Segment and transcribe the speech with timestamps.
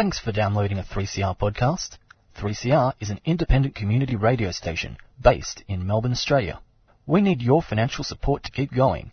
[0.00, 1.98] Thanks for downloading a 3CR podcast.
[2.38, 6.58] 3CR is an independent community radio station based in Melbourne, Australia.
[7.06, 9.12] We need your financial support to keep going.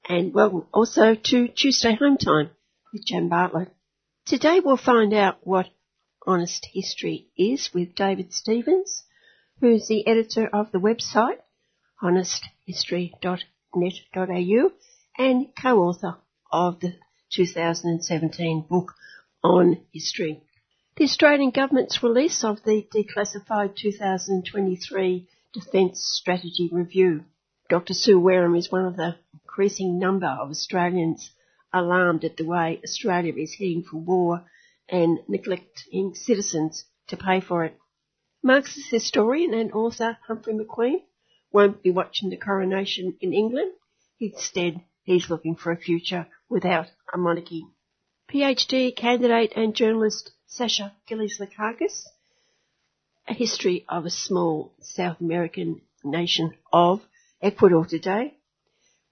[0.09, 2.51] And welcome also to Tuesday Home Time
[2.93, 3.73] with Jan Bartlett.
[4.25, 5.67] Today we'll find out what
[6.27, 9.05] honest history is with David Stephens,
[9.61, 11.39] who is the editor of the website
[12.03, 14.71] honesthistory.net.au
[15.19, 16.17] and co-author
[16.53, 16.95] of the
[17.33, 18.95] 2017 book
[19.43, 20.43] on history.
[20.97, 27.25] The Australian Government's release of the declassified 2023 Defence Strategy Review.
[27.69, 27.95] Dr.
[27.95, 31.31] Sue Wareham is one of the increasing number of Australians
[31.73, 34.45] alarmed at the way Australia is heading for war
[34.89, 37.77] and neglecting citizens to pay for it.
[38.43, 41.03] Marxist historian and author Humphrey McQueen
[41.53, 43.73] won't be watching the coronation in England.
[44.21, 47.67] Instead, he's looking for a future without a monarchy.
[48.31, 52.05] PhD candidate and journalist Sasha Gillies-Lekakis,
[53.29, 57.03] a history of a small South American nation of
[57.43, 58.35] Ecuador today.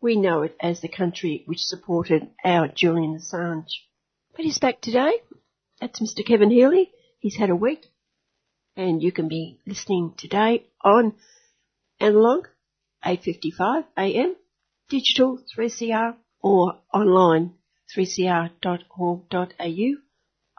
[0.01, 3.71] We know it as the country which supported our Julian Assange.
[4.37, 5.13] But he's back today.
[5.85, 6.25] That's Mr.
[6.27, 6.91] Kevin Healy.
[7.19, 7.85] He's had a week.
[8.75, 11.13] And you can be listening today on
[12.01, 12.47] analog
[13.05, 14.35] 8.55 AM,
[14.89, 17.57] digital 3CR or online
[17.95, 19.45] 3cr.org.au,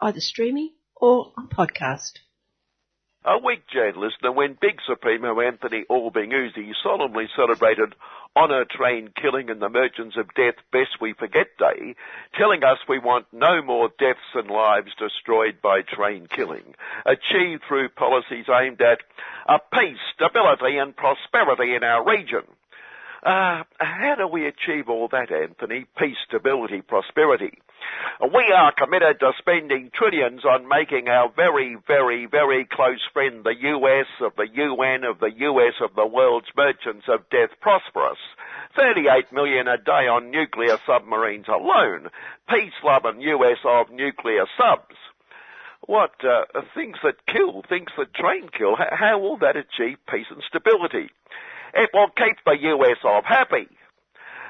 [0.00, 2.20] either streaming or on podcast.
[3.28, 7.96] A week, Jane listener, when Big Supremo Anthony Albing Uzi solemnly celebrated
[8.36, 11.96] Honour Train Killing and the Merchants of Death Best We Forget Day,
[12.38, 17.88] telling us we want no more deaths and lives destroyed by train killing, achieved through
[17.88, 19.00] policies aimed at
[19.48, 22.44] a peace, stability and prosperity in our region.
[23.22, 25.86] Uh, how do we achieve all that, Anthony?
[25.98, 27.58] Peace, stability, prosperity.
[28.20, 33.54] We are committed to spending trillions on making our very, very, very close friend, the
[33.54, 38.18] US of the UN of the US of the world's merchants of death prosperous.
[38.76, 42.08] 38 million a day on nuclear submarines alone.
[42.48, 44.96] Peace loving US of nuclear subs.
[45.86, 46.44] What, uh,
[46.74, 51.10] things that kill, things that train kill, how will that achieve peace and stability?
[51.78, 53.68] It will keep the US of happy.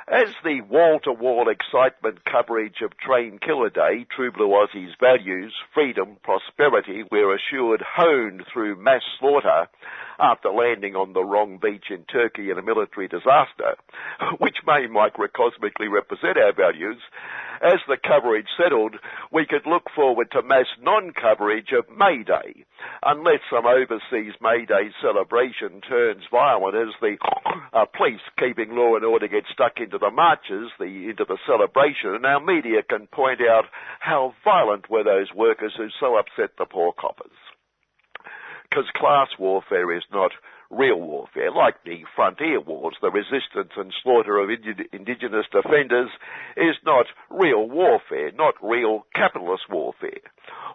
[0.06, 7.02] As the wall-to-wall excitement coverage of Train Killer Day, True Blue Aussie's values, freedom, prosperity
[7.10, 9.66] were assured honed through mass slaughter
[10.18, 13.76] after landing on the wrong beach in Turkey in a military disaster,
[14.38, 16.98] which may microcosmically represent our values,
[17.62, 18.96] as the coverage settled,
[19.32, 22.64] we could look forward to mass non-coverage of May Day,
[23.02, 27.16] unless some overseas May Day celebration turns violent as the
[27.72, 32.14] uh, police keeping law and order get stuck into the marches, the, into the celebration,
[32.14, 33.64] and our media can point out
[34.00, 37.45] how violent were those workers who so upset the poor coppers.
[38.76, 40.32] Because class warfare is not
[40.68, 46.10] real warfare, like the frontier wars, the resistance and slaughter of indigenous defenders,
[46.58, 50.20] is not real warfare, not real capitalist warfare.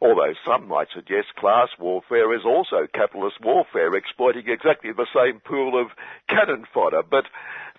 [0.02, 5.80] Although some might suggest class warfare is also capitalist warfare, exploiting exactly the same pool
[5.80, 5.92] of
[6.28, 7.26] cannon fodder, but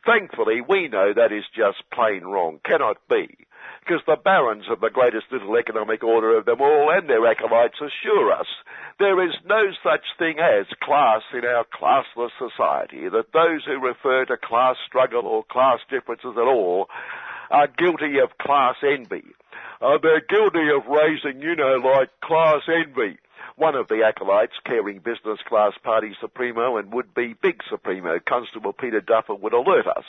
[0.06, 3.48] thankfully we know that is just plain wrong, cannot be
[3.80, 7.80] because the barons of the greatest little economic order of them all and their acolytes
[7.80, 8.46] assure us
[8.98, 14.24] there is no such thing as class in our classless society, that those who refer
[14.24, 16.86] to class struggle or class differences at all
[17.50, 19.24] are guilty of class envy.
[19.80, 23.18] Uh, they're guilty of raising, you know, like class envy.
[23.56, 29.00] One of the acolytes, caring business class party supremo and would-be big supremo, Constable Peter
[29.00, 30.04] Duffer, would alert us.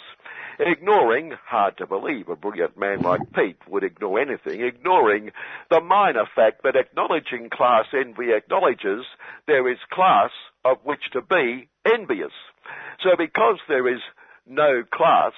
[0.59, 5.31] Ignoring, hard to believe a brilliant man like Pete would ignore anything, ignoring
[5.69, 9.05] the minor fact that acknowledging class envy acknowledges
[9.47, 10.31] there is class
[10.63, 12.31] of which to be envious.
[13.03, 14.01] So because there is
[14.47, 15.33] no class,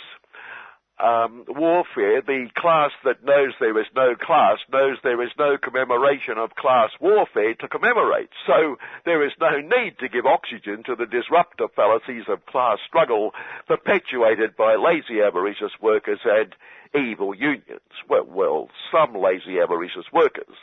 [0.97, 6.38] um, warfare, the class that knows there is no class knows there is no commemoration
[6.38, 8.30] of class warfare to commemorate.
[8.47, 13.31] So there is no need to give oxygen to the disruptive fallacies of class struggle
[13.68, 16.56] perpetuated by lazy avaricious workers and
[16.95, 17.92] evil unions.
[18.09, 20.56] Well, well, some lazy avaricious workers.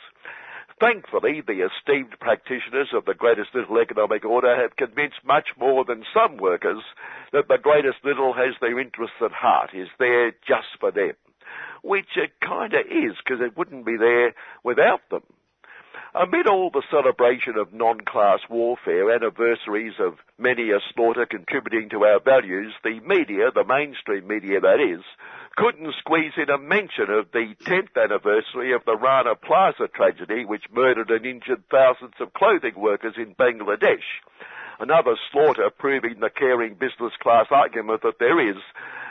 [0.79, 6.03] Thankfully, the esteemed practitioners of the greatest little economic order have convinced much more than
[6.13, 6.83] some workers
[7.31, 11.13] that the greatest little has their interests at heart, is there just for them.
[11.81, 14.33] Which it kinda is, because it wouldn't be there
[14.63, 15.23] without them.
[16.15, 22.19] Amid all the celebration of non-class warfare, anniversaries of many a slaughter contributing to our
[22.19, 25.03] values, the media, the mainstream media that is,
[25.55, 30.63] couldn't squeeze in a mention of the 10th anniversary of the Rana Plaza tragedy which
[30.71, 34.07] murdered and injured thousands of clothing workers in Bangladesh.
[34.79, 38.57] Another slaughter proving the caring business class argument that there is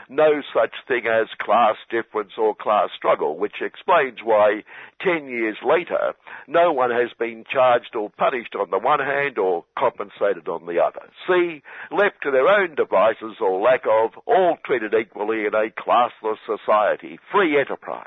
[0.09, 4.63] no such thing as class difference or class struggle, which explains why
[5.01, 6.15] 10 years later,
[6.47, 10.83] no one has been charged or punished on the one hand or compensated on the
[10.83, 11.09] other.
[11.27, 16.39] See, left to their own devices or lack of, all treated equally in a classless
[16.47, 18.07] society, free enterprise.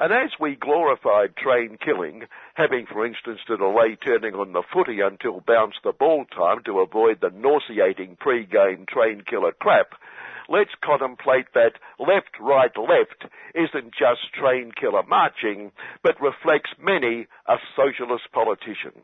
[0.00, 2.22] And as we glorified train killing,
[2.54, 6.80] having for instance to delay turning on the footy until bounce the ball time to
[6.80, 9.94] avoid the nauseating pre-game train killer crap,
[10.48, 15.72] let's contemplate that left, right, left isn't just train killer marching,
[16.02, 19.02] but reflects many a socialist politician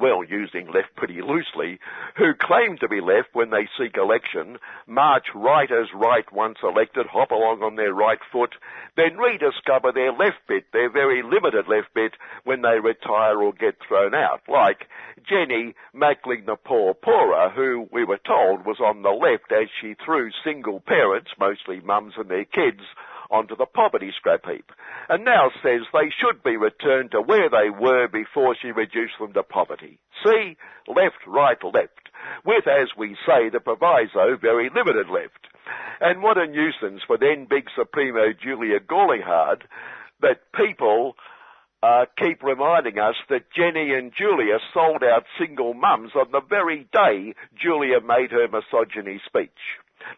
[0.00, 1.78] well, using left pretty loosely,
[2.16, 7.06] who claim to be left when they seek election, march right as right once elected,
[7.06, 8.54] hop along on their right foot,
[8.96, 12.12] then rediscover their left bit, their very limited left bit,
[12.44, 14.88] when they retire or get thrown out, like
[15.28, 19.94] Jenny Macklin the poor poorer, who we were told was on the left as she
[20.04, 22.82] threw single parents, mostly mums and their kids,
[23.34, 24.70] onto the poverty scrap heap,
[25.08, 29.32] and now says they should be returned to where they were before she reduced them
[29.32, 29.98] to poverty.
[30.24, 30.56] See?
[30.86, 32.08] Left, right, left.
[32.46, 35.48] With, as we say, the proviso, very limited left.
[36.00, 39.62] And what a nuisance for then big Supremo Julia Gawlinghard
[40.20, 41.16] that people
[41.82, 46.88] uh, keep reminding us that Jenny and Julia sold out single mums on the very
[46.92, 49.50] day Julia made her misogyny speech.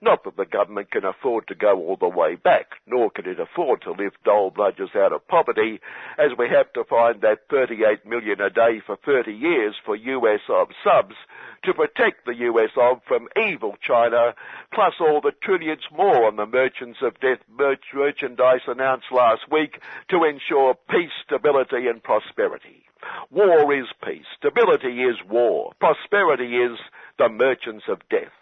[0.00, 3.40] Not that the government can afford to go all the way back, nor can it
[3.40, 5.80] afford to lift dole bludgers out of poverty,
[6.18, 10.40] as we have to find that 38 million a day for 30 years for US
[10.48, 11.16] of subs
[11.64, 14.34] to protect the US of from evil China,
[14.72, 20.24] plus all the trillions more on the merchants of death merchandise announced last week to
[20.24, 22.84] ensure peace, stability and prosperity.
[23.30, 24.26] War is peace.
[24.36, 25.72] Stability is war.
[25.78, 26.78] Prosperity is
[27.18, 28.32] the merchants of death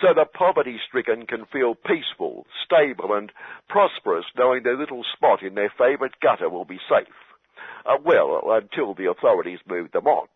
[0.00, 3.32] so the poverty stricken can feel peaceful, stable and
[3.68, 7.14] prosperous knowing their little spot in their favourite gutter will be safe.
[7.84, 10.26] Uh, well, until the authorities move them on.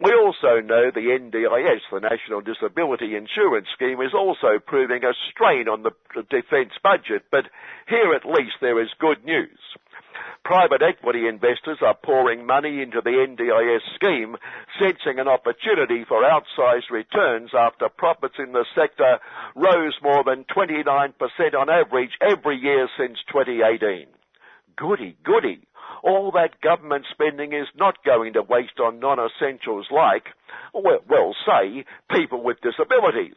[0.00, 5.68] We also know the NDIS, the National Disability Insurance Scheme, is also proving a strain
[5.68, 5.92] on the
[6.30, 7.46] defence budget, but
[7.88, 9.58] here at least there is good news.
[10.44, 14.36] Private equity investors are pouring money into the NDIS scheme,
[14.78, 19.20] sensing an opportunity for outsized returns after profits in the sector
[19.56, 21.14] rose more than 29%
[21.58, 24.06] on average every year since 2018.
[24.76, 25.66] Goody, goody.
[26.02, 30.26] All that government spending is not going to waste on non-essentials like,
[30.72, 33.36] well, well say, people with disabilities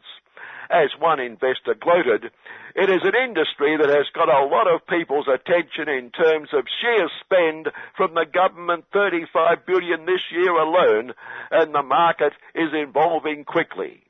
[0.70, 2.30] as one investor gloated,
[2.74, 6.64] it is an industry that has got a lot of people's attention in terms of
[6.80, 11.12] sheer spend from the government 35 billion this year alone,
[11.50, 14.02] and the market is evolving quickly.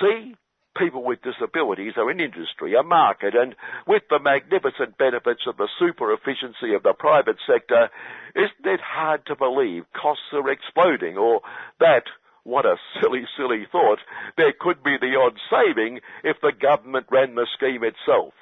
[0.00, 0.34] See?
[0.78, 3.54] People with disabilities are an industry, a market, and
[3.86, 7.90] with the magnificent benefits of the super efficiency of the private sector,
[8.34, 11.40] isn't it hard to believe costs are exploding or
[11.80, 12.04] that
[12.44, 13.98] what a silly, silly thought.
[14.38, 18.32] There could be the odd saving if the government ran the scheme itself,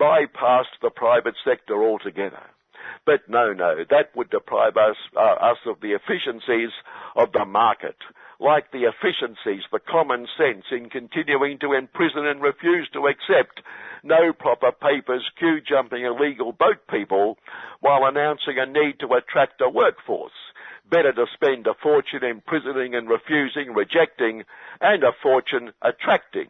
[0.00, 2.42] bypassed the private sector altogether.
[3.04, 6.70] But no, no, that would deprive us, uh, us of the efficiencies
[7.16, 7.96] of the market,
[8.40, 13.60] like the efficiencies, the common sense in continuing to imprison and refuse to accept
[14.02, 17.38] no proper papers, queue jumping illegal boat people,
[17.80, 20.32] while announcing a need to attract a workforce
[20.92, 24.44] better to spend a fortune imprisoning and refusing, rejecting,
[24.80, 26.48] and a fortune attracting.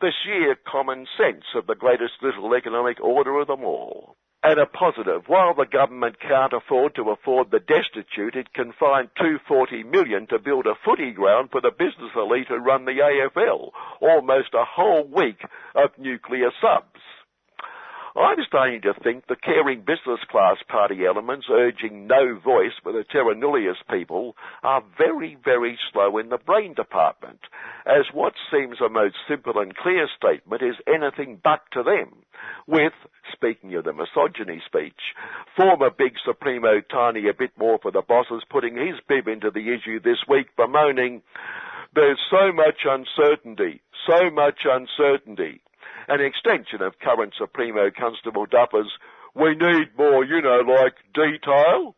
[0.00, 4.16] The sheer common sense of the greatest little economic order of them all.
[4.42, 9.08] And a positive, while the government can't afford to afford the destitute, it can find
[9.18, 13.70] 240 million to build a footy ground for the business elite who run the AFL,
[14.00, 15.42] almost a whole week
[15.74, 16.97] of nuclear subs.
[18.18, 23.04] I'm starting to think the caring business class party elements urging no voice for the
[23.04, 24.34] terra nullius people
[24.64, 27.38] are very, very slow in the brain department,
[27.86, 32.12] as what seems a most simple and clear statement is anything but to them.
[32.66, 32.92] With,
[33.32, 35.14] speaking of the misogyny speech,
[35.56, 39.72] former big Supremo Tiny a bit more for the bosses putting his bib into the
[39.72, 41.22] issue this week bemoaning,
[41.94, 45.60] there's so much uncertainty, so much uncertainty
[46.08, 48.90] an extension of current Supremo Constable Dupper's
[49.34, 51.94] we need more, you know, like detail.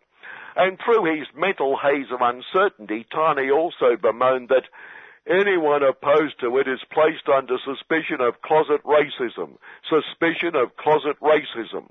[0.56, 4.68] And through his mental haze of uncertainty, Tiny also bemoaned that
[5.26, 9.56] anyone opposed to it is placed under suspicion of closet racism.
[9.88, 11.88] Suspicion of closet racism.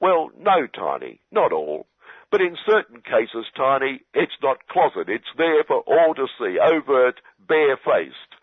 [0.00, 1.86] Well, no, Tiny, not all.
[2.30, 5.08] But in certain cases, Tiny, it's not closet.
[5.08, 8.40] It's there for all to see, overt, barefaced.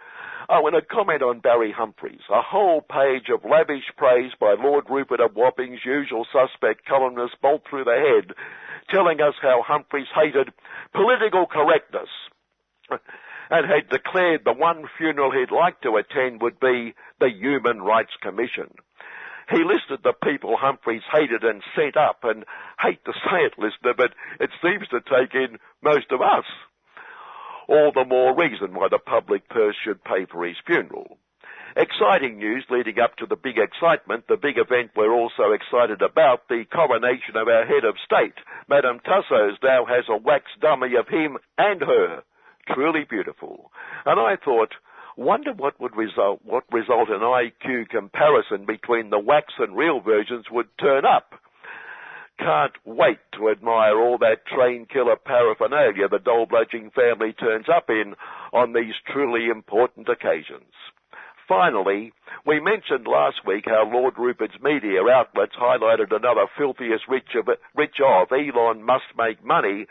[0.48, 2.22] Oh, and a comment on Barry Humphries.
[2.30, 7.64] A whole page of lavish praise by Lord Rupert of Wapping's usual suspect columnist bolt
[7.70, 8.36] through the head,
[8.94, 10.54] telling us how Humphries hated
[10.94, 12.10] political correctness
[13.50, 18.14] and had declared the one funeral he'd like to attend would be the Human Rights
[18.22, 18.70] Commission.
[19.50, 22.46] He listed the people Humphries hated and sent up, and
[22.80, 26.46] hate to say it, listener, but it seems to take in most of us
[27.70, 31.20] all the more reason why the public purse should pay for his funeral.
[31.78, 36.48] Exciting news leading up to the big excitement, the big event we're also excited about,
[36.50, 38.34] the coronation of our head of state.
[38.68, 42.24] Madame Tussauds now has a wax dummy of him and her.
[42.74, 43.72] Truly beautiful.
[44.04, 44.74] And I thought,
[45.16, 50.46] wonder what would result, what result an IQ comparison between the wax and real versions
[50.50, 51.36] would turn up.
[52.40, 57.90] Can't wait to admire all that train killer paraphernalia the doll bludging family turns up
[57.90, 58.16] in
[58.54, 60.72] on these truly important occasions.
[61.50, 62.14] Finally,
[62.46, 67.98] we mentioned last week how Lord Rupert's media outlets highlighted another filthiest rich of, rich
[68.00, 69.86] of Elon must make money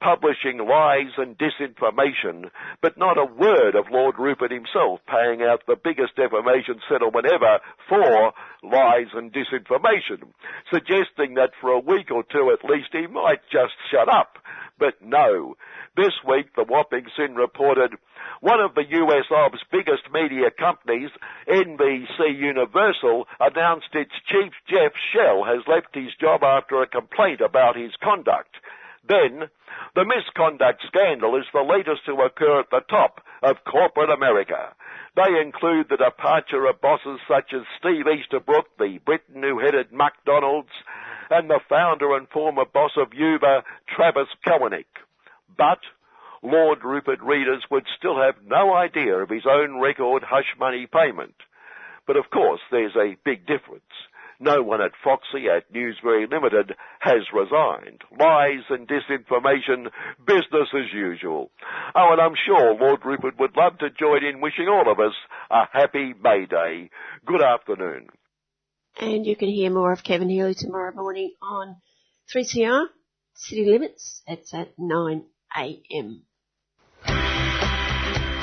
[0.00, 2.50] publishing lies and disinformation,
[2.80, 7.58] but not a word of Lord Rupert himself paying out the biggest defamation settlement ever
[7.88, 10.28] for lies and disinformation,
[10.72, 14.38] suggesting that for a week or two at least he might just shut up.
[14.78, 15.56] But no.
[15.96, 17.94] This week the Whopping Sin reported
[18.40, 21.10] one of the US Ob's biggest media companies,
[21.48, 27.76] NBC Universal, announced its chief Jeff Shell has left his job after a complaint about
[27.76, 28.54] his conduct.
[29.08, 29.48] Then,
[29.94, 34.74] the misconduct scandal is the latest to occur at the top of corporate America.
[35.16, 40.72] They include the departure of bosses such as Steve Easterbrook, the Briton who headed McDonald's,
[41.30, 44.86] and the founder and former boss of Uber, Travis Kalanick.
[45.56, 45.80] But
[46.42, 51.34] Lord Rupert readers would still have no idea of his own record hush money payment.
[52.06, 53.82] But of course, there's a big difference.
[54.40, 58.02] No one at Foxy at News Very Limited has resigned.
[58.18, 59.90] Lies and disinformation,
[60.24, 61.50] business as usual.
[61.94, 65.14] Oh, and I'm sure Lord Rupert would love to join in wishing all of us
[65.50, 66.90] a happy May Day.
[67.26, 68.08] Good afternoon.
[69.00, 71.76] And you can hear more of Kevin Healy tomorrow morning on
[72.34, 72.86] 3CR
[73.34, 74.22] City Limits.
[74.26, 75.24] It's at 9
[75.56, 76.22] a.m.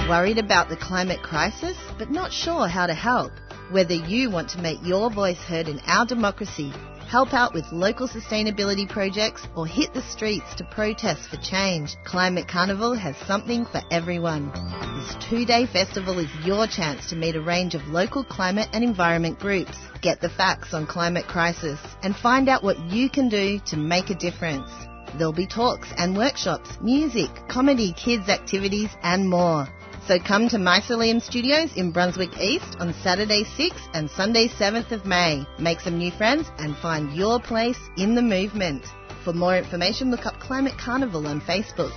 [0.10, 3.32] Worried about the climate crisis, but not sure how to help?
[3.72, 6.72] Whether you want to make your voice heard in our democracy,
[7.10, 12.48] help out with local sustainability projects, or hit the streets to protest for change, Climate
[12.48, 14.52] Carnival has something for everyone.
[15.00, 19.40] This two-day festival is your chance to meet a range of local climate and environment
[19.40, 23.78] groups, get the facts on climate crisis, and find out what you can do to
[23.78, 24.70] make a difference.
[25.18, 29.68] There'll be talks and workshops, music, comedy, kids activities, and more.
[30.08, 35.04] So come to Mycelium Studios in Brunswick East on Saturday 6th and Sunday 7th of
[35.04, 35.44] May.
[35.58, 38.86] Make some new friends and find your place in the movement.
[39.24, 41.92] For more information, look up Climate Carnival on Facebook.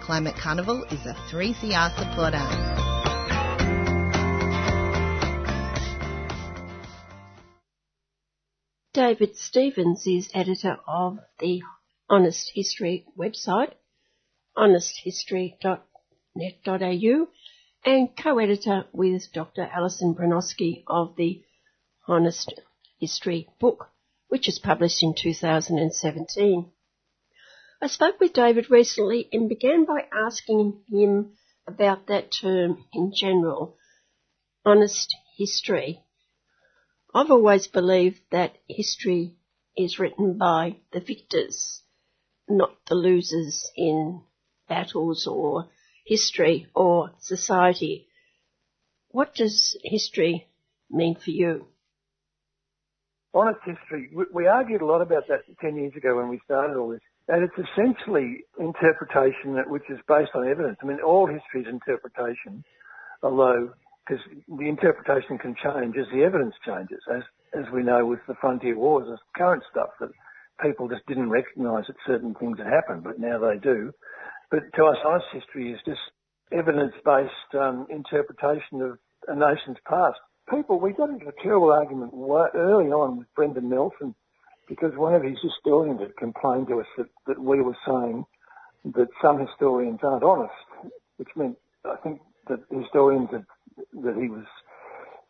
[0.00, 2.44] Climate Carnival is a 3CR supporter.
[8.92, 11.62] David Stephens is editor of the
[12.10, 13.74] Honest History website,
[14.56, 17.28] honesthistory.net.au,
[17.84, 19.68] and co-editor with Dr.
[19.70, 21.42] Alison Broinowski of the
[22.08, 22.54] Honest
[22.98, 23.90] History book,
[24.28, 26.70] which is published in 2017.
[27.82, 31.32] I spoke with David recently and began by asking him
[31.66, 33.76] about that term in general,
[34.64, 36.00] honest history.
[37.14, 39.36] I've always believed that history
[39.76, 41.82] is written by the victors,
[42.48, 44.22] not the losers in
[44.68, 45.68] battles or
[46.04, 48.06] history or society.
[49.08, 50.46] What does history
[50.90, 51.66] mean for you?
[53.32, 54.10] Honest history.
[54.32, 57.00] We argued a lot about that 10 years ago when we started all this.
[57.26, 60.76] And it's essentially interpretation that, which is based on evidence.
[60.82, 62.62] I mean, all history is interpretation,
[63.22, 63.72] although,
[64.06, 67.22] because the interpretation can change as the evidence changes, as,
[67.58, 70.10] as we know with the frontier wars, there's current stuff that
[70.62, 73.92] people just didn't recognise that certain things had happened, but now they do.
[74.54, 75.98] But to us, science history is just
[76.52, 80.20] evidence-based um, interpretation of a nation's past.
[80.48, 84.14] People, we got into a terrible argument early on with Brendan Nelson
[84.68, 88.24] because one of his historians had complained to us that, that we were saying
[88.94, 90.54] that some historians aren't honest,
[91.16, 93.44] which meant I think that historians that,
[94.04, 94.46] that he was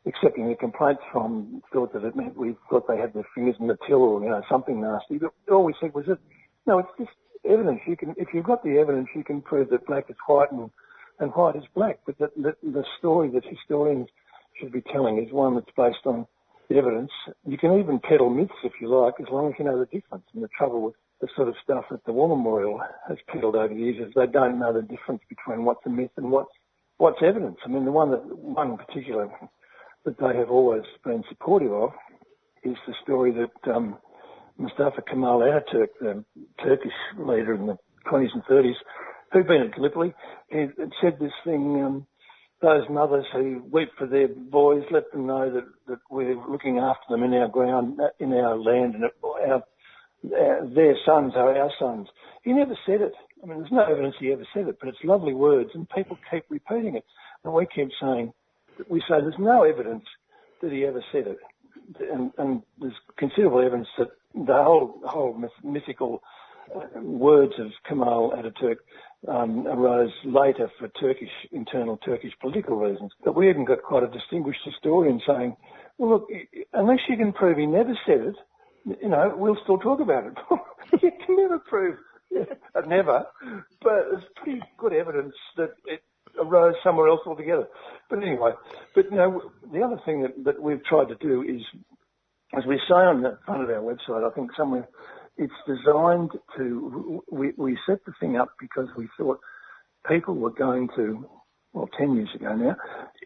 [0.05, 3.69] accepting the complaints from thought that it meant we thought they had their fingers in
[3.69, 5.17] the till or you know something nasty.
[5.17, 6.19] But all we said was that
[6.67, 7.11] no, it's just
[7.49, 7.81] evidence.
[7.87, 10.71] You can if you've got the evidence, you can prove that black is white and
[11.19, 12.01] and white is black.
[12.07, 14.09] But the, the, the story that historians
[14.61, 16.27] should be telling is one that's based on
[16.71, 17.11] evidence.
[17.47, 20.25] You can even peddle myths if you like, as long as you know the difference.
[20.35, 23.73] And the trouble with the sort of stuff that the War Memorial has peddled over
[23.73, 26.51] the years is they don't know the difference between what's a myth and what's
[26.99, 27.59] what's evidence.
[27.65, 29.29] I mean, the one that one in particular
[30.05, 31.91] that they have always been supportive of
[32.63, 33.97] is the story that um,
[34.59, 36.25] Mustafa Kemal Ataturk, the um,
[36.63, 37.79] Turkish leader in the
[38.11, 38.75] 20s and 30s,
[39.33, 40.15] who'd been at Gallipoli,
[40.51, 40.67] he
[41.01, 41.83] said this thing.
[41.83, 42.07] Um,
[42.63, 47.05] those mothers who weep for their boys, let them know that, that we're looking after
[47.11, 49.63] them in our ground, uh, in our land, and our, our,
[50.23, 52.09] their sons are our sons.
[52.43, 53.13] He never said it.
[53.43, 56.17] I mean, there's no evidence he ever said it, but it's lovely words, and people
[56.31, 57.05] keep repeating it.
[57.45, 58.33] And we keep saying,
[58.89, 60.05] we say there's no evidence
[60.63, 61.39] that he ever said it.
[62.11, 66.23] And, and there's considerable evidence that the whole, whole mythical
[66.75, 68.77] uh, words of Kemal Ataturk
[69.29, 73.13] um, arose later for Turkish, internal Turkish political reasons.
[73.25, 75.57] But we even got quite a distinguished historian saying,
[75.99, 76.29] well, look,
[76.73, 78.37] unless you can prove he never said it,
[79.03, 80.35] you know, we'll still talk about it.
[81.03, 81.97] you can never prove,
[82.87, 83.25] never,
[83.81, 86.03] but there's pretty good evidence that it
[86.39, 87.67] arose somewhere else altogether.
[88.11, 88.53] But anyway,
[88.95, 91.63] but you know, the other thing that, that we've tried to do is,
[92.57, 94.89] as we say on the front of our website, I think somewhere
[95.37, 99.41] it's designed to, we, we set the thing up because we thought
[100.09, 101.29] people were going to,
[101.73, 102.77] well, 10 years ago now,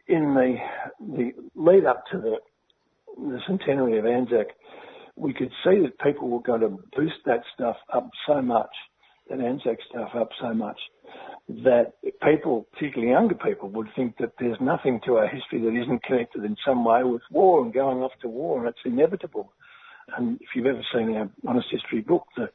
[0.06, 0.56] in the,
[1.00, 2.36] the lead up to the,
[3.18, 4.48] the centenary of Anzac,
[5.16, 8.70] we could see that people were going to boost that stuff up so much,
[9.28, 10.78] that Anzac stuff up so much,
[11.48, 16.02] that people, particularly younger people, would think that there's nothing to our history that isn't
[16.02, 19.52] connected in some way with war and going off to war, and it's inevitable.
[20.16, 22.50] And if you've ever seen our Honest History book, the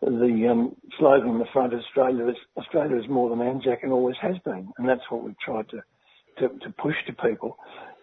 [0.00, 3.92] the um, slogan on the front of Australia is Australia is more than Anzac and
[3.92, 5.82] always has been, and that's what we've tried to,
[6.38, 7.56] to, to push to people.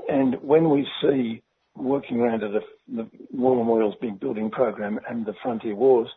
[0.10, 1.44] And when we see
[1.76, 6.10] working around the, the War Memorial's big building program and the Frontier Wars,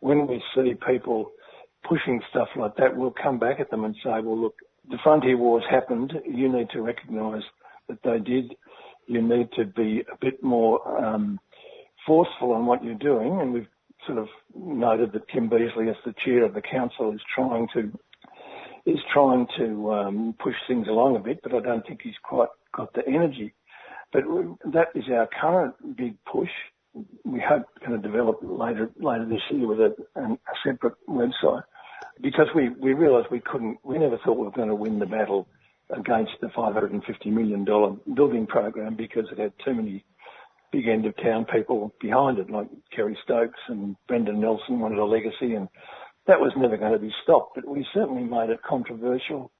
[0.00, 1.32] when we see people
[1.88, 4.56] pushing stuff like that, we'll come back at them and say, well, look,
[4.88, 6.12] the Frontier Wars happened.
[6.24, 7.42] You need to recognise
[7.88, 8.54] that they did.
[9.06, 11.38] You need to be a bit more um,
[12.06, 13.68] forceful on what you're doing, and we've
[14.06, 17.92] sort of noted that Kim Beazley, as the chair of the council, is trying to
[18.84, 22.48] is trying to um, push things along a bit, but I don't think he's quite
[22.72, 23.52] got the energy.
[24.12, 24.22] But
[24.72, 26.50] that is our current big push.
[27.24, 31.64] We hope going to develop later later this year with a, a separate website
[32.22, 33.78] because we we realised we couldn't.
[33.84, 35.48] We never thought we were going to win the battle
[35.90, 40.04] against the 550 million dollar building program because it had too many
[40.72, 45.04] big end of town people behind it, like Kerry Stokes and Brendan Nelson wanted a
[45.04, 45.68] legacy, and
[46.26, 47.52] that was never going to be stopped.
[47.54, 49.52] But we certainly made it controversial.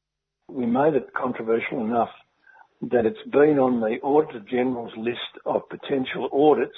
[0.49, 2.11] We made it controversial enough
[2.91, 6.77] that it's been on the Auditor General's list of potential audits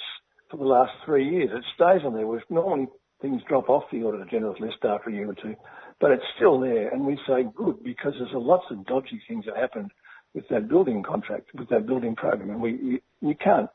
[0.49, 1.49] for the last three years.
[1.53, 2.25] It stays on there.
[2.25, 2.87] We've normally
[3.21, 5.55] things drop off the Auditor General's list after a year or two,
[5.99, 6.89] but it's still there.
[6.89, 9.91] And we say good because there's lots of dodgy things that happened
[10.33, 13.69] with that building contract, with that building program, and we you, you can't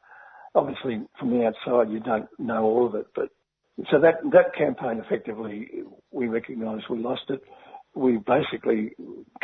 [0.55, 3.29] obviously from the outside you don't know all of it, but
[3.91, 5.69] so that that campaign effectively
[6.11, 7.43] we recognised we lost it.
[7.97, 8.93] We basically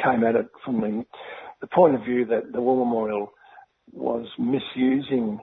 [0.03, 1.05] came at it from the
[1.61, 3.33] the point of view that the War Memorial
[3.93, 5.41] was misusing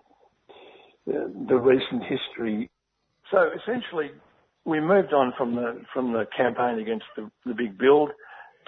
[1.06, 2.70] the, the recent history.
[3.32, 4.12] So essentially,
[4.68, 8.12] we moved on from the from the campaign against the, the big build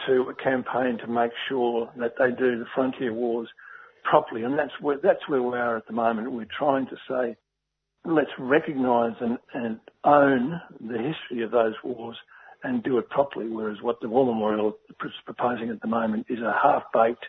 [0.08, 3.50] to a campaign to make sure that they do the frontier wars
[4.10, 6.32] properly, and that's where that's where we are at the moment.
[6.32, 7.36] We're trying to say,
[8.06, 12.16] let's recognise and, and own the history of those wars
[12.64, 13.50] and do it properly.
[13.50, 17.26] Whereas what the War Memorial is proposing at the moment is a half baked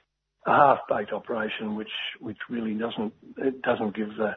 [0.47, 4.37] a half baked operation, which which really doesn't it doesn't give the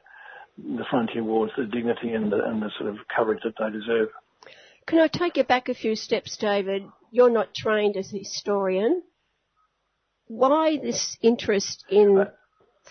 [0.57, 4.09] the frontier wars the dignity and the, and the sort of coverage that they deserve.
[4.87, 6.83] Can I take you back a few steps, David?
[7.11, 9.03] You're not trained as a historian
[10.27, 12.25] why this interest in uh,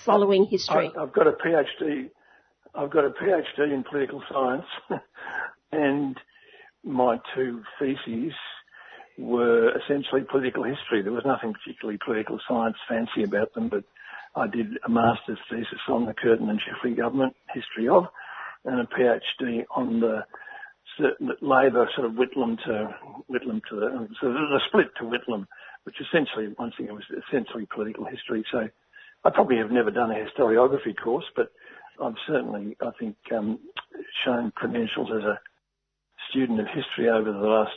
[0.04, 0.90] following history?
[0.96, 2.10] I, have got a PhD.
[2.74, 4.66] I've got a PhD in political science,
[5.72, 6.16] and
[6.84, 8.32] my two theses
[9.18, 11.02] were essentially political history.
[11.02, 13.84] There was nothing particularly political science fancy about them, but
[14.34, 18.04] I did a master's thesis on the Curtin and Chifley government history of,
[18.64, 20.24] and a PhD on the
[21.40, 22.94] Labor sort of Whitlam to
[23.30, 25.46] Whitlam to the so the split to Whitlam,
[25.84, 28.44] which essentially once again was essentially political history.
[28.50, 28.68] So
[29.24, 31.50] I probably have never done a historiography course, but
[32.02, 33.58] I've certainly I think um,
[34.24, 35.40] shown credentials as a
[36.30, 37.76] student of history over the last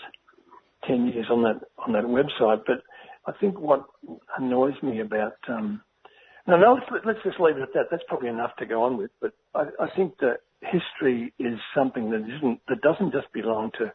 [0.88, 2.64] ten years on that on that website.
[2.66, 2.84] But
[3.26, 3.86] I think what
[4.38, 5.82] annoys me about um,
[6.48, 7.88] no, no, let's, let's just leave it at that.
[7.90, 9.12] That's probably enough to go on with.
[9.20, 13.92] But I, I think that history is something that isn't that doesn't just belong to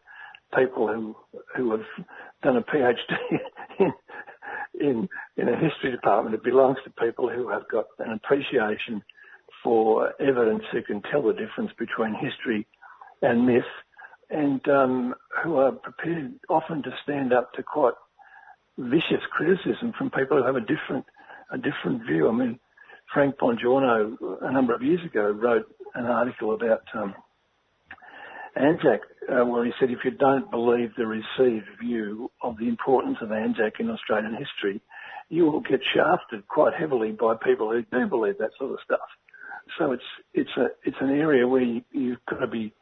[0.57, 1.15] people who
[1.55, 1.85] who have
[2.43, 3.15] done a PhD
[4.79, 6.35] in in a history department.
[6.35, 9.03] It belongs to people who have got an appreciation
[9.63, 12.67] for evidence who can tell the difference between history
[13.21, 13.63] and myth,
[14.29, 17.93] and um, who are prepared often to stand up to quite
[18.77, 21.05] vicious criticism from people who have a different
[21.51, 22.29] a different view.
[22.29, 22.59] I mean,
[23.13, 27.15] Frank Bongiorno a number of years ago wrote an article about um,
[28.55, 33.17] Anzac uh, where he said if you don't believe the received view of the importance
[33.21, 34.81] of Anzac in Australian history,
[35.29, 38.99] you will get shafted quite heavily by people who do believe that sort of stuff.
[39.77, 42.73] So it's it's a it's an area where you, you've got to be,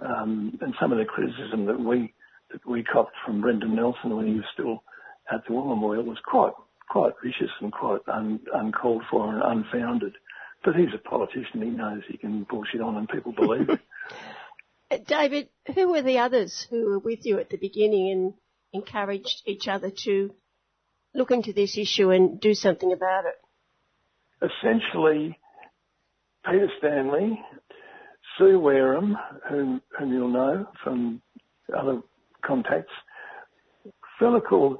[0.00, 2.14] um, and some of the criticism that we
[2.52, 4.82] that we copped from Brendan Nelson when he was still
[5.30, 6.52] at the Memorial was quite
[6.88, 10.14] quite vicious and quite un, uncalled for and unfounded.
[10.64, 11.62] But he's a politician.
[11.62, 13.80] He knows he can bullshit on and people believe it.
[14.90, 18.34] Uh, David, who were the others who were with you at the beginning and
[18.74, 20.34] encouraged each other to
[21.14, 24.50] look into this issue and do something about it?
[24.60, 25.38] Essentially,
[26.44, 27.40] Peter Stanley,
[28.36, 29.16] Sue Wareham,
[29.48, 31.22] whom, whom you'll know from
[31.74, 32.02] other
[32.44, 32.92] contacts,
[33.86, 34.78] a fellow called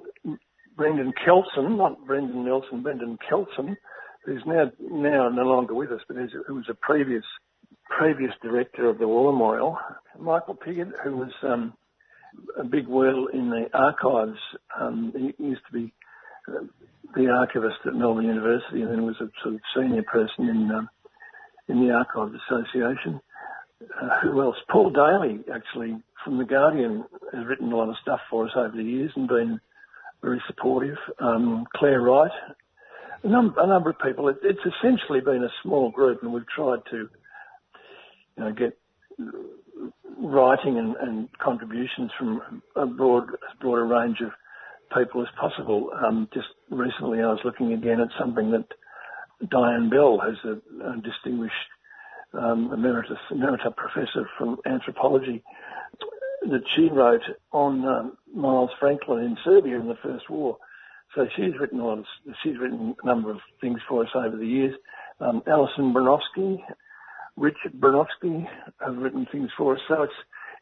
[0.76, 3.76] Brendan Kelson, not Brendan Nelson, Brendan Kelson,
[4.24, 7.24] who's now now no longer with us, but who was a previous
[7.98, 9.78] previous director of the War Memorial,
[10.18, 11.74] Michael Piggott, who was um,
[12.58, 14.38] a big wheel in the archives.
[14.78, 15.92] Um, he used to be
[16.48, 16.64] uh,
[17.14, 20.88] the archivist at Melbourne University, and then was a sort of senior person in um,
[21.68, 23.20] in the Archives Association.
[24.00, 24.56] Uh, who else?
[24.70, 28.76] Paul Daley, actually, from the Guardian, has written a lot of stuff for us over
[28.76, 29.60] the years and been
[30.22, 30.96] very supportive.
[31.18, 32.30] Um, Claire Wright,
[33.22, 34.28] a, num- a, number of people.
[34.28, 37.08] It, it's essentially been a small group, and we've tried to,
[38.36, 38.76] you know, get
[40.18, 44.30] writing and, and contributions from a broad, as broad a range of
[44.96, 45.90] people as possible.
[46.06, 48.66] Um, just recently, I was looking again at something that
[49.48, 51.54] Diane Bell, who's a, a distinguished
[52.34, 55.42] um, emeritus emerita professor from anthropology,
[56.42, 60.58] that she wrote on um, Miles Franklin in Serbia in the First War.
[61.14, 62.04] So she's written a lot of,
[62.42, 64.74] she's written a number of things for us over the years.
[65.20, 66.58] Um, Alison Broinowski,
[67.36, 68.46] Richard Broinowski
[68.80, 69.80] have written things for us.
[69.88, 70.12] So it's,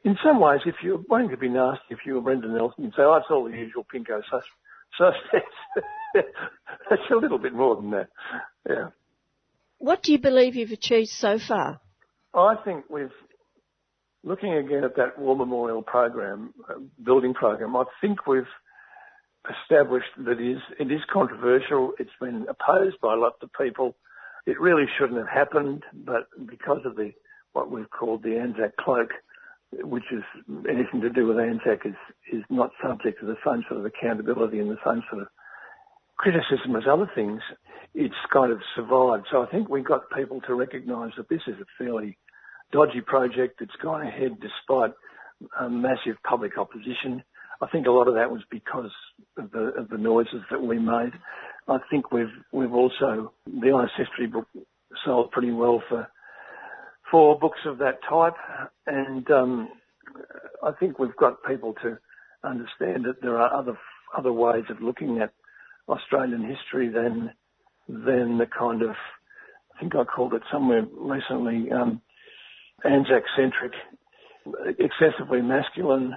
[0.04, 2.92] in some ways, if you're wanting to be nasty, if you were Brendan Nelson, you'd
[2.94, 4.42] say, oh, it's all the usual pinko sus-
[4.98, 5.56] suspects.
[6.14, 8.08] it's a little bit more than that.
[8.68, 8.88] Yeah.
[9.78, 11.80] What do you believe you've achieved so far?
[12.34, 13.12] I think we've
[14.22, 18.42] looking again at that War Memorial program, uh, building program, I think we've
[19.48, 21.92] established that is, it is controversial.
[21.98, 23.96] It's been opposed by lots of people.
[24.46, 27.12] It really shouldn't have happened, but because of the
[27.53, 29.11] what we've called the Anzac cloak,
[29.72, 30.22] which is
[30.68, 31.94] anything to do with Anzac, is
[32.33, 35.29] is not subject to the same sort of accountability and the same sort of
[36.16, 37.40] criticism as other things.
[37.94, 39.26] It's kind of survived.
[39.31, 42.16] So I think we got people to recognise that this is a fairly
[42.72, 44.92] dodgy project that's gone ahead despite
[45.68, 47.22] massive public opposition.
[47.60, 48.90] I think a lot of that was because
[49.36, 51.12] of the, of the noises that we made.
[51.68, 54.46] I think we've we've also the Honest History book
[55.04, 56.08] sold pretty well for
[57.10, 58.34] for books of that type,
[58.86, 59.68] and um,
[60.62, 61.98] I think we've got people to
[62.44, 63.78] understand that there are other
[64.16, 65.32] other ways of looking at
[65.88, 67.30] Australian history than
[67.88, 68.90] than the kind of
[69.76, 72.00] I think I called it somewhere recently um,
[72.84, 73.72] Anzac-centric,
[74.78, 76.14] excessively masculine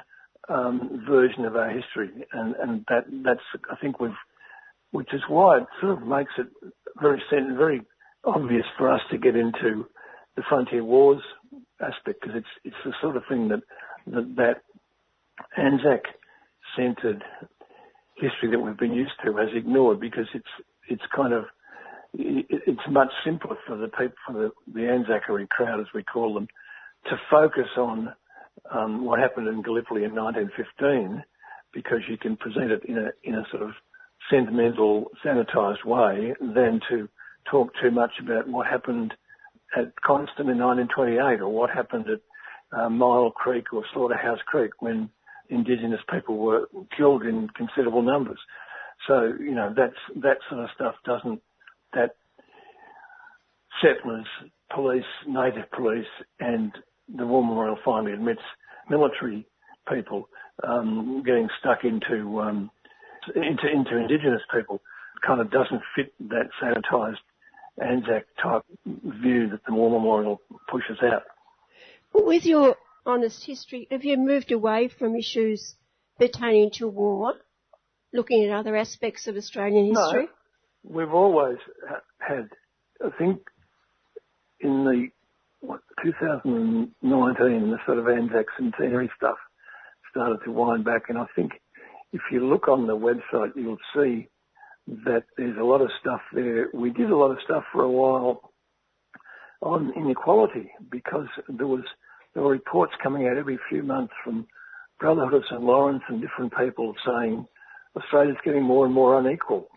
[0.49, 4.11] um, version of our history, and, and that that's I think we've,
[4.91, 6.47] which is why it sort of makes it
[7.01, 7.81] very very
[8.25, 9.85] obvious for us to get into
[10.35, 11.21] the frontier wars
[11.81, 13.61] aspect because it's it's the sort of thing that
[14.07, 14.61] that, that
[15.57, 16.03] Anzac
[16.75, 17.23] centred
[18.17, 20.45] history that we've been used to has ignored because it's
[20.89, 21.45] it's kind of
[22.13, 26.47] it's much simpler for the people, for the, the Anzackery crowd, as we call them,
[27.05, 28.13] to focus on
[28.73, 31.23] um, what happened in Gallipoli in 1915,
[31.73, 33.71] because you can present it in a in a sort of
[34.29, 37.09] sentimental, sanitised way, than to
[37.49, 39.13] talk too much about what happened
[39.75, 42.21] at Coniston in 1928 or what happened at
[42.77, 45.09] uh, Myall Creek or Slaughterhouse Creek when
[45.49, 48.39] Indigenous people were killed in considerable numbers.
[49.07, 51.41] So, you know, that's, that sort of stuff doesn't,
[51.93, 52.15] that
[53.81, 54.27] settlers,
[54.73, 56.05] police, native police
[56.39, 56.71] and
[57.13, 58.41] the War Memorial finally admits
[58.89, 59.45] military
[59.91, 60.29] people
[60.63, 62.71] um, getting stuck into, um,
[63.35, 64.81] into, into Indigenous people
[65.25, 67.17] kind of doesn't fit that sanitised
[67.81, 71.23] Anzac type view that the War Memorial pushes out.
[72.13, 75.75] With your honest history, have you moved away from issues
[76.19, 77.33] pertaining to war,
[78.13, 80.27] looking at other aspects of Australian history?
[80.83, 81.57] No, we've always
[82.19, 82.49] had,
[83.03, 83.41] I think,
[84.59, 85.07] in the
[85.63, 89.37] what, 2019, the sort of Anzac centenary stuff
[90.11, 91.53] started to wind back, and I think
[92.11, 94.27] if you look on the website, you'll see
[94.87, 96.67] that there's a lot of stuff there.
[96.73, 98.51] We did a lot of stuff for a while
[99.61, 101.83] on inequality because there was
[102.33, 104.45] there were reports coming out every few months from
[104.99, 107.47] Brotherhood of St Lawrence and different people saying
[107.95, 109.69] Australia's getting more and more unequal,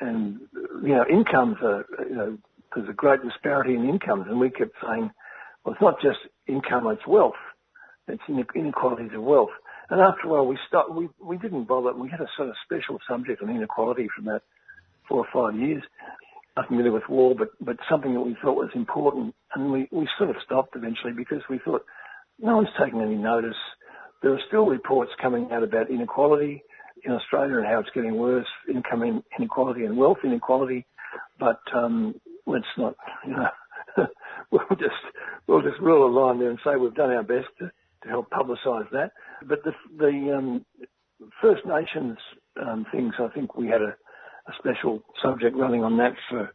[0.00, 0.38] and
[0.82, 2.38] you know incomes are you know
[2.76, 5.10] there's a great disparity in incomes, and we kept saying,
[5.64, 7.34] well, it's not just income, it's wealth.
[8.06, 8.22] It's
[8.54, 9.50] inequalities of wealth.
[9.90, 10.92] And after a while, we stopped.
[10.92, 11.92] We we didn't bother.
[11.92, 14.42] We had a sort of special subject on inequality from that
[15.08, 15.82] four or five years.
[16.56, 20.08] Nothing really with war, but but something that we thought was important, and we we
[20.18, 21.84] sort of stopped eventually because we thought
[22.38, 23.56] no one's taking any notice.
[24.22, 26.62] There are still reports coming out about inequality
[27.04, 30.86] in Australia and how it's getting worse, income inequality and wealth inequality.
[31.38, 32.14] But um,
[32.46, 32.94] let's not,
[33.26, 33.48] you know,
[34.50, 35.02] we'll just
[35.46, 37.70] we'll just rule a line there and say we've done our best to,
[38.02, 39.12] to help publicise that.
[39.46, 40.64] But the, the um,
[41.40, 42.18] First Nations
[42.60, 43.94] um, things, I think we had a,
[44.48, 46.52] a, special subject running on that for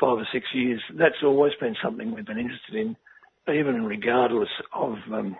[0.00, 0.80] five or six years.
[0.98, 2.96] That's always been something we've been interested in,
[3.52, 5.36] even regardless of um,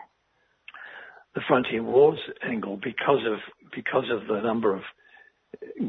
[1.35, 3.39] the frontier wars angle, because of
[3.75, 4.83] because of the number of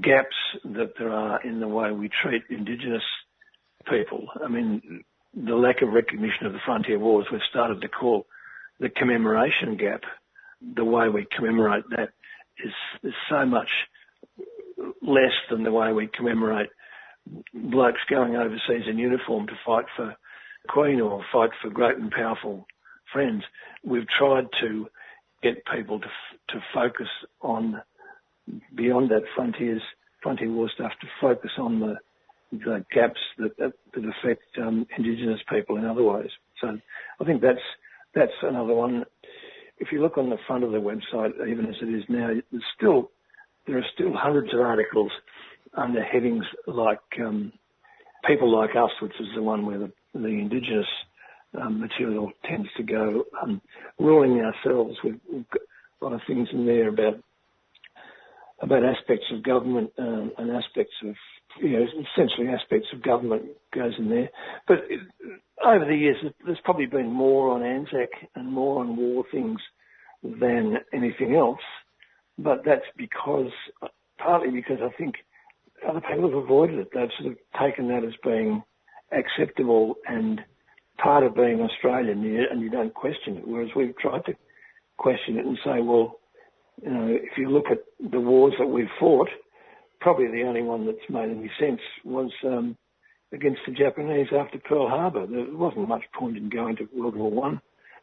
[0.02, 3.04] gaps that there are in the way we treat Indigenous
[3.90, 4.28] people.
[4.44, 8.26] I mean, the lack of recognition of the frontier wars we've started to call
[8.80, 10.02] the commemoration gap
[10.76, 12.10] the way we commemorate that
[12.64, 13.70] is, is so much
[15.02, 16.70] less than the way we commemorate
[17.54, 20.16] blokes going overseas in uniform to fight for
[20.68, 22.66] Queen or fight for great and powerful
[23.12, 23.44] friends.
[23.84, 24.90] We've tried to
[25.42, 26.08] get people to
[26.50, 27.08] to focus
[27.42, 27.82] on
[28.76, 29.82] beyond that frontiers
[30.22, 31.98] frontier war stuff to focus on the
[32.52, 36.30] the gaps that that, that affect um, Indigenous people in other ways.
[36.62, 36.78] So
[37.20, 37.60] I think that's
[38.14, 39.06] that's another one
[39.80, 42.64] if you look on the front of the website, even as it is now, there's
[42.78, 43.12] still
[43.66, 45.12] there are still hundreds of articles
[45.74, 47.54] under headings like um,
[48.26, 50.88] "People Like Us," which is the one where the, the indigenous
[51.60, 53.24] um, material tends to go.
[53.42, 53.62] Um,
[54.00, 57.22] ruling ourselves, we've, we've, got a lot of things in there about
[58.62, 61.16] about aspects of government um, and aspects of
[61.62, 64.30] you know essentially aspects of government goes in there.
[64.68, 65.00] But it,
[65.66, 69.60] over the years, there's probably been more on Anzac and more on war things
[70.24, 71.60] than anything else.
[72.38, 73.52] But that's because,
[74.18, 75.16] partly because I think
[75.88, 76.90] other people have avoided it.
[76.94, 78.64] They've sort of taken that as being
[79.12, 80.42] acceptable and
[80.98, 83.48] part of being Australian, and you don't question it.
[83.48, 84.34] Whereas we've tried to
[84.98, 86.20] question it and say, well,
[86.82, 87.80] you know, if you look at
[88.12, 89.30] the wars that we've fought,
[90.02, 92.78] probably the only one that's made any sense was um,
[93.34, 95.26] against the Japanese after Pearl Harbor.
[95.28, 97.62] There wasn't much point in going to World War One.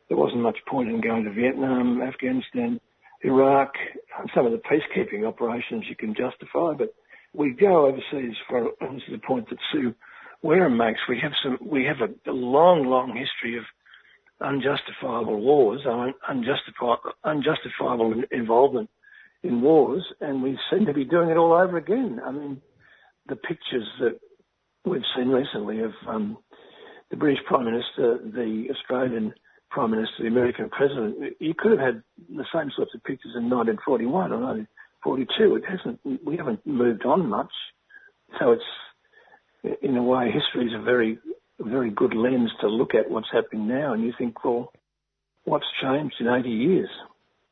[0.09, 2.81] There wasn't much point in going to Vietnam, Afghanistan,
[3.23, 3.73] Iraq,
[4.35, 6.95] some of the peacekeeping operations you can justify, but
[7.35, 9.95] we go overseas for, this is point that Sue
[10.43, 13.65] Wareham makes, we have some, we have a, a long, long history of
[14.41, 15.81] unjustifiable wars,
[16.29, 18.91] unjustifiable, unjustifiable involvement
[19.43, 22.21] in wars, and we seem to be doing it all over again.
[22.25, 22.61] I mean,
[23.29, 24.19] the pictures that
[24.85, 26.39] we've seen recently of um,
[27.11, 29.35] the British Prime Minister, the Australian
[29.71, 33.51] Prime Minister, the American President, you could have had the same sorts of pictures in
[33.51, 35.57] 1941 or 1942.
[35.57, 37.53] It hasn't, we haven't moved on much.
[38.39, 41.19] So it's, in a way, history is a very,
[41.61, 44.73] very good lens to look at what's happening now and you think, well,
[45.45, 46.89] what's changed in 80 years?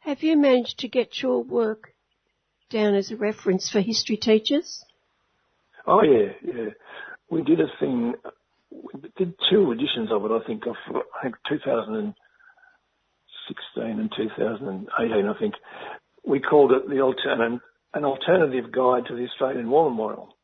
[0.05, 1.95] Have you managed to get your work
[2.71, 4.85] down as a reference for history teachers?
[5.87, 6.71] Oh yeah, yeah
[7.31, 8.15] we did a thing,
[8.71, 12.15] we did two editions of it, I think, of, I think 2016
[13.83, 15.55] and 2018, I think.
[16.27, 17.61] We called it the alternate,
[17.93, 20.37] an alternative guide to the Australian War Memorial.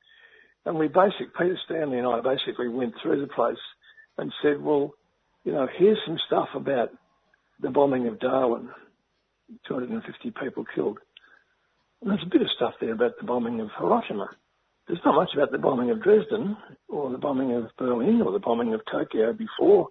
[0.66, 3.56] And we basically, Peter Stanley and I basically went through the place
[4.18, 4.94] and said, well,
[5.44, 6.90] you know, here's some stuff about
[7.60, 8.68] the bombing of Darwin,
[9.66, 10.98] 250 people killed.
[12.00, 14.28] And there's a bit of stuff there about the bombing of Hiroshima.
[14.86, 16.56] There's not much about the bombing of Dresden
[16.88, 19.88] or the bombing of Berlin or the bombing of Tokyo before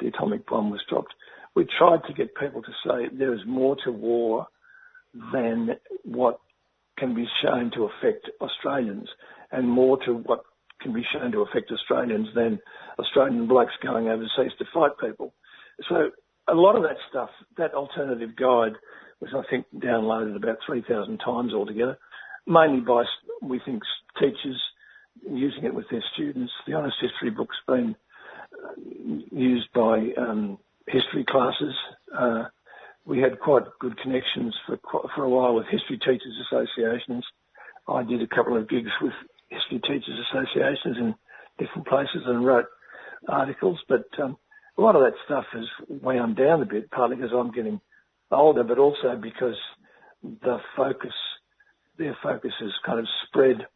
[0.00, 1.12] the atomic bomb was dropped.
[1.54, 4.46] We tried to get people to say there is more to war
[5.32, 5.70] than
[6.04, 6.38] what
[6.98, 9.08] can be shown to affect Australians
[9.50, 10.42] and more to what
[10.80, 12.60] can be shown to affect Australians than
[12.98, 15.34] Australian blokes going overseas to fight people.
[15.88, 16.10] So
[16.48, 18.72] a lot of that stuff, that alternative guide
[19.20, 21.98] was I think downloaded about 3,000 times altogether,
[22.46, 23.04] mainly by,
[23.42, 23.82] we think,
[24.18, 24.60] teachers
[25.28, 26.52] using it with their students.
[26.66, 27.96] The Honest History book's been
[28.52, 28.80] uh,
[29.30, 31.74] used by um, history classes.
[32.16, 32.44] Uh,
[33.04, 34.78] we had quite good connections for
[35.14, 37.24] for a while with history teachers associations.
[37.88, 39.14] I did a couple of gigs with
[39.48, 41.14] history teachers associations in
[41.58, 42.66] different places and wrote
[43.28, 44.36] articles, but um,
[44.78, 47.80] a lot of that stuff has wound down a bit, partly because I'm getting
[48.30, 49.56] older, but also because
[50.22, 51.14] the focus,
[51.98, 53.66] their focus has kind of spread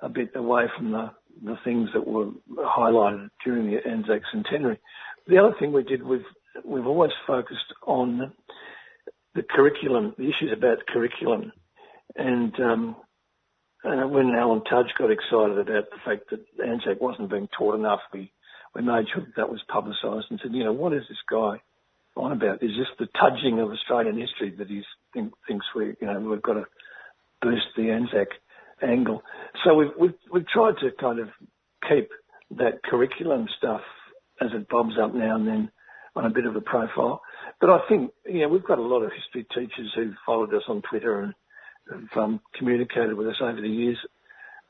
[0.00, 1.10] a bit away from the,
[1.44, 4.80] the things that were highlighted during the Anzac centenary.
[5.28, 6.26] The other thing we did, we've,
[6.64, 8.32] we've always focused on
[9.34, 11.52] the curriculum, the issues about curriculum.
[12.16, 12.96] And, um,
[13.84, 18.00] and when Alan Tudge got excited about the fact that Anzac wasn't being taught enough,
[18.12, 18.32] we,
[18.74, 21.60] we made sure that, that was publicised and said, you know, what is this guy
[22.16, 22.62] on about?
[22.62, 26.42] Is this the tudging of Australian history that he think, thinks we, you know, we've
[26.42, 26.64] got to
[27.42, 28.28] boost the Anzac
[28.82, 29.22] angle?
[29.64, 31.28] So we've, we've, we've tried to kind of
[31.88, 32.08] keep
[32.58, 33.82] that curriculum stuff
[34.40, 35.70] as it bobs up now and then
[36.16, 37.22] on a bit of a profile.
[37.60, 40.62] But I think, you know, we've got a lot of history teachers who've followed us
[40.68, 41.34] on Twitter and
[41.90, 43.98] have um, communicated with us over the years.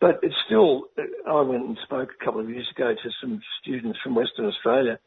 [0.00, 0.84] But it's still,
[1.28, 4.98] I went and spoke a couple of years ago to some students from Western Australia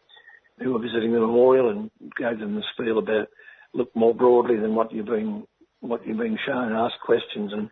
[0.60, 3.27] who were visiting the memorial and gave them the spiel about
[3.73, 5.45] look more broadly than what you're being
[5.80, 7.69] what you're being shown, and ask questions, and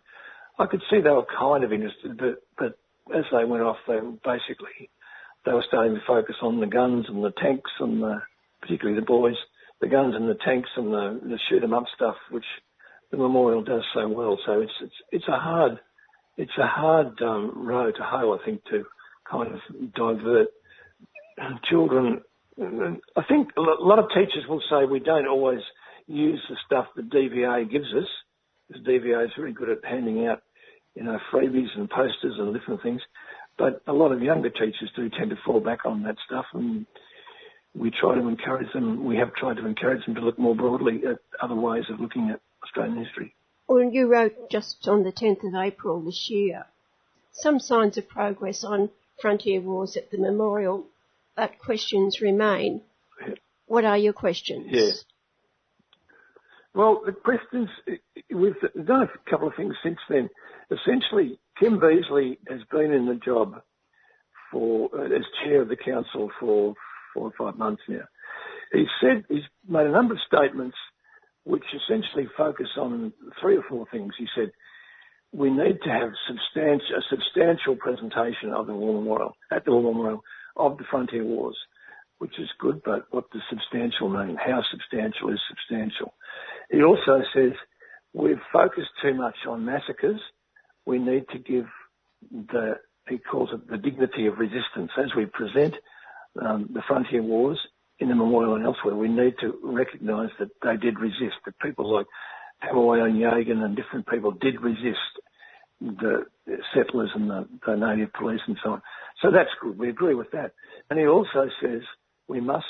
[0.58, 2.78] I could see they were kind of interested, but but
[3.16, 4.90] as they went off, they basically
[5.44, 8.20] they were starting to focus on the guns and the tanks and the
[8.60, 9.36] particularly the boys,
[9.80, 12.44] the guns and the tanks and the, the shoot 'em up stuff, which
[13.10, 14.38] the memorial does so well.
[14.44, 15.78] So it's it's it's a hard
[16.40, 18.84] it's a hard um, road to hoe, I think, to
[19.30, 19.60] kind of
[19.94, 20.48] divert
[21.68, 22.20] children
[22.60, 25.60] I think a lot of teachers will say we don't always
[26.06, 28.08] use the stuff that DVA gives us,
[28.68, 30.42] because DVA is very good at handing out,
[30.94, 33.00] you know, freebies and posters and different things.
[33.56, 36.86] But a lot of younger teachers do tend to fall back on that stuff, and
[37.74, 39.04] we try to encourage them.
[39.04, 42.30] We have tried to encourage them to look more broadly at other ways of looking
[42.30, 43.34] at Australian history.
[43.70, 46.66] Well, you wrote just on the 10th of April this year
[47.30, 50.86] some signs of progress on frontier wars at the memorial
[51.36, 52.82] but questions remain.
[53.66, 54.66] What are your questions?
[54.70, 54.90] Yeah.
[56.74, 57.68] Well, the questions,
[58.34, 60.28] we've done a couple of things since then.
[60.72, 63.62] Essentially, Kim Beazley has been in the job
[64.50, 66.74] for, uh, as chair of the council for
[67.14, 68.02] four or five months now.
[68.72, 70.76] He said, he's made a number of statements
[71.44, 74.12] which essentially focus on three or four things.
[74.18, 74.50] He said,
[75.32, 80.22] we need to have a substantial presentation of the War Memorial, at the War Memorial
[80.56, 81.56] of the frontier wars,
[82.18, 84.36] which is good, but what does substantial mean?
[84.36, 86.14] How substantial is substantial?
[86.70, 87.52] He also says
[88.12, 90.20] we've focused too much on massacres.
[90.84, 91.66] We need to give
[92.30, 92.74] the,
[93.08, 94.90] he calls it the dignity of resistance.
[94.98, 95.74] As we present
[96.44, 97.58] um, the frontier wars
[98.00, 101.94] in the memorial and elsewhere, we need to recognise that they did resist, that people
[101.94, 102.06] like
[102.62, 104.98] Hawaii and Yagan and different people did resist
[105.80, 106.24] the
[106.74, 108.82] settlers and the, the native police and so on.
[109.22, 109.78] So that's good.
[109.78, 110.52] We agree with that.
[110.88, 111.82] And he also says
[112.28, 112.64] we must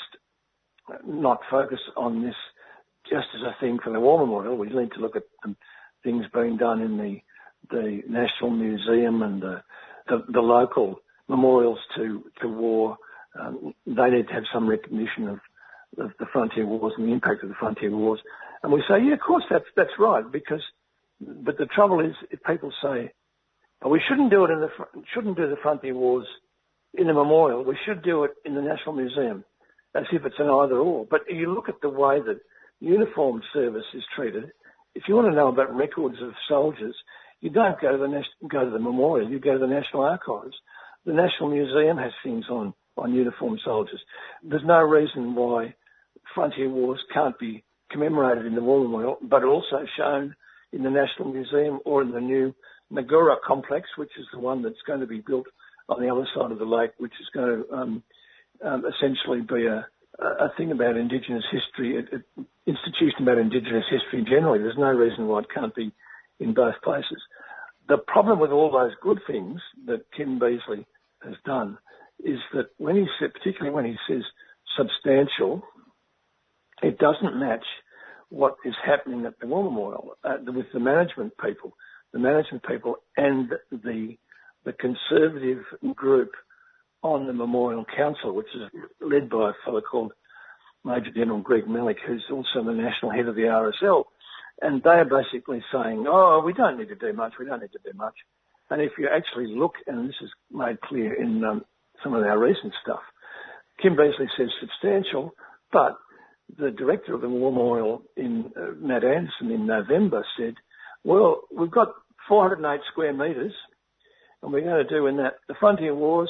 [1.05, 2.35] not focus on this
[3.09, 4.57] just as a thing for the War Memorial.
[4.57, 5.55] We need to look at the
[6.03, 7.17] things being done in the
[7.69, 9.61] the National Museum and the
[10.07, 12.97] the, the local memorials to to war.
[13.39, 15.39] Um, they need to have some recognition of,
[15.97, 18.19] of the frontier wars and the impact of the frontier wars.
[18.63, 20.29] And we say, yeah, of course, that's that's right.
[20.29, 20.61] Because,
[21.19, 23.11] but the trouble is, if people say,
[23.87, 24.69] we shouldn't do it in the
[25.13, 26.27] shouldn't do the frontier wars
[26.93, 27.63] in the memorial.
[27.63, 29.43] We should do it in the National Museum,
[29.95, 31.05] as if it's an either or.
[31.09, 32.39] But you look at the way that
[32.79, 34.51] uniformed service is treated.
[34.93, 36.95] If you want to know about records of soldiers,
[37.39, 39.29] you don't go to the go to the memorial.
[39.29, 40.55] You go to the National Archives.
[41.05, 43.99] The National Museum has things on on uniformed soldiers.
[44.43, 45.75] There's no reason why
[46.33, 50.35] frontier wars can't be commemorated in the War Memorial, but also shown
[50.71, 52.53] in the National Museum or in the new
[52.91, 55.47] Ngurra complex, which is the one that's going to be built
[55.89, 58.03] on the other side of the lake, which is going to um,
[58.63, 59.85] um, essentially be a,
[60.19, 62.23] a thing about Indigenous history, an
[62.65, 64.59] institution about Indigenous history generally.
[64.59, 65.91] There's no reason why it can't be
[66.39, 67.21] in both places.
[67.87, 70.85] The problem with all those good things that Kim Beazley
[71.23, 71.77] has done
[72.23, 74.23] is that when he said, particularly when he says
[74.77, 75.63] substantial,
[76.81, 77.65] it doesn't match
[78.29, 81.73] what is happening at the Memorial uh, with the management people,
[82.13, 84.17] the management people and the
[84.63, 85.63] the conservative
[85.95, 86.31] group
[87.01, 88.61] on the Memorial Council, which is
[89.01, 90.13] led by a fellow called
[90.83, 94.03] Major General Greg Melick, who's also the national head of the RSL.
[94.61, 97.71] And they are basically saying, oh, we don't need to do much, we don't need
[97.71, 98.13] to do much.
[98.69, 101.65] And if you actually look, and this is made clear in um,
[102.03, 103.01] some of our recent stuff,
[103.81, 105.33] Kim Beazley says substantial,
[105.71, 105.97] but
[106.57, 110.55] the director of the War Memorial in uh, Matt Anderson in November said,
[111.03, 111.89] well, we've got
[112.27, 113.53] 408 square metres,
[114.41, 116.29] and we're going to do in that the frontier wars,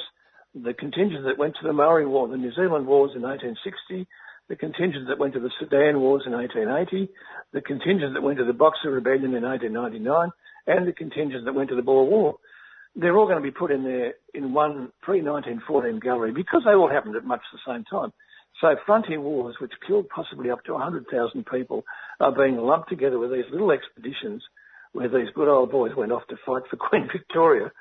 [0.54, 4.08] the contingent that went to the Maori War, the New Zealand Wars in 1860,
[4.50, 7.12] the contingent that went to the Sudan Wars in 1880,
[7.54, 10.30] the contingent that went to the Boxer Rebellion in 1899,
[10.68, 12.36] and the contingent that went to the Boer War.
[12.96, 16.90] They're all going to be put in there in one pre-1914 gallery because they all
[16.90, 18.12] happened at much the same time.
[18.60, 21.84] So frontier wars, which killed possibly up to 100,000 people,
[22.20, 24.44] are being lumped together with these little expeditions
[24.92, 27.72] where these good old boys went off to fight for Queen Victoria,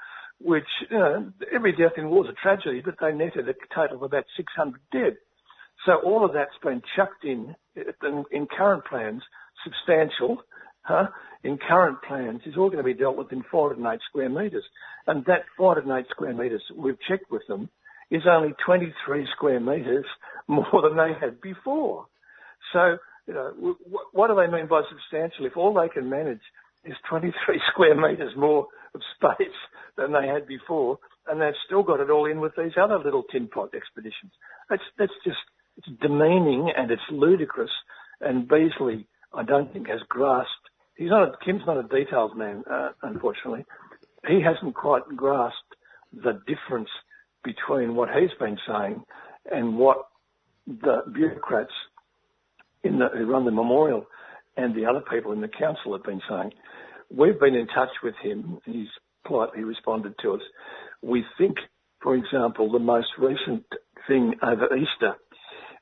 [0.41, 3.97] which, you know, every death in war is a tragedy, but they netted a total
[3.97, 5.17] of about 600 dead.
[5.87, 7.55] So all of that's been chucked in,
[8.31, 9.23] in current plans,
[9.65, 10.43] substantial,
[10.83, 11.07] huh,
[11.45, 14.65] in current plans, is all going to be dealt with in 408 square metres.
[15.07, 17.69] And that 408 square metres, we've checked with them,
[18.11, 20.07] is only 23 square metres
[20.49, 22.07] more than they had before.
[22.73, 23.77] So, you know,
[24.13, 25.47] what do they mean by substantial?
[25.47, 26.41] If all they can manage
[26.85, 29.47] is 23 square metres more of space
[29.97, 33.23] than they had before, and they've still got it all in with these other little
[33.31, 34.33] tin pot expeditions.
[34.69, 35.39] That's, that's just,
[35.77, 37.71] it's demeaning and it's ludicrous.
[38.21, 40.60] And Beazley, I don't think has grasped,
[41.01, 43.65] he's not, a, Kim's not a details man, uh, unfortunately.
[44.29, 45.75] He hasn't quite grasped
[46.13, 46.91] the difference
[47.43, 49.03] between what he's been saying
[49.51, 50.09] and what
[50.67, 51.73] the bureaucrats
[52.85, 54.07] in the, who run the memorial
[54.57, 56.53] and the other people in the council have been saying.
[57.11, 58.59] We've been in touch with him.
[58.67, 58.89] He's
[59.27, 60.43] politely responded to us.
[61.03, 61.57] We think,
[62.03, 63.65] for example, the most recent
[64.07, 65.15] thing over Easter,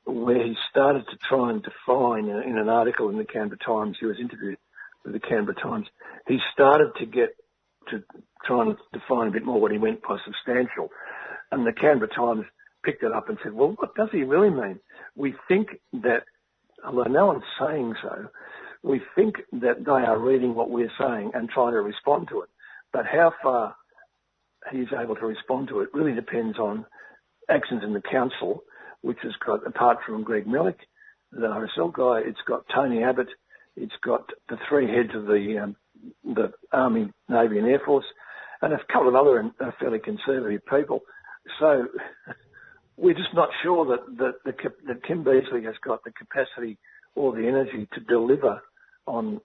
[0.05, 4.05] where he started to try and define in an article in the Canberra Times, he
[4.05, 4.57] was interviewed
[5.05, 5.87] the Canberra Times,
[6.27, 7.29] he started to get
[7.89, 8.03] to
[8.45, 10.89] try and define a bit more what he meant by substantial.
[11.51, 12.45] And the Canberra Times
[12.83, 14.79] picked it up and said, well, what does he really mean?
[15.15, 16.23] We think that,
[16.85, 18.29] although no one's saying so,
[18.83, 22.49] we think that they are reading what we're saying and trying to respond to it.
[22.93, 23.75] But how far
[24.71, 26.85] he's able to respond to it really depends on
[27.49, 28.63] actions in the council,
[29.01, 30.77] which has got, apart from Greg Melick,
[31.31, 33.27] the RSL guy, it's got Tony Abbott,
[33.79, 35.75] it's got the three heads of the um,
[36.23, 38.05] the Army, Navy, and Air Force,
[38.61, 41.01] and a couple of other uh, fairly conservative people.
[41.59, 41.87] So
[42.97, 44.53] we're just not sure that, that, the,
[44.87, 46.77] that Kim Beazley has got the capacity
[47.15, 48.61] or the energy to deliver
[49.07, 49.41] on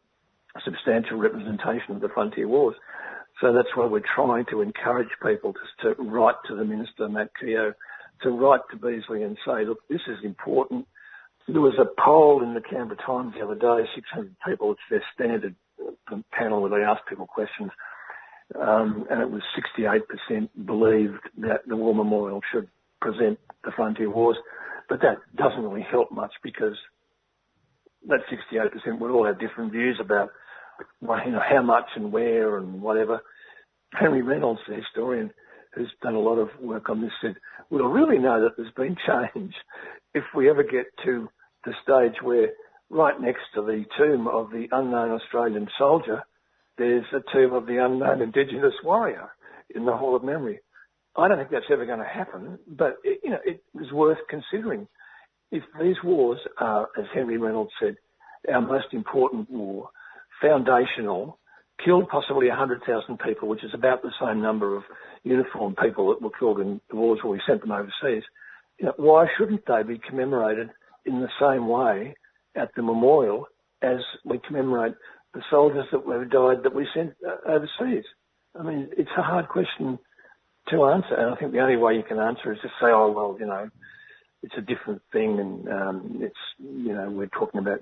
[0.64, 2.76] substantial representation of the frontier wars.
[3.41, 7.30] So that's why we're trying to encourage people to, to write to the Minister, Matt
[7.41, 7.74] Keogh,
[8.22, 10.87] to write to Beazley and say, look, this is important.
[11.47, 15.05] There was a poll in the Canberra Times the other day, 600 people, it's their
[15.14, 15.55] standard
[16.32, 17.70] panel where they ask people questions,
[18.61, 19.42] um, and it was
[19.78, 22.68] 68% believed that the War Memorial should
[23.01, 24.36] present the frontier wars.
[24.88, 26.76] But that doesn't really help much because
[28.09, 30.30] that 68% would all have different views about
[31.01, 33.20] you know, how much and where and whatever.
[33.92, 35.30] Henry Reynolds, the historian
[35.74, 37.36] who's done a lot of work on this, said,
[37.70, 38.97] we'll really know that there's been
[39.34, 39.55] change
[40.14, 41.28] if we ever get to
[41.64, 42.50] the stage where
[42.90, 46.22] right next to the tomb of the unknown Australian soldier,
[46.78, 49.30] there's a tomb of the unknown Indigenous warrior
[49.74, 50.60] in the Hall of Memory.
[51.16, 54.18] I don't think that's ever going to happen, but it, you know, it is worth
[54.28, 54.88] considering
[55.52, 57.96] if these wars are, as Henry Reynolds said,
[58.52, 59.90] our most important war,
[60.42, 61.38] foundational,
[61.84, 64.82] killed possibly 100,000 people, which is about the same number of
[65.22, 68.24] uniformed people that were killed in the wars where we sent them overseas,
[68.78, 70.70] you know, why shouldn't they be commemorated
[71.05, 72.14] in the same way
[72.57, 73.46] at the memorial
[73.82, 74.94] as we commemorate
[75.34, 78.05] the soldiers that were died that we sent uh, overseas?
[78.59, 79.98] I mean, it's a hard question
[80.68, 83.12] to answer, and I think the only way you can answer is to say, oh
[83.12, 83.68] well, you know,
[84.42, 87.80] it's a different thing, and um, it's you know we're talking about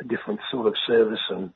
[0.00, 1.50] a different sort of service, and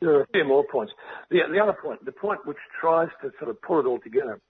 [0.00, 0.92] there are a few more points.
[1.30, 4.40] The the other point, the point which tries to sort of pull it all together,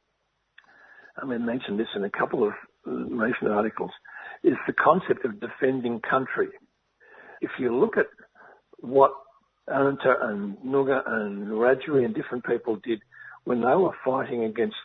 [1.17, 2.53] I mean, mentioned this in a couple of
[2.87, 3.93] uh, recent articles,
[4.45, 6.49] is the concept of defending country.
[7.41, 8.07] If you look at
[8.79, 9.13] what
[9.69, 13.01] Ananta and Noongar and Wiradjuri and different people did
[13.45, 14.77] when they were fighting against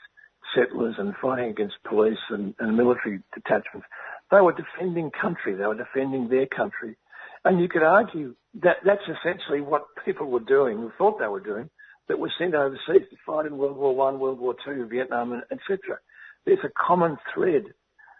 [0.55, 3.87] settlers and fighting against police and, and military detachments,
[4.31, 5.55] they were defending country.
[5.55, 6.97] They were defending their country.
[7.43, 11.39] And you could argue that that's essentially what people were doing, who thought they were
[11.39, 11.69] doing,
[12.07, 15.99] that were sent overseas to fight in World War One, World War Two, Vietnam, etc.
[16.45, 17.63] There's a common thread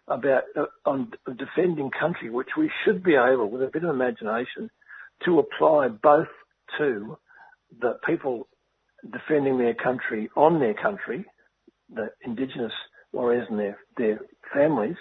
[0.08, 4.70] about uh, on defending country, which we should be able, with a bit of imagination,
[5.26, 6.28] to apply both
[6.78, 7.18] to
[7.80, 8.47] the people
[9.12, 11.26] defending their country on their country,
[11.93, 12.74] the indigenous
[13.12, 14.20] warriors and their, their
[14.54, 14.95] families,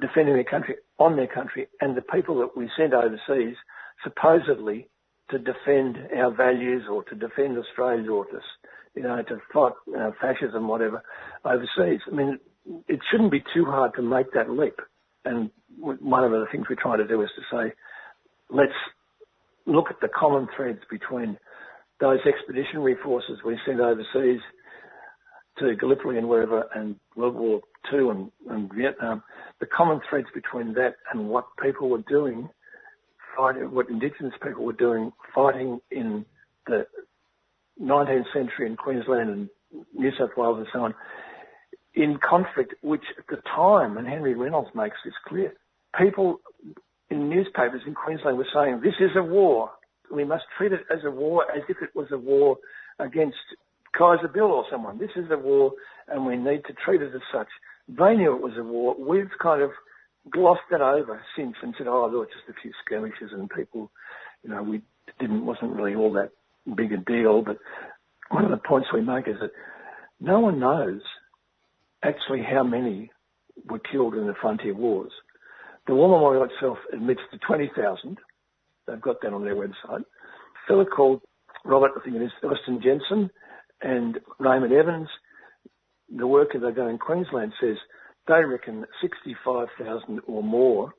[0.00, 3.56] defending their country on their country, and the people that we sent overseas
[4.02, 4.88] supposedly
[5.30, 8.40] to defend our values or to defend Australia or to,
[8.94, 11.02] you know, to fight uh, fascism, whatever,
[11.44, 12.00] overseas.
[12.06, 12.38] I mean,
[12.88, 14.78] it shouldn't be too hard to make that leap.
[15.24, 17.72] And one of the things we're trying to do is to say,
[18.50, 18.72] let's
[19.66, 21.38] look at the common threads between
[22.00, 24.40] those expeditionary forces we sent overseas
[25.58, 27.60] to Gallipoli and wherever, and World War
[27.92, 29.22] II and, and Vietnam,
[29.60, 32.48] the common threads between that and what people were doing,
[33.36, 36.24] fighting, what Indigenous people were doing, fighting in
[36.66, 36.86] the
[37.80, 39.48] 19th century in Queensland and
[39.94, 40.94] New South Wales and so on,
[41.94, 45.52] in conflict, which at the time, and Henry Reynolds makes this clear,
[45.98, 46.40] people
[47.10, 49.70] in newspapers in Queensland were saying, this is a war.
[50.12, 52.56] We must treat it as a war as if it was a war
[52.98, 53.36] against
[53.96, 54.98] Kaiser Bill or someone.
[54.98, 55.72] This is a war
[56.08, 57.48] and we need to treat it as such.
[57.88, 58.96] They knew it was a war.
[58.98, 59.70] We've kind of
[60.30, 63.90] glossed that over since and said, oh, there were just a few skirmishes and people,
[64.42, 64.82] you know, we
[65.20, 66.30] didn't, wasn't really all that
[66.74, 67.42] big a deal.
[67.42, 67.58] But
[68.30, 69.50] one of the points we make is that
[70.20, 71.02] no one knows
[72.04, 73.10] actually how many
[73.68, 75.12] were killed in the frontier wars.
[75.86, 78.18] The War Memorial itself admits to 20,000.
[78.86, 80.00] They've got that on their website.
[80.00, 81.20] A fellow called
[81.64, 83.30] Robert, I think it is, Ørsted-Jensen
[83.82, 85.08] and Raymond Evans,
[86.14, 87.76] the work that they've done in Queensland says
[88.28, 90.92] they reckon 65,000 or more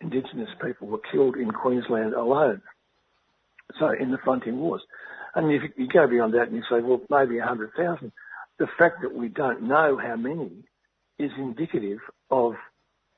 [0.00, 2.62] Indigenous people were killed in Queensland alone.
[3.78, 4.82] So in the frontier wars.
[5.34, 8.10] And if you go beyond that and you say, well, maybe 100,000,
[8.60, 10.50] the fact that we don't know how many
[11.18, 11.98] is indicative
[12.30, 12.52] of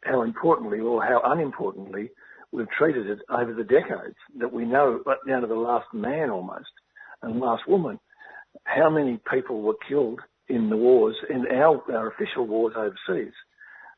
[0.05, 2.11] how importantly or how unimportantly
[2.53, 6.31] we've treated it over the decades that we know uh, down to the last man
[6.31, 6.71] almost
[7.23, 7.99] and last woman
[8.65, 13.33] how many people were killed in the wars in our, our official wars overseas.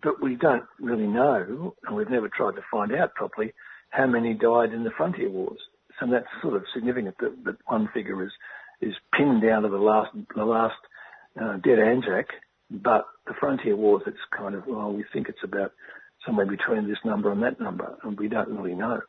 [0.02, 3.52] But we don't really know and we've never tried to find out properly
[3.90, 5.60] how many died in the frontier wars.
[6.00, 8.32] So that's sort of significant that, that one figure is
[8.80, 10.74] is pinned down to the last the last
[11.40, 12.28] uh, dead Anzac
[12.70, 15.72] but the frontier wars, it's kind of, well, we think it's about
[16.26, 19.00] somewhere between this number and that number, and we don't really know.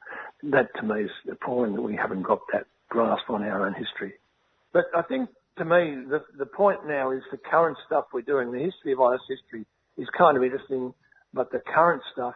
[0.43, 4.13] That to me is appalling that we haven't got that grasp on our own history.
[4.73, 8.51] But I think to me, the, the point now is the current stuff we're doing.
[8.51, 9.65] The history of IS history
[9.97, 10.93] is kind of interesting,
[11.33, 12.35] but the current stuff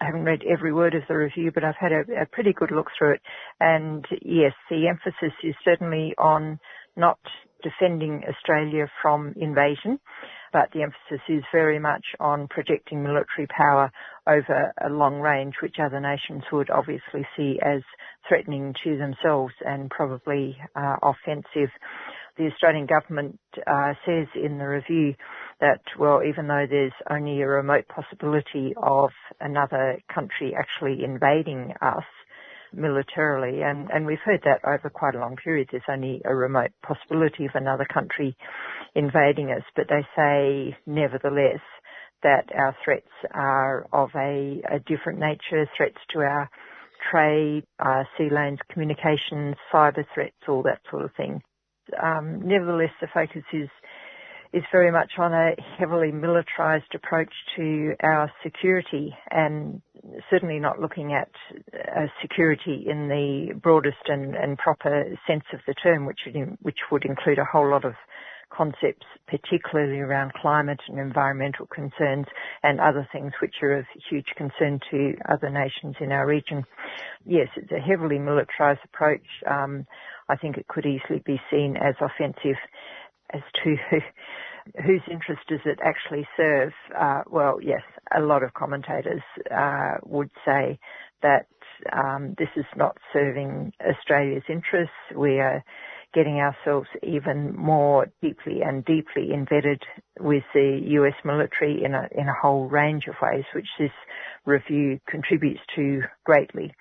[0.00, 2.70] I haven't read every word of the review, but I've had a, a pretty good
[2.70, 3.20] look through it.
[3.60, 6.58] And yes, the emphasis is certainly on
[6.96, 7.18] not
[7.62, 9.98] defending Australia from invasion,
[10.52, 13.90] but the emphasis is very much on projecting military power
[14.26, 17.82] over a long range, which other nations would obviously see as
[18.28, 21.70] threatening to themselves and probably uh, offensive.
[22.36, 25.14] The Australian government uh, says in the review
[25.60, 32.04] that, well, even though there's only a remote possibility of another country actually invading us,
[32.72, 35.68] militarily, and, and we've heard that over quite a long period.
[35.70, 38.36] There's only a remote possibility of another country
[38.98, 41.62] invading us, but they say nevertheless
[42.24, 46.50] that our threats are of a, a different nature, threats to our
[47.10, 51.40] trade, uh, sea lanes, communications, cyber threats, all that sort of thing.
[52.02, 53.68] Um, nevertheless, the focus is
[54.54, 59.82] is very much on a heavily militarized approach to our security and
[60.30, 61.28] certainly not looking at
[61.74, 66.78] uh, security in the broadest and, and, proper sense of the term, which would, which
[66.90, 67.92] would include a whole lot of
[68.50, 72.26] concepts, particularly around climate and environmental concerns
[72.62, 76.64] and other things which are of huge concern to other nations in our region.
[77.24, 79.26] Yes, it's a heavily militarized approach.
[79.48, 79.86] Um,
[80.28, 82.58] I think it could easily be seen as offensive
[83.32, 83.76] as to
[84.84, 86.72] whose interest does it actually serve?
[86.98, 87.82] Uh, well, yes,
[88.16, 89.22] a lot of commentators
[89.54, 90.78] uh, would say
[91.22, 91.46] that
[91.92, 94.94] um, this is not serving Australia's interests.
[95.14, 95.64] We are
[96.14, 99.82] getting ourselves even more deeply and deeply embedded
[100.18, 103.90] with the US military in a, in a whole range of ways, which this
[104.46, 106.72] review contributes to greatly.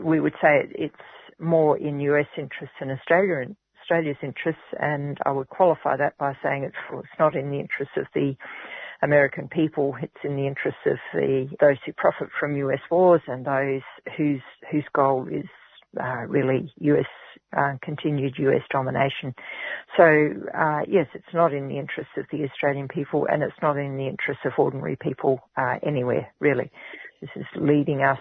[0.00, 0.94] We would say it's
[1.38, 6.64] more in US interests than Australia Australia's interests, and I would qualify that by saying
[6.64, 8.34] it's, it's not in the interests of the
[9.02, 9.94] American people.
[10.00, 13.82] It's in the interests of the those who profit from US wars and those
[14.16, 14.40] whose
[14.70, 15.44] whose goal is
[16.00, 17.06] uh, really US
[17.56, 19.34] uh, continued US domination.
[19.96, 23.76] So uh, yes, it's not in the interests of the Australian people, and it's not
[23.76, 26.70] in the interests of ordinary people uh, anywhere really.
[27.20, 28.18] This is leading us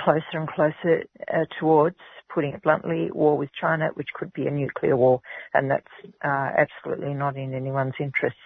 [0.00, 1.96] closer and closer uh, towards,
[2.32, 5.20] putting it bluntly, war with China, which could be a nuclear war,
[5.54, 5.86] and that's
[6.24, 8.38] uh, absolutely not in anyone's interests.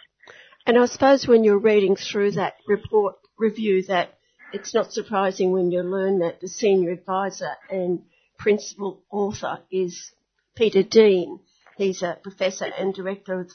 [0.67, 4.19] And I suppose when you're reading through that report review, that
[4.53, 8.03] it's not surprising when you learn that the senior advisor and
[8.39, 10.12] principal author is
[10.55, 11.41] Peter Dean.
[11.76, 13.51] He's a professor and director of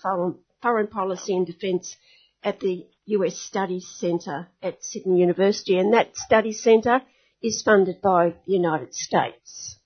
[0.62, 1.98] foreign, policy and defence
[2.44, 7.02] at the US Studies Centre at Sydney University, and that studies centre
[7.42, 9.78] is funded by the United States.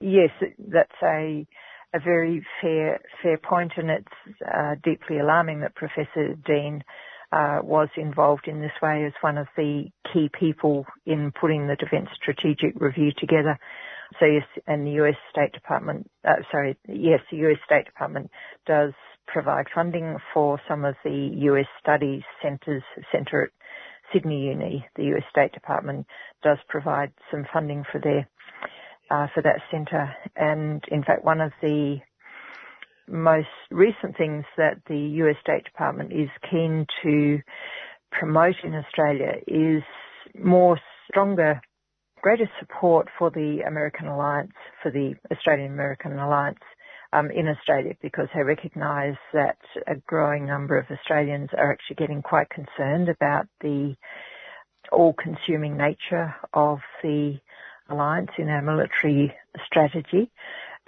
[0.00, 1.46] Yes, that's a
[1.92, 6.84] a very fair fair point, and it's uh, deeply alarming that Professor Dean
[7.32, 11.76] uh, was involved in this way as one of the key people in putting the
[11.76, 13.58] Defence Strategic Review together.
[14.18, 18.30] So yes, and the US State Department, uh, sorry, yes, the US State Department
[18.66, 18.92] does
[19.26, 22.82] provide funding for some of the US studies centres,
[23.12, 23.50] centre at
[24.12, 26.06] Sydney Uni, the US State Department
[26.42, 28.28] does provide some funding for their
[29.10, 30.14] uh, for that centre.
[30.36, 31.98] And in fact, one of the
[33.08, 37.40] most recent things that the US State Department is keen to
[38.12, 39.82] promote in Australia is
[40.38, 40.78] more
[41.10, 41.60] stronger,
[42.22, 44.52] greater support for the American Alliance,
[44.82, 46.58] for the Australian American Alliance
[47.12, 52.22] um, in Australia because they recognise that a growing number of Australians are actually getting
[52.22, 53.96] quite concerned about the
[54.92, 57.38] all-consuming nature of the
[57.88, 59.34] alliance in our military
[59.66, 60.30] strategy.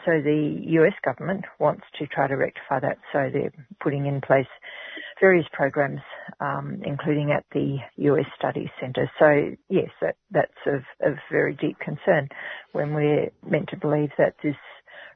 [0.04, 2.98] So the US government wants to try to rectify that.
[3.12, 4.46] So they're putting in place
[5.22, 6.00] various programs,
[6.40, 7.78] um, including at the
[8.10, 9.08] US Studies Centre.
[9.20, 12.28] So yes, that, that's of, of very deep concern
[12.72, 14.56] when we're meant to believe that this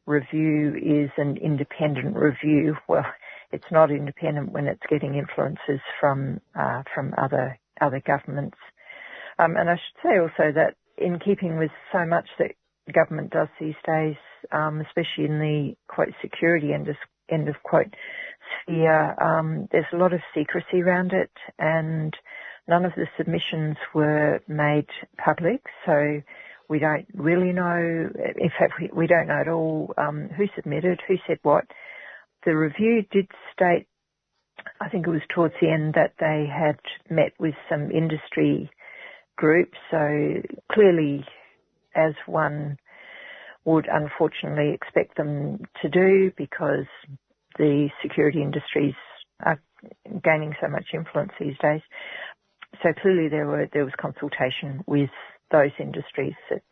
[0.07, 2.76] review is an independent review.
[2.88, 3.04] Well,
[3.50, 8.59] it's not independent when it's getting influences from uh, from other other governments.
[9.40, 12.52] Um, and I should say also that in keeping with so much that
[12.94, 14.16] government does these days,
[14.52, 16.96] um, especially in the quote security end of,
[17.28, 17.92] end of quote
[18.62, 22.14] sphere, um, there's a lot of secrecy around it, and
[22.68, 24.88] none of the submissions were made
[25.24, 25.62] public.
[25.84, 26.22] So
[26.68, 28.11] we don't really know.
[28.36, 31.64] In fact, we, we don't know at all um, who submitted, who said what.
[32.44, 33.86] The review did state,
[34.80, 36.78] I think it was towards the end, that they had
[37.09, 38.70] met with some industry
[39.36, 39.76] groups.
[39.90, 40.42] So
[40.72, 41.24] clearly,
[41.94, 42.78] as one
[43.64, 46.86] would unfortunately expect them to do, because
[47.59, 48.94] the security industries
[49.44, 49.61] are
[50.24, 51.80] gaining so much influence these days.
[52.82, 55.11] So clearly, there were there was consultation with
[55.50, 56.62] those industries, that,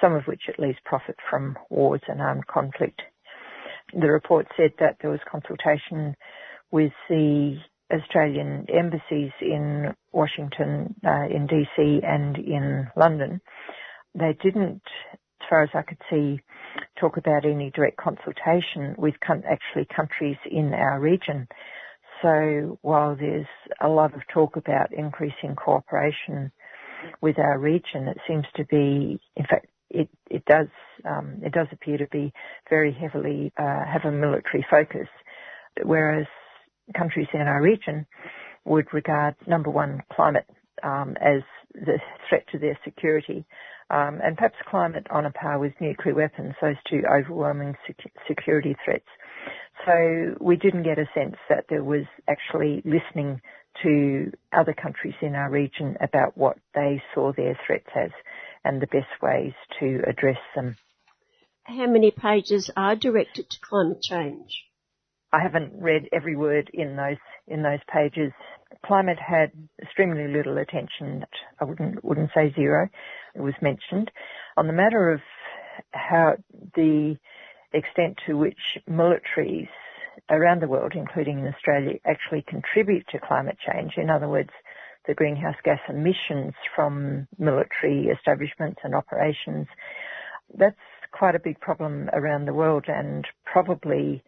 [0.00, 3.00] some of which at least profit from wars and armed conflict.
[3.92, 6.14] The report said that there was consultation
[6.70, 7.58] with the
[7.92, 13.40] Australian embassies in Washington, uh, in DC and in London.
[14.14, 16.40] They didn't, as far as I could see,
[16.98, 21.48] talk about any direct consultation with actually countries in our region.
[22.22, 23.46] So while there's
[23.80, 26.50] a lot of talk about increasing cooperation
[27.20, 30.68] with our region, it seems to be, in fact, it, it does
[31.04, 32.32] um, it does appear to be
[32.70, 35.06] very heavily uh, have a military focus,
[35.82, 36.26] whereas
[36.96, 38.06] countries in our region
[38.64, 40.46] would regard number one climate
[40.82, 41.42] um, as
[41.74, 41.98] the
[42.28, 43.44] threat to their security,
[43.90, 48.76] um, and perhaps climate on a par with nuclear weapons, those two overwhelming sec- security
[48.84, 49.08] threats.
[49.84, 53.40] So we didn't get a sense that there was actually listening
[53.82, 58.10] to other countries in our region about what they saw their threats as
[58.64, 60.76] and the best ways to address them.
[61.64, 64.64] How many pages are directed to climate change?
[65.32, 67.16] I haven't read every word in those
[67.48, 68.32] in those pages.
[68.86, 69.50] Climate had
[69.82, 71.24] extremely little attention.
[71.60, 72.88] I wouldn't wouldn't say zero.
[73.36, 74.10] Was mentioned
[74.56, 75.20] on the matter of
[75.92, 76.36] how
[76.74, 77.16] the
[77.72, 79.68] extent to which militaries
[80.30, 83.94] around the world, including in Australia, actually contribute to climate change.
[83.96, 84.50] In other words,
[85.06, 89.66] the greenhouse gas emissions from military establishments and operations.
[90.56, 90.76] That's
[91.12, 94.22] quite a big problem around the world and probably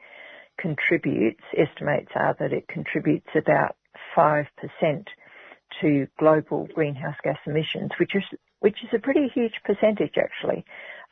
[0.59, 3.77] contributes, estimates are that it contributes about
[4.17, 4.47] 5%
[5.81, 8.23] to global greenhouse gas emissions, which is,
[8.61, 10.65] which is a pretty huge percentage actually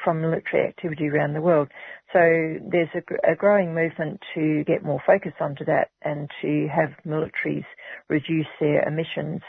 [0.03, 1.69] from military activity around the world.
[2.13, 6.91] So there's a, a, growing movement to get more focus onto that and to have
[7.07, 7.65] militaries
[8.09, 9.41] reduce their emissions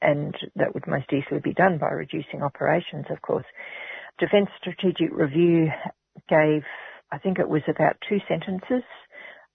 [0.00, 3.44] and that would most easily be done by reducing operations, of course.
[4.18, 5.68] Defence Strategic Review
[6.28, 6.62] gave,
[7.12, 8.82] I think it was about two sentences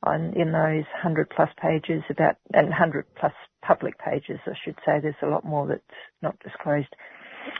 [0.03, 3.33] on, in those 100 plus pages about, and 100 plus
[3.65, 4.99] public pages, I should say.
[5.01, 5.81] There's a lot more that's
[6.21, 6.93] not disclosed,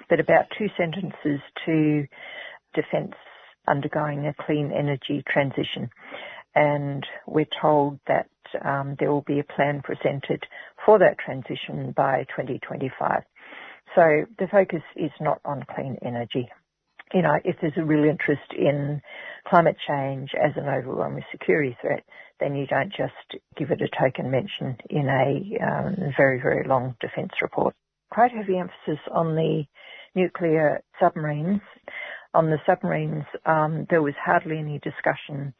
[0.09, 2.05] but about two sentences to
[2.73, 3.13] defence
[3.67, 5.89] undergoing a clean energy transition.
[6.55, 8.29] And we're told that
[8.63, 10.43] um, there will be a plan presented
[10.85, 13.23] for that transition by 2025.
[13.95, 16.49] So the focus is not on clean energy.
[17.13, 19.01] You know, if there's a real interest in
[19.47, 22.03] climate change as an overwhelming security threat,
[22.39, 23.13] then you don't just
[23.55, 27.75] give it a token mention in a um, very, very long defence report.
[28.13, 29.63] Quite heavy emphasis on the
[30.13, 31.61] nuclear submarines.
[32.35, 35.51] On the submarines, um, there was hardly any discussion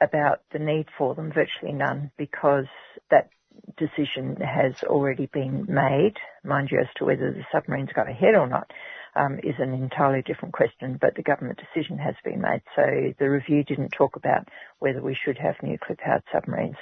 [0.00, 2.64] about the need for them, virtually none, because
[3.10, 3.28] that
[3.76, 6.14] decision has already been made.
[6.44, 8.72] Mind you, as to whether the submarines got ahead or not
[9.14, 12.62] um, is an entirely different question, but the government decision has been made.
[12.74, 14.48] So the review didn't talk about
[14.78, 16.76] whether we should have nuclear powered submarines,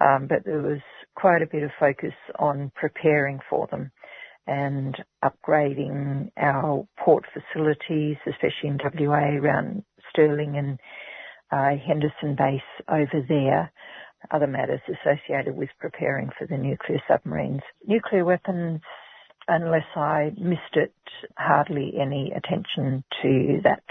[0.00, 0.80] um, but there was
[1.16, 3.90] quite a bit of focus on preparing for them
[4.48, 10.80] and upgrading our port facilities, especially in WA around Stirling and
[11.52, 13.70] uh, Henderson base over there.
[14.30, 17.60] Other matters associated with preparing for the nuclear submarines.
[17.86, 18.80] Nuclear weapons,
[19.46, 20.94] unless I missed it,
[21.36, 23.84] hardly any attention to that.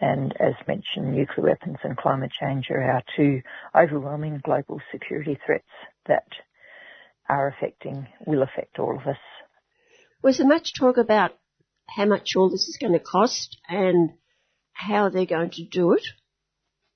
[0.00, 3.42] And as mentioned, nuclear weapons and climate change are our two
[3.74, 5.64] overwhelming global security threats
[6.06, 6.26] that
[7.28, 9.16] are affecting, will affect all of us.
[10.22, 11.32] Was there much talk about
[11.88, 14.10] how much all this is going to cost and
[14.72, 16.06] how they're going to do it?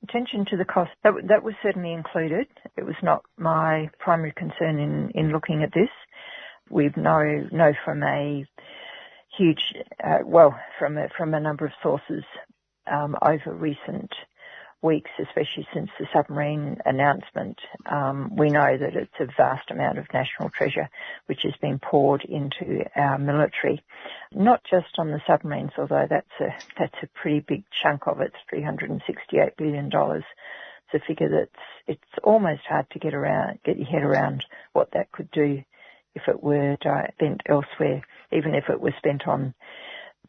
[0.04, 2.46] Attention to the cost, that, that was certainly included.
[2.76, 5.88] It was not my primary concern in, in looking at this.
[6.70, 8.46] We know, know from a
[9.36, 12.22] huge, uh, well, from a, from a number of sources
[12.90, 14.10] um, over recent
[14.86, 17.58] weeks, especially since the submarine announcement,
[17.90, 20.88] um, we know that it's a vast amount of national treasure
[21.26, 23.84] which has been poured into our military.
[24.32, 28.32] Not just on the submarines, although that's a that's a pretty big chunk of it,
[28.48, 30.24] 368 billion dollars.
[30.92, 34.92] It's a figure that's it's almost hard to get around, get your head around what
[34.92, 35.62] that could do
[36.14, 36.76] if it were
[37.12, 39.52] spent elsewhere, even if it was spent on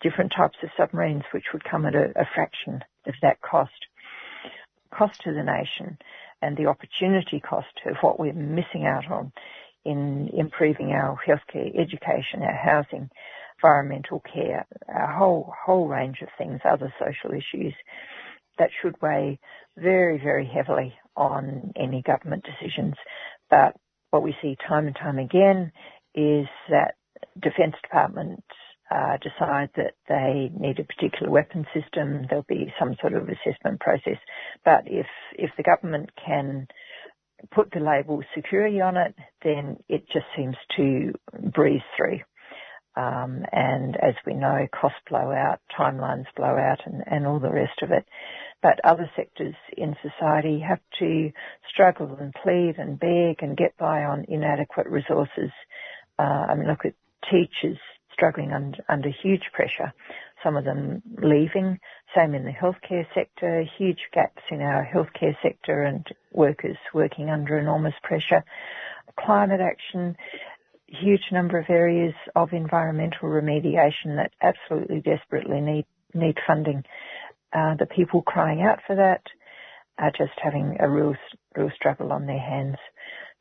[0.01, 3.87] different types of submarines, which would come at a, a fraction of that cost.
[4.91, 5.97] Cost to the nation
[6.41, 9.31] and the opportunity cost of what we're missing out on
[9.85, 13.09] in improving our healthcare, education, our housing,
[13.57, 17.73] environmental care, a whole whole range of things, other social issues
[18.57, 19.39] that should weigh
[19.77, 22.95] very, very heavily on any government decisions.
[23.49, 23.75] But
[24.11, 25.71] what we see time and time again
[26.15, 26.95] is that
[27.41, 28.43] Defence Department
[28.89, 33.79] uh, decide that they need a particular weapon system, there'll be some sort of assessment
[33.79, 34.17] process.
[34.63, 36.67] But if if the government can
[37.51, 41.13] put the label security on it, then it just seems to
[41.53, 42.19] breeze through.
[42.95, 47.51] Um, and as we know, costs blow out, timelines blow out, and, and all the
[47.51, 48.05] rest of it.
[48.63, 51.31] But other sectors in society have to
[51.71, 55.51] struggle and plead and beg and get by on inadequate resources.
[56.17, 56.95] Uh, I mean, look at
[57.29, 57.77] teachers
[58.17, 59.93] struggling under, under huge pressure.
[60.43, 61.79] Some of them leaving.
[62.15, 63.63] Same in the healthcare sector.
[63.77, 68.43] Huge gaps in our healthcare sector and workers working under enormous pressure.
[69.19, 70.15] Climate action.
[70.87, 76.83] Huge number of areas of environmental remediation that absolutely desperately need need funding.
[77.53, 79.21] Uh, the people crying out for that
[79.99, 81.15] are just having a real
[81.55, 82.77] real struggle on their hands.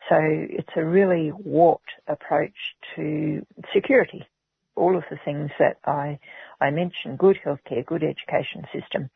[0.08, 4.26] So it's a really warped approach to security
[4.76, 6.18] all of the things that I,
[6.60, 9.10] I mentioned, good healthcare, good education system,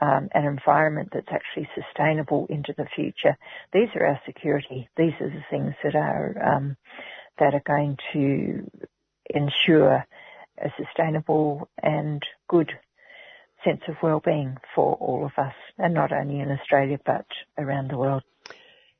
[0.00, 3.36] um, an environment that's actually sustainable into the future.
[3.72, 4.88] These are our security.
[4.96, 6.76] These are the things that are, um,
[7.38, 8.70] that are going to
[9.30, 10.06] ensure
[10.58, 12.70] a sustainable and good
[13.64, 17.96] sense of well-being for all of us, and not only in Australia but around the
[17.96, 18.22] world.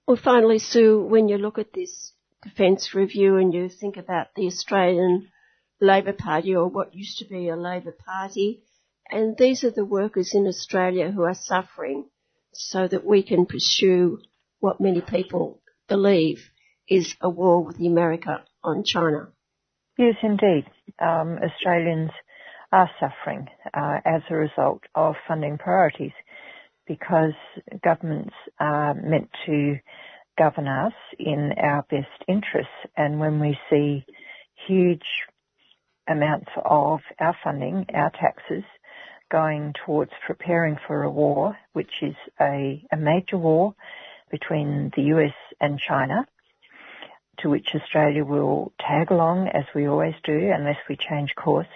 [0.07, 2.13] Well, finally, Sue, when you look at this
[2.43, 5.29] defence review and you think about the Australian
[5.85, 8.63] Labor Party or what used to be a Labor Party.
[9.11, 12.07] And these are the workers in Australia who are suffering
[12.53, 14.19] so that we can pursue
[14.61, 16.51] what many people believe
[16.89, 19.29] is a war with America on China.
[19.99, 20.65] Yes, indeed.
[20.99, 22.11] Um, Australians
[22.73, 26.13] are suffering uh, as a result of funding priorities
[26.87, 27.35] because
[27.83, 29.77] governments are meant to
[30.37, 32.73] govern us in our best interests.
[32.97, 34.05] And when we see
[34.67, 35.05] huge
[36.09, 38.65] amounts of our funding, our taxes,
[39.31, 43.75] going towards preparing for a war, which is a, a major war
[44.31, 46.27] between the US and China,
[47.39, 51.69] to which Australia will tag along as we always do unless we change course.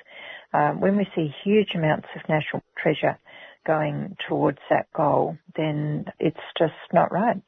[0.52, 3.18] Um, when we see huge amounts of national treasure
[3.66, 7.42] going towards that goal, then it's just not right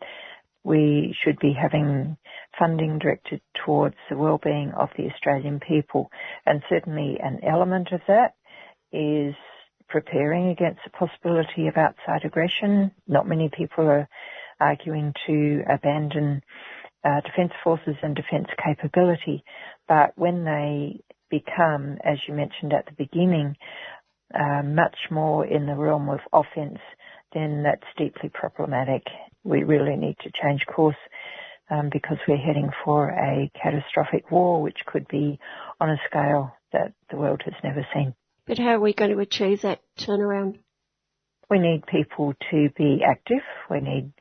[0.65, 2.17] we should be having
[2.59, 6.11] funding directed towards the well-being of the Australian people.
[6.47, 8.35] And certainly an element of that
[8.93, 9.35] is
[9.89, 12.91] preparing against the possibility of outside aggression.
[13.09, 14.09] Not many people are
[14.61, 16.43] arguing to abandon
[17.05, 19.43] uh, defence forces and defence capability,
[19.89, 21.01] but when they
[21.31, 23.57] become, as you mentioned at the beginning,
[24.35, 26.79] uh, much more in the realm of offence,
[27.33, 29.03] then that's deeply problematic
[29.45, 30.97] we really need to change course
[31.71, 35.39] um, because we're heading for a catastrophic war, which could be
[35.81, 38.15] on a scale that the world has never seen.
[38.47, 40.59] But how are we going to achieve that turnaround?
[41.49, 43.43] We need people to be active.
[43.71, 44.13] We need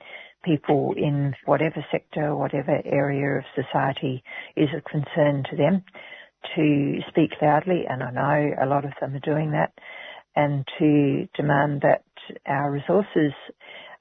[0.43, 4.24] people in whatever sector, whatever area of society
[4.55, 5.84] is a concern to them
[6.55, 9.74] to speak loudly, and I know a lot of them are doing that,
[10.36, 12.03] and to demand that
[12.45, 13.34] our resources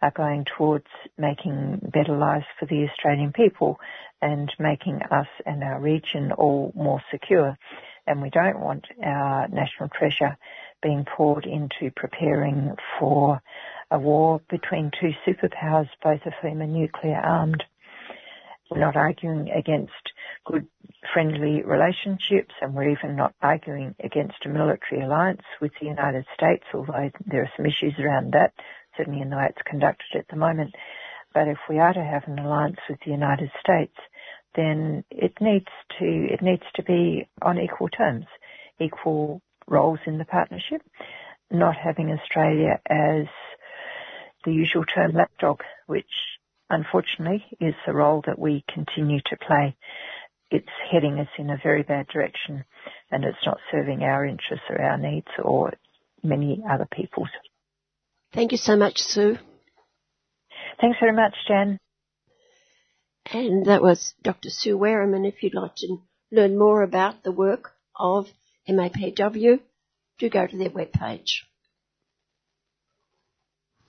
[0.00, 0.86] are going towards
[1.16, 3.78] making better lives for the Australian people
[4.22, 7.58] and making us and our region all more secure.
[8.06, 10.38] And we don't want our national treasure
[10.82, 13.42] being poured into preparing for
[13.90, 17.64] a war between two superpowers, both of whom are nuclear armed.
[18.70, 19.92] We're not arguing against
[20.44, 20.66] good
[21.12, 26.64] friendly relationships and we're even not arguing against a military alliance with the United States,
[26.74, 28.52] although there are some issues around that,
[28.98, 30.74] certainly in the way it's conducted at the moment.
[31.32, 33.94] But if we are to have an alliance with the United States,
[34.54, 35.68] then it needs
[35.98, 38.26] to, it needs to be on equal terms,
[38.80, 40.82] equal roles in the partnership,
[41.50, 43.26] not having Australia as
[44.44, 46.10] the usual term lapdog, which
[46.70, 49.76] unfortunately is the role that we continue to play.
[50.50, 52.64] It's heading us in a very bad direction
[53.10, 55.74] and it's not serving our interests or our needs or
[56.22, 57.28] many other people's.
[58.32, 59.38] Thank you so much, Sue.
[60.80, 61.78] Thanks very much, Jen.
[63.32, 64.50] And that was Dr.
[64.50, 65.14] Sue Wareham.
[65.14, 65.98] And if you'd like to
[66.30, 68.26] learn more about the work of
[68.68, 69.60] MAPW,
[70.18, 71.42] do go to their webpage.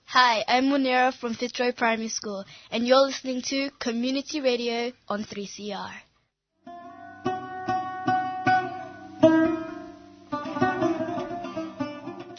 [0.04, 5.92] Hi, I'm Munira from Fitzroy Primary School, and you're listening to Community Radio on 3CR.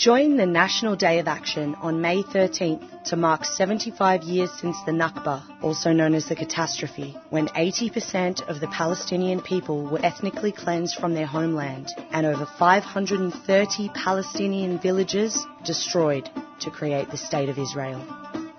[0.02, 4.92] Join the National Day of Action on May 13th to mark 75 years since the
[4.92, 10.96] Nakba, also known as the catastrophe, when 80% of the Palestinian people were ethnically cleansed
[10.96, 16.28] from their homeland and over 530 Palestinian villages destroyed
[16.62, 18.02] to create the State of Israel.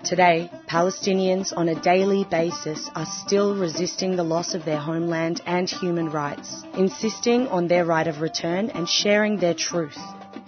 [0.05, 5.69] Today, Palestinians on a daily basis are still resisting the loss of their homeland and
[5.69, 9.99] human rights, insisting on their right of return and sharing their truth.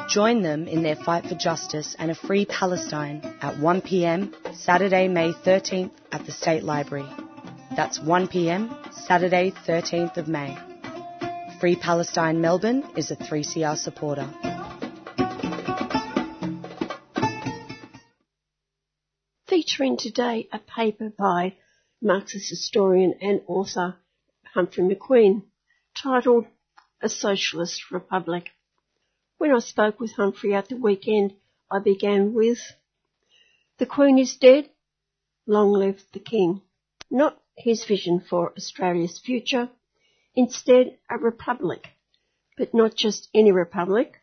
[0.07, 4.35] Join them in their fight for justice and a free Palestine at 1 p.m.
[4.53, 7.09] Saturday, May 13th at the State Library.
[7.75, 8.75] That's 1 p.m.
[8.91, 10.57] Saturday, 13th of May.
[11.59, 14.29] Free Palestine Melbourne is a 3CR supporter.
[19.47, 21.55] Featuring today a paper by
[22.01, 23.95] Marxist historian and author
[24.53, 25.43] Humphrey McQueen
[25.97, 26.45] titled
[27.01, 28.49] A Socialist Republic.
[29.37, 31.33] When I spoke with Humphrey at the weekend,
[31.69, 32.59] I began with,
[33.77, 34.69] The Queen is dead,
[35.45, 36.61] long live the King.
[37.11, 39.69] Not his vision for Australia's future,
[40.35, 41.87] instead a republic,
[42.57, 44.21] but not just any republic,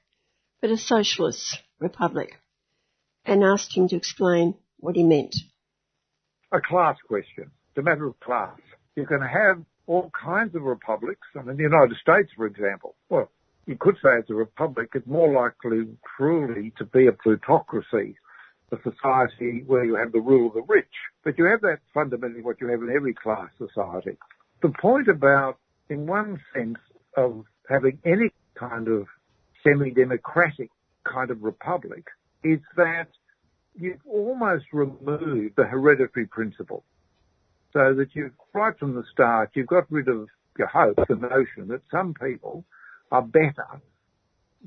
[0.60, 2.38] but a socialist republic,
[3.24, 5.36] and asked him to explain what he meant.
[6.52, 7.50] A class question.
[7.76, 8.58] A matter of class.
[8.96, 11.26] You can have all kinds of republics.
[11.34, 12.94] I mean, the United States, for example.
[13.08, 13.30] Well,
[13.66, 15.86] you could say it's a republic, it's more likely
[16.16, 18.16] truly to be a plutocracy,
[18.72, 20.86] a society where you have the rule of the rich.
[21.24, 24.16] But you have that fundamentally what you have in every class society.
[24.62, 25.58] The point about,
[25.88, 26.78] in one sense,
[27.16, 29.06] of having any kind of
[29.62, 30.70] semi-democratic
[31.04, 32.06] kind of republic
[32.42, 33.08] is that
[33.74, 36.84] you've almost removed the hereditary principle.
[37.72, 41.68] So that you've, right from the start, you've got rid of your hope, the notion
[41.68, 42.64] that some people
[43.12, 43.68] are better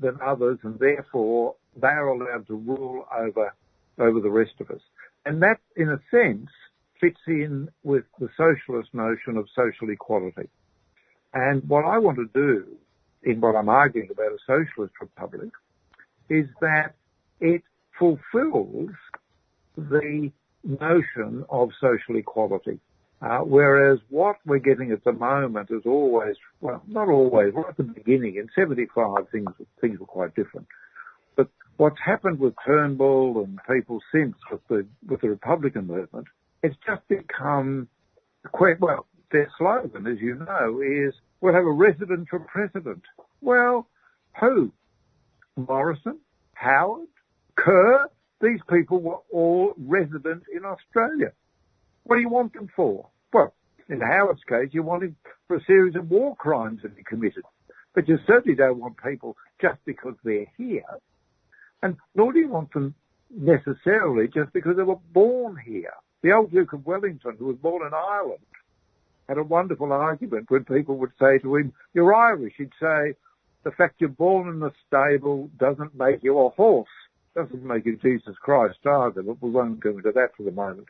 [0.00, 3.52] than others and therefore they are allowed to rule over,
[3.98, 4.80] over the rest of us.
[5.26, 6.48] And that, in a sense,
[7.00, 10.48] fits in with the socialist notion of social equality.
[11.34, 12.64] And what I want to do
[13.24, 15.50] in what I'm arguing about a socialist republic
[16.30, 16.94] is that
[17.40, 17.62] it
[17.98, 18.90] fulfills
[19.76, 20.30] the
[20.64, 22.80] notion of social equality.
[23.22, 27.76] Uh, whereas what we're getting at the moment is always, well, not always, right at
[27.76, 29.48] the beginning, in 75 things,
[29.80, 30.66] things were quite different.
[31.34, 31.48] But
[31.78, 36.26] what's happened with Turnbull and people since with the, with the Republican movement,
[36.62, 37.88] it's just become
[38.52, 43.02] quite, well, their slogan, as you know, is we'll have a resident for president.
[43.40, 43.88] Well,
[44.38, 44.72] who?
[45.56, 46.18] Morrison?
[46.52, 47.08] Howard?
[47.56, 48.10] Kerr?
[48.42, 51.32] These people were all resident in Australia.
[52.06, 53.08] What do you want them for?
[53.32, 53.52] Well,
[53.88, 55.16] in Howard's case, you want him
[55.48, 57.42] for a series of war crimes that he committed.
[57.94, 60.84] But you certainly don't want people just because they're here.
[61.82, 62.94] And nor do you want them
[63.30, 65.94] necessarily just because they were born here.
[66.22, 68.40] The old Duke of Wellington, who was born in Ireland,
[69.28, 72.54] had a wonderful argument when people would say to him, you're Irish.
[72.56, 73.14] He'd say,
[73.64, 76.88] the fact you're born in a stable doesn't make you a horse.
[77.34, 80.86] Doesn't make you Jesus Christ either, but we won't go into that for the moment.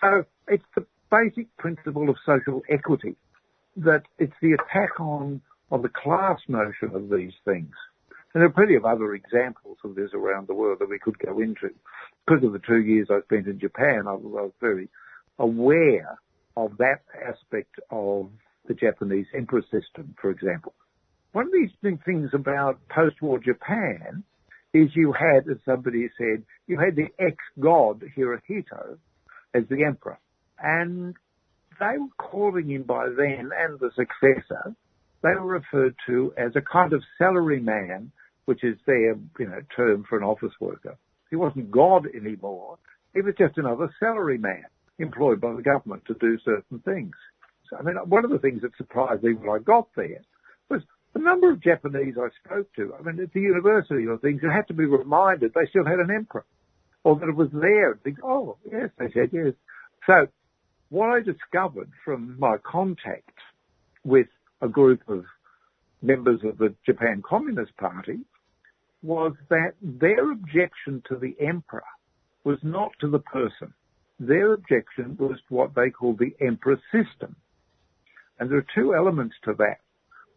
[0.00, 3.16] So it's the basic principle of social equity
[3.76, 5.40] that it's the attack on,
[5.70, 7.72] on the class notion of these things.
[8.32, 11.18] And there are plenty of other examples of this around the world that we could
[11.18, 11.70] go into.
[12.26, 14.88] Because of the two years I spent in Japan, I was very
[15.38, 16.18] aware
[16.56, 18.30] of that aspect of
[18.66, 20.74] the Japanese emperor system, for example.
[21.32, 24.22] One of these things about post-war Japan
[24.72, 28.98] is you had, as somebody said, you had the ex-god Hirohito
[29.54, 30.18] as the emperor.
[30.58, 31.14] And
[31.78, 34.74] they were calling him by then and the successor,
[35.22, 38.12] they were referred to as a kind of salary man,
[38.44, 40.96] which is their, you know, term for an office worker.
[41.30, 42.78] He wasn't God anymore.
[43.14, 44.64] He was just another salary man
[44.98, 47.14] employed by the government to do certain things.
[47.68, 50.22] So, I mean, one of the things that surprised me when I got there
[50.68, 50.82] was
[51.14, 52.94] the number of Japanese I spoke to.
[52.98, 55.98] I mean, at the university or things, you had to be reminded they still had
[55.98, 56.44] an emperor
[57.04, 57.98] or that it was there.
[58.02, 59.54] Think, oh, yes, they said yes.
[60.06, 60.26] So
[60.90, 63.30] what I discovered from my contact
[64.04, 64.26] with
[64.60, 65.24] a group of
[66.02, 68.20] members of the Japan Communist Party
[69.02, 71.82] was that their objection to the emperor
[72.44, 73.72] was not to the person.
[74.18, 77.36] Their objection was to what they called the emperor system.
[78.38, 79.78] And there are two elements to that.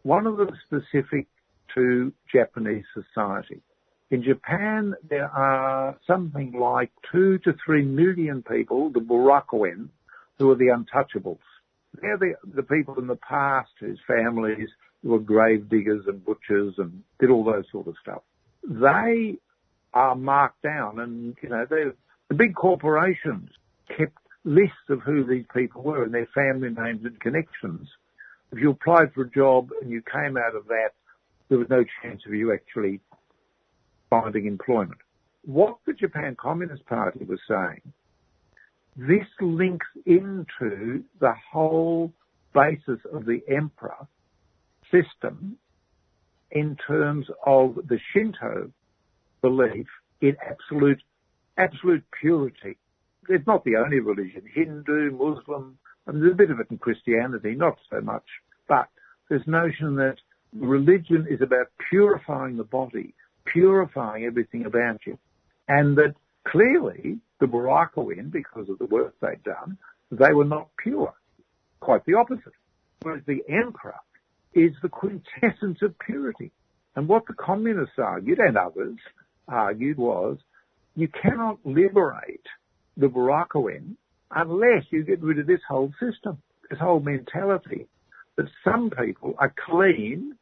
[0.02, 1.26] One of them is specific
[1.74, 3.62] to Japanese society.
[4.10, 9.88] In Japan, there are something like two to three million people, the Burakumin,
[10.38, 11.38] who are the untouchables.
[12.00, 14.68] They're the, the people in the past whose families
[15.02, 18.22] were grave diggers and butchers and did all those sort of stuff.
[18.68, 19.36] They
[19.92, 21.94] are marked down and, you know, the
[22.34, 23.50] big corporations
[23.96, 27.88] kept lists of who these people were and their family names and connections.
[28.52, 30.90] If you applied for a job and you came out of that,
[31.48, 33.00] there was no chance of you actually
[34.22, 35.00] finding employment.
[35.44, 37.80] What the Japan Communist Party was saying,
[38.96, 42.12] this links into the whole
[42.54, 44.06] basis of the emperor
[44.92, 45.56] system
[46.52, 48.70] in terms of the Shinto
[49.42, 49.86] belief
[50.20, 51.02] in absolute,
[51.58, 52.78] absolute purity.
[53.28, 54.42] It's not the only religion.
[54.54, 58.24] Hindu, Muslim, and there's a bit of it in Christianity, not so much,
[58.68, 58.88] but
[59.28, 60.16] this notion that
[60.54, 63.14] religion is about purifying the body,
[63.46, 65.18] purifying everything about you.
[65.68, 66.14] And that
[66.46, 69.78] clearly the Burakumin, because of the work they'd done,
[70.10, 71.14] they were not pure.
[71.80, 72.52] Quite the opposite.
[73.02, 73.96] Whereas the emperor
[74.54, 76.52] is the quintessence of purity.
[76.96, 78.96] And what the communists argued, and others
[79.48, 80.38] argued, was
[80.94, 82.46] you cannot liberate
[82.96, 83.96] the Burakumin
[84.30, 86.38] unless you get rid of this whole system,
[86.70, 87.86] this whole mentality
[88.36, 90.36] that some people are clean,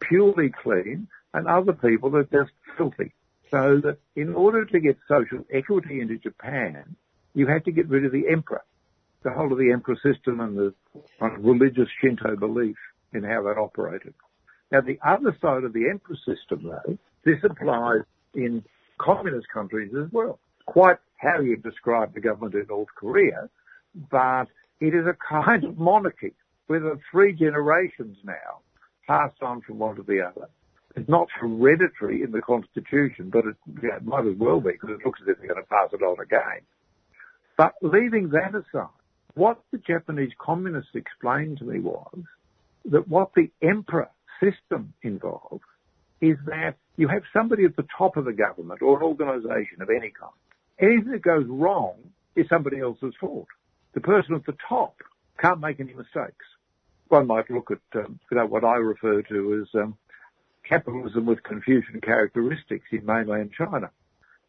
[0.00, 3.12] purely clean, and other people are just filthy.
[3.50, 6.96] So that in order to get social equity into Japan,
[7.34, 8.62] you had to get rid of the emperor,
[9.22, 10.74] the whole of the emperor system and the
[11.38, 12.76] religious Shinto belief
[13.12, 14.14] in how that operated.
[14.72, 18.02] Now the other side of the emperor system though, this applies
[18.34, 18.64] in
[18.98, 20.38] communist countries as well.
[20.66, 23.48] Quite how you describe the government in North Korea,
[24.10, 24.46] but
[24.80, 26.32] it is a kind of monarchy
[26.68, 28.60] with three generations now
[29.06, 30.48] passed on from one to the other.
[30.96, 35.04] It's not hereditary in the constitution, but it, yeah, might as well be because it
[35.04, 36.62] looks as if they're going to pass it on again.
[37.56, 38.88] But leaving that aside,
[39.34, 42.18] what the Japanese communists explained to me was
[42.86, 45.64] that what the emperor system involves
[46.20, 49.90] is that you have somebody at the top of the government or an organisation of
[49.90, 50.32] any kind.
[50.80, 51.94] Anything that goes wrong
[52.36, 53.48] is somebody else's fault.
[53.94, 54.96] The person at the top
[55.40, 56.44] can't make any mistakes.
[57.08, 59.96] One might look at um, you know, what I refer to as um,
[60.68, 63.90] capitalism with Confucian characteristics in mainland China.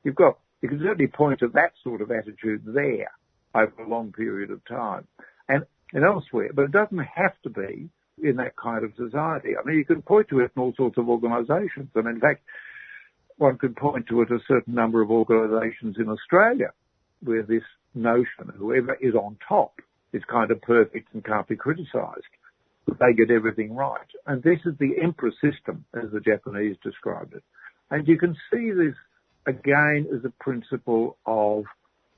[0.03, 3.11] You've got, you can certainly point to that sort of attitude there
[3.53, 5.07] over a long period of time
[5.47, 7.89] and, and elsewhere, but it doesn't have to be
[8.22, 9.49] in that kind of society.
[9.57, 12.43] I mean, you can point to it in all sorts of organisations, and in fact,
[13.38, 16.72] one could point to it a certain number of organisations in Australia
[17.22, 17.64] where this
[17.94, 19.81] notion, whoever is on top,
[20.14, 22.23] is kind of perfect and can't be criticised.
[22.88, 24.07] They get everything right.
[24.28, 27.44] And this is the emperor system, as the Japanese described it.
[27.91, 28.95] And you can see this
[29.48, 31.64] again as a principle of,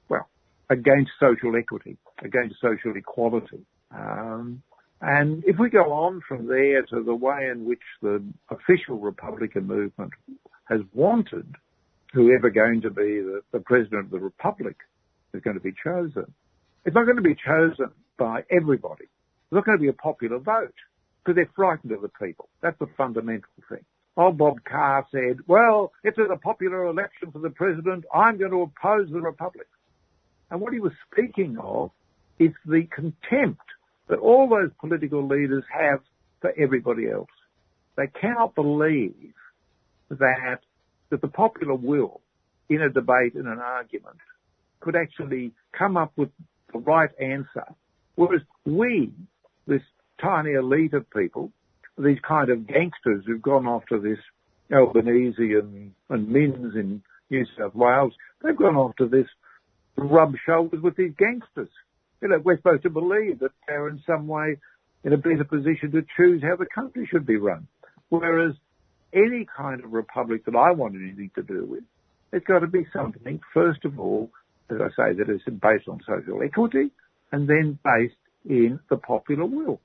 [0.10, 0.28] well,
[0.70, 3.66] against social equity, against social equality.
[3.92, 4.62] Um,
[5.02, 9.68] and if we go on from there to the way in which the official Republican
[9.68, 10.12] movement
[10.66, 11.56] has wanted
[12.14, 14.76] whoever going to be the, the president of the Republic
[15.34, 16.34] is going to be chosen,
[16.86, 19.06] it's not going to be chosen by everybody.
[19.48, 20.74] It's not going to be a popular vote
[21.24, 22.50] because they're frightened of the people.
[22.62, 23.86] That's the fundamental thing.
[24.18, 28.52] Old Bob Carr said, well, if there's a popular election for the president, I'm going
[28.52, 29.68] to oppose the Republic.
[30.52, 31.92] And what he was speaking of
[32.40, 33.62] is the contempt
[34.10, 36.00] that all those political leaders have
[36.42, 37.30] for everybody else.
[37.96, 39.34] They cannot believe
[40.10, 40.60] that,
[41.10, 42.22] that the popular will
[42.70, 44.18] in a debate, in an argument,
[44.82, 46.30] could actually come up with
[46.74, 47.66] the right answer.
[48.16, 49.12] Whereas we,
[49.68, 49.82] this
[50.22, 51.52] tiny elite of people,
[51.98, 54.20] these kind of gangsters who've gone after this
[54.72, 58.14] Albanese and, and Minns in New South Wales,
[58.44, 59.28] they've gone to this
[59.96, 61.70] rub shoulders with these gangsters.
[62.22, 64.58] You know, we're supposed to believe that they're in some way
[65.04, 67.68] in a better position to choose how the country should be run.
[68.10, 68.54] Whereas
[69.14, 71.84] any kind of republic that I want anything to do with,
[72.34, 74.30] it's got to be something, first of all,
[74.70, 76.92] as I say, that is based on social equity
[77.32, 78.16] and then based
[78.48, 79.80] in the popular will.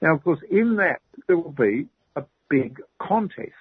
[0.00, 3.52] Now, of course, in that there will be a big contest,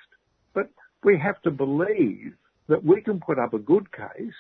[0.54, 0.70] but
[1.04, 2.34] we have to believe
[2.68, 4.34] that we can put up a good case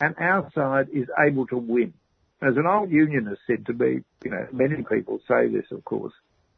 [0.00, 1.92] and our side is able to win.
[2.42, 6.12] As an old unionist said to me, you know, many people say this, of course,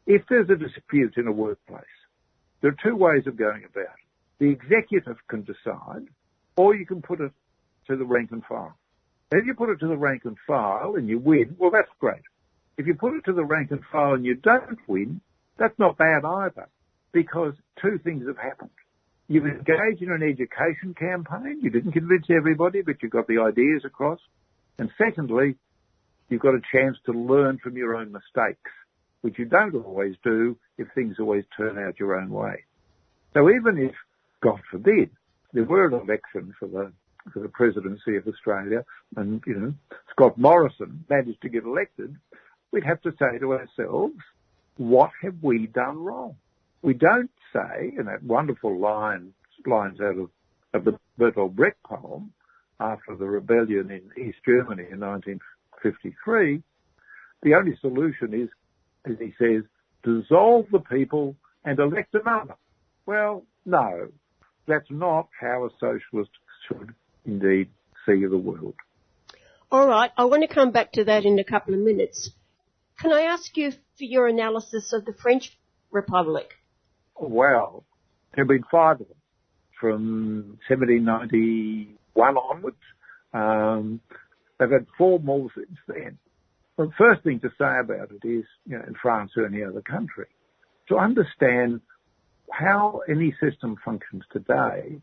[0.05, 1.83] if there's a dispute in a workplace,
[2.61, 3.89] there are two ways of going about it.
[4.39, 6.07] The executive can decide,
[6.55, 7.31] or you can put it
[7.87, 8.75] to the rank and file.
[9.31, 12.21] If you put it to the rank and file and you win, well, that's great.
[12.77, 15.21] If you put it to the rank and file and you don't win,
[15.57, 16.67] that's not bad either,
[17.11, 18.71] because two things have happened.
[19.27, 21.59] You've engaged in an education campaign.
[21.61, 24.19] You didn't convince everybody, but you got the ideas across.
[24.77, 25.55] And secondly,
[26.29, 28.71] you've got a chance to learn from your own mistakes,
[29.21, 32.63] which you don't always do if things always turn out your own way.
[33.33, 33.95] So even if,
[34.41, 35.09] God forbid,
[35.53, 36.91] there were an election for the
[37.31, 38.83] for the presidency of Australia,
[39.15, 39.73] and you know
[40.11, 42.15] Scott Morrison managed to get elected,
[42.73, 44.17] we'd have to say to ourselves,
[44.77, 46.35] what have we done wrong?
[46.81, 49.33] We don't say in that wonderful line
[49.65, 50.29] lines out of,
[50.73, 52.33] of the Bertolt Brecht poem
[52.79, 56.63] after the rebellion in East Germany in 1953.
[57.43, 58.49] The only solution is,
[59.05, 59.63] as he says,
[60.03, 62.55] dissolve the people and elect another.
[63.05, 64.09] Well, no,
[64.67, 66.31] that's not how a socialist
[66.67, 66.93] should
[67.25, 67.69] indeed
[68.05, 68.75] see the world.
[69.71, 72.31] All right, I want to come back to that in a couple of minutes.
[72.99, 75.57] Can I ask you for your analysis of the French
[75.91, 76.53] Republic?
[77.19, 77.83] Well,
[78.33, 79.17] there have been five of them
[79.79, 82.77] from 1791 onwards.
[83.33, 83.99] Um,
[84.59, 86.17] they've had four more since then.
[86.77, 89.81] The first thing to say about it is, you know, in France or any other
[89.81, 90.25] country,
[90.89, 91.81] to understand
[92.51, 94.99] how any system functions today,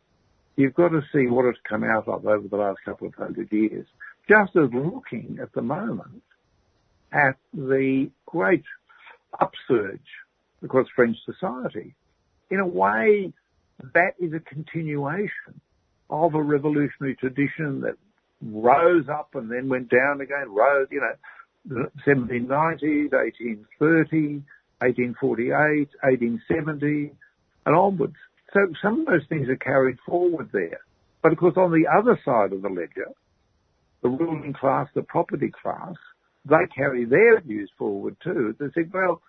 [0.57, 3.53] you've got to see what it's come out of over the last couple of hundred
[3.53, 3.87] years.
[4.29, 6.23] Just as looking at the moment
[7.13, 8.65] at the great
[9.41, 10.01] upsurge
[10.63, 11.95] across French society.
[12.51, 13.33] In a way,
[13.95, 15.61] that is a continuation
[16.09, 17.97] of a revolutionary tradition that
[18.43, 21.15] rose up and then went down again, rose, you know,
[21.67, 24.43] the 1790s, 1830,
[24.81, 27.13] 1848, 1870,
[27.67, 28.17] and onwards.
[28.53, 30.81] So some of those things are carried forward there.
[31.23, 33.13] But of course, on the other side of the ledger,
[34.03, 35.95] the ruling class, the property class,
[36.45, 38.55] they carry their views forward too.
[38.59, 39.23] They say, well,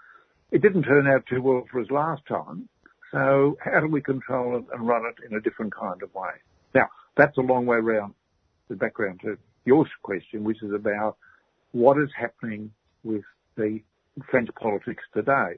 [0.52, 2.68] it didn't turn out too well for us last time,
[3.12, 6.32] so how do we control it and run it in a different kind of way?
[6.74, 8.14] Now, that's a long way around
[8.70, 11.18] the background to your question, which is about
[11.72, 12.72] what is happening
[13.04, 13.24] with
[13.56, 13.80] the
[14.30, 15.58] French politics today.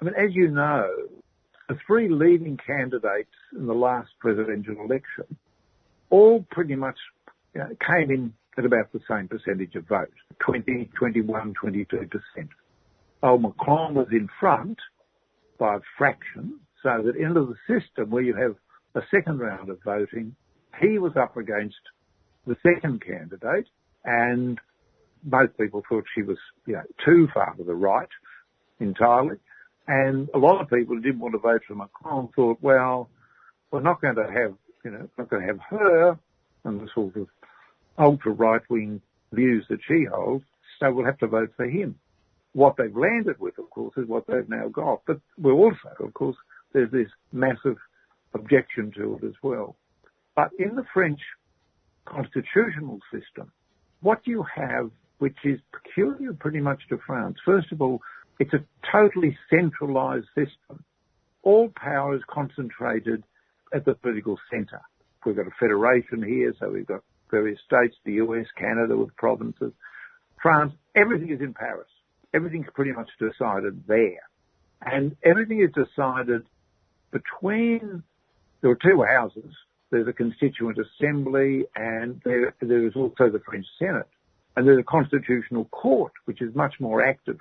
[0.00, 0.90] I mean, as you know,
[1.68, 5.36] the three leading candidates in the last presidential election
[6.10, 6.96] all pretty much
[7.54, 12.18] you know, came in at about the same percentage of votes, 20, 21, 22%.
[13.22, 14.78] Old Macron was in front
[15.58, 18.56] by a fraction, so that into the system where you have
[18.94, 20.34] a second round of voting,
[20.80, 21.76] he was up against
[22.46, 23.66] the second candidate,
[24.04, 24.58] and
[25.24, 28.08] most people thought she was, you know, too far to the right
[28.80, 29.36] entirely.
[29.86, 33.08] And a lot of people who didn't want to vote for Macron thought, well,
[33.70, 34.54] we're not going to have,
[34.84, 36.18] you know, not going to have her
[36.64, 37.26] and the sort of
[37.98, 39.00] ultra right wing
[39.32, 40.44] views that she holds,
[40.78, 41.96] so we'll have to vote for him.
[42.52, 45.02] What they've landed with, of course, is what they've now got.
[45.06, 46.36] But we're also, of course,
[46.72, 47.76] there's this massive
[48.34, 49.76] objection to it as well.
[50.34, 51.20] But in the French
[52.04, 53.52] constitutional system,
[54.00, 58.00] what you have, which is peculiar pretty much to France, first of all,
[58.38, 60.84] it's a totally centralized system.
[61.42, 63.24] All power is concentrated
[63.74, 64.80] at the political centre.
[65.26, 69.72] We've got a federation here, so we've got various states, the US, Canada with provinces,
[70.40, 71.88] France, everything is in Paris.
[72.34, 74.28] Everything's pretty much decided there.
[74.82, 76.44] And everything is decided
[77.10, 78.02] between,
[78.60, 79.52] there are two houses.
[79.90, 84.08] There's a constituent assembly and there, there is also the French Senate.
[84.56, 87.38] And there's a constitutional court, which is much more active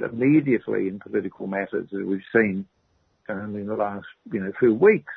[0.00, 2.66] immediately in political matters as we've seen
[3.28, 5.12] in the last, you know, few weeks,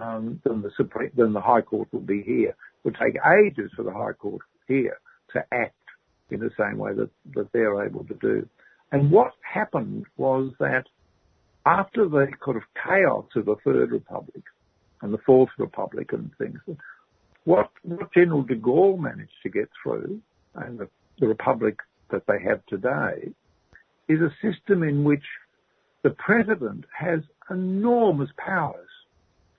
[0.00, 2.54] um, than the Supreme, than the High Court will be here
[2.88, 4.98] would take ages for the High Court here
[5.32, 5.74] to act
[6.30, 8.48] in the same way that, that they're able to do.
[8.92, 10.84] And what happened was that
[11.66, 14.42] after the kind of chaos of the Third Republic,
[15.02, 16.58] and the Fourth Republic and things.
[17.44, 20.20] What, what General de Gaulle managed to get through,
[20.54, 20.88] and the,
[21.18, 21.78] the republic
[22.10, 23.32] that they have today,
[24.08, 25.24] is a system in which
[26.02, 27.20] the president has
[27.50, 28.88] enormous powers.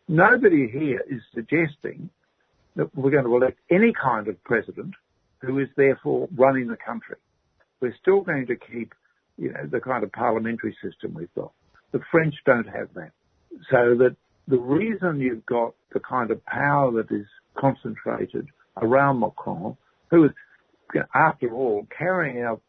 [0.07, 2.09] Nobody here is suggesting
[2.79, 4.93] that we're going to elect any kind of president
[5.41, 7.17] who is therefore running the country.
[7.81, 8.93] We're still going to keep,
[9.37, 11.51] you know, the kind of parliamentary system we've got.
[11.91, 13.11] The French don't have that.
[13.69, 14.15] So that
[14.47, 17.25] the reason you've got the kind of power that is
[17.57, 18.47] concentrated
[18.77, 19.75] around Macron,
[20.09, 20.31] who is,
[21.13, 22.61] after all, carrying out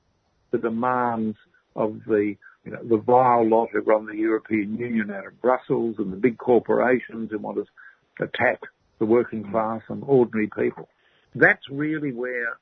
[0.50, 1.36] the demands
[1.76, 2.34] of the
[2.64, 6.16] you know, the vile lot who run the European Union out of Brussels and the
[6.16, 8.60] big corporations who want to attack
[9.00, 10.88] the working class and ordinary people.
[11.34, 12.58] That's really where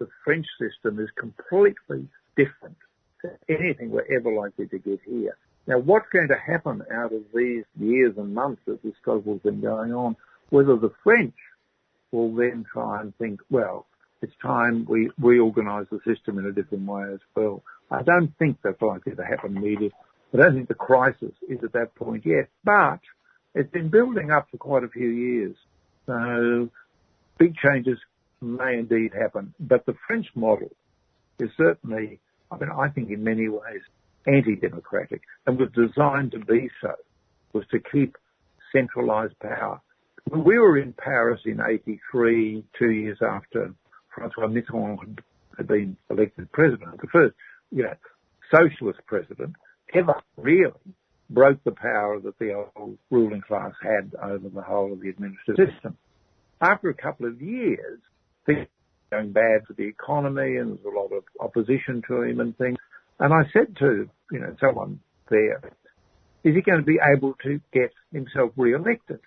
[0.00, 2.76] the French system is completely different
[3.20, 5.36] to anything we're ever likely to get here.
[5.68, 9.60] Now, what's going to happen out of these years and months that this struggle's been
[9.60, 10.16] going on,
[10.50, 11.34] whether the French
[12.10, 13.86] will then try and think, well,
[14.22, 17.62] it's time we reorganise the system in a different way as well.
[17.90, 19.92] I don't think that's likely to happen immediately.
[20.34, 23.00] I don't think the crisis is at that point yet, but
[23.54, 25.54] it's been building up for quite a few years.
[26.06, 26.70] So
[27.38, 27.98] big changes
[28.40, 30.70] may indeed happen, but the French model
[31.38, 32.20] is certainly,
[32.50, 33.80] I mean, I think in many ways
[34.26, 36.94] anti-democratic and was designed to be so,
[37.52, 38.16] was to keep
[38.72, 39.80] centralised power.
[40.28, 43.74] When we were in Paris in 83, two years after
[44.14, 45.18] Francois Mitterrand
[45.56, 47.34] had been elected president, the first,
[47.70, 47.94] you know,
[48.54, 49.54] socialist president
[49.94, 50.72] ever really
[51.30, 55.68] broke the power that the old ruling class had over the whole of the administrative
[55.74, 55.96] system.
[56.60, 58.00] After a couple of years,
[58.46, 58.66] things
[59.10, 62.40] were going bad for the economy and there was a lot of opposition to him
[62.40, 62.78] and things.
[63.18, 65.00] And I said to, you know, someone
[65.30, 65.60] there,
[66.44, 69.20] is he going to be able to get himself re-elected?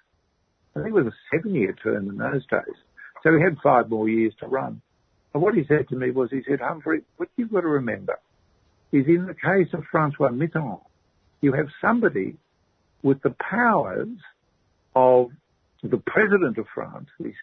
[0.75, 2.75] I think it was a seven year term in those days.
[3.23, 4.81] So he had five more years to run.
[5.33, 8.19] And what he said to me was, he said, Humphrey, what you've got to remember
[8.91, 10.81] is in the case of Francois Mitterrand,
[11.45, 12.35] you have somebody
[13.03, 14.17] with the powers
[14.95, 15.29] of
[15.83, 17.35] the president of France, these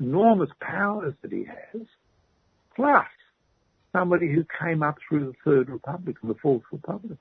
[0.00, 1.86] enormous powers that he has,
[2.74, 3.06] plus
[3.92, 7.18] somebody who came up through the Third Republic and the Fourth Republic.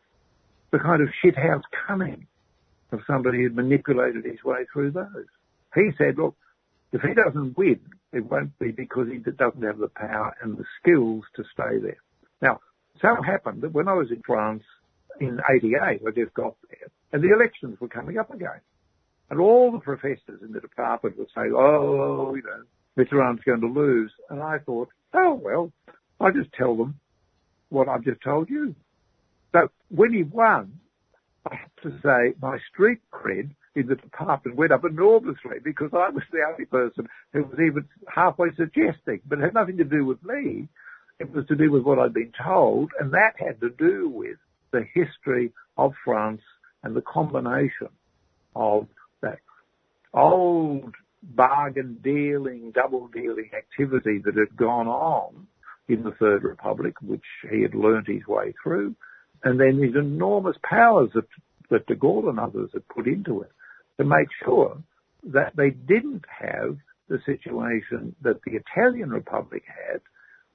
[0.72, 2.26] The kind of shithouse cunning
[2.91, 5.27] of somebody who manipulated his way through those.
[5.76, 6.35] He said, look,
[6.91, 7.80] if he doesn't win,
[8.11, 12.02] it won't be because he doesn't have the power and the skills to stay there.
[12.41, 12.61] Now,
[12.99, 14.64] so happened that when I was in France
[15.19, 18.61] in 88, I just got there, and the elections were coming up again.
[19.29, 22.63] And all the professors in the department were saying, oh, you know,
[22.97, 23.13] Mr.
[23.13, 24.11] Mitterrand's going to lose.
[24.29, 25.71] And I thought, oh, well,
[26.19, 26.99] I'll just tell them
[27.69, 28.75] what I've just told you.
[29.51, 30.79] So when he won,
[31.49, 36.09] I have to say my street cred in the department went up enormously because I
[36.09, 40.05] was the only person who was even halfway suggesting, but it had nothing to do
[40.05, 40.67] with me.
[41.19, 44.37] It was to do with what I'd been told, and that had to do with
[44.71, 46.41] the history of France
[46.83, 47.89] and the combination
[48.55, 48.87] of
[49.21, 49.39] that
[50.13, 50.93] old
[51.23, 55.47] bargain dealing, double dealing activity that had gone on
[55.87, 58.95] in the Third Republic, which he had learnt his way through,
[59.43, 61.27] and then these enormous powers that,
[61.69, 63.51] that de Gaulle and others had put into it
[63.97, 64.77] to make sure
[65.23, 66.77] that they didn't have
[67.07, 70.01] the situation that the Italian Republic had,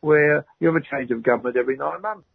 [0.00, 2.26] where you have a change of government every nine months.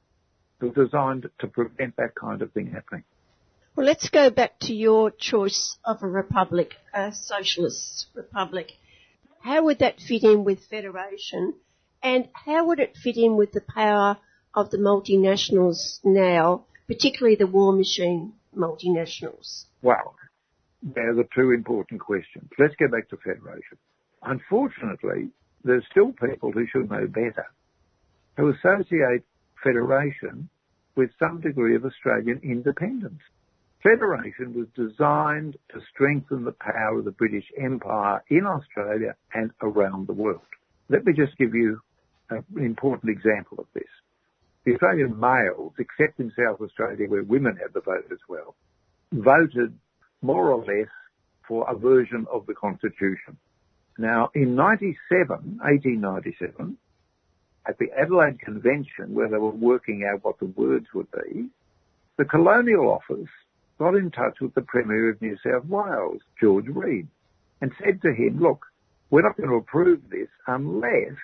[0.60, 3.04] Designed to prevent that kind of thing happening.
[3.76, 8.72] Well, let's go back to your choice of a republic, a socialist republic.
[9.42, 11.56] How would that fit in with federation?
[12.02, 14.18] And how would it fit in with the power
[14.54, 19.66] of the multinationals now, particularly the war machine multinationals?
[19.82, 20.16] Well,
[20.82, 22.50] they're the two important questions.
[22.58, 23.78] Let's go back to federation.
[24.24, 25.30] Unfortunately,
[25.64, 27.46] there's still people who should know better
[28.38, 29.24] who associate
[29.64, 30.50] federation
[30.96, 33.22] with some degree of Australian independence.
[33.84, 40.08] Federation was designed to strengthen the power of the British Empire in Australia and around
[40.08, 40.42] the world.
[40.90, 41.80] Let me just give you
[42.30, 43.84] an important example of this.
[44.66, 48.56] The Australian males, except in South Australia where women had the vote as well,
[49.12, 49.78] voted
[50.24, 50.90] more or less
[51.48, 53.38] for a version of the Constitution.
[53.98, 56.78] Now, in 97, 1897,
[57.68, 61.48] at the Adelaide Convention, where they were working out what the words would be,
[62.18, 63.30] the Colonial Office
[63.78, 67.08] got in touch with the Premier of New South Wales, George Reid,
[67.62, 68.66] and said to him, look,
[69.10, 71.16] we're not going to approve this unless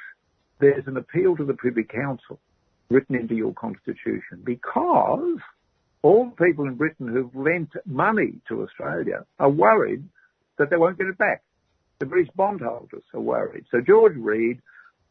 [0.60, 2.40] there's an appeal to the Privy Council
[2.90, 5.40] written into your constitution because
[6.02, 10.04] all the people in Britain who've lent money to Australia are worried
[10.58, 11.42] that they won't get it back.
[12.00, 13.66] The British bondholders are worried.
[13.72, 14.62] So George Reid,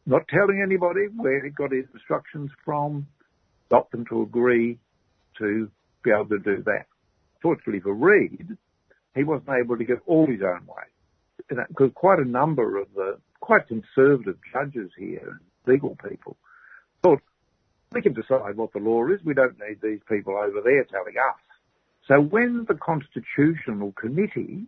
[0.05, 3.07] not telling anybody where he got his instructions from,
[3.69, 4.77] got them to agree
[5.37, 5.69] to
[6.03, 6.87] be able to do that.
[7.41, 8.57] Fortunately for Reid,
[9.15, 11.57] he wasn't able to get all his own way.
[11.67, 16.37] Because quite a number of the quite conservative judges here, legal people,
[17.03, 17.21] thought,
[17.91, 19.19] we can decide what the law is.
[19.23, 21.39] We don't need these people over there telling us.
[22.07, 24.65] So when the Constitutional Committee,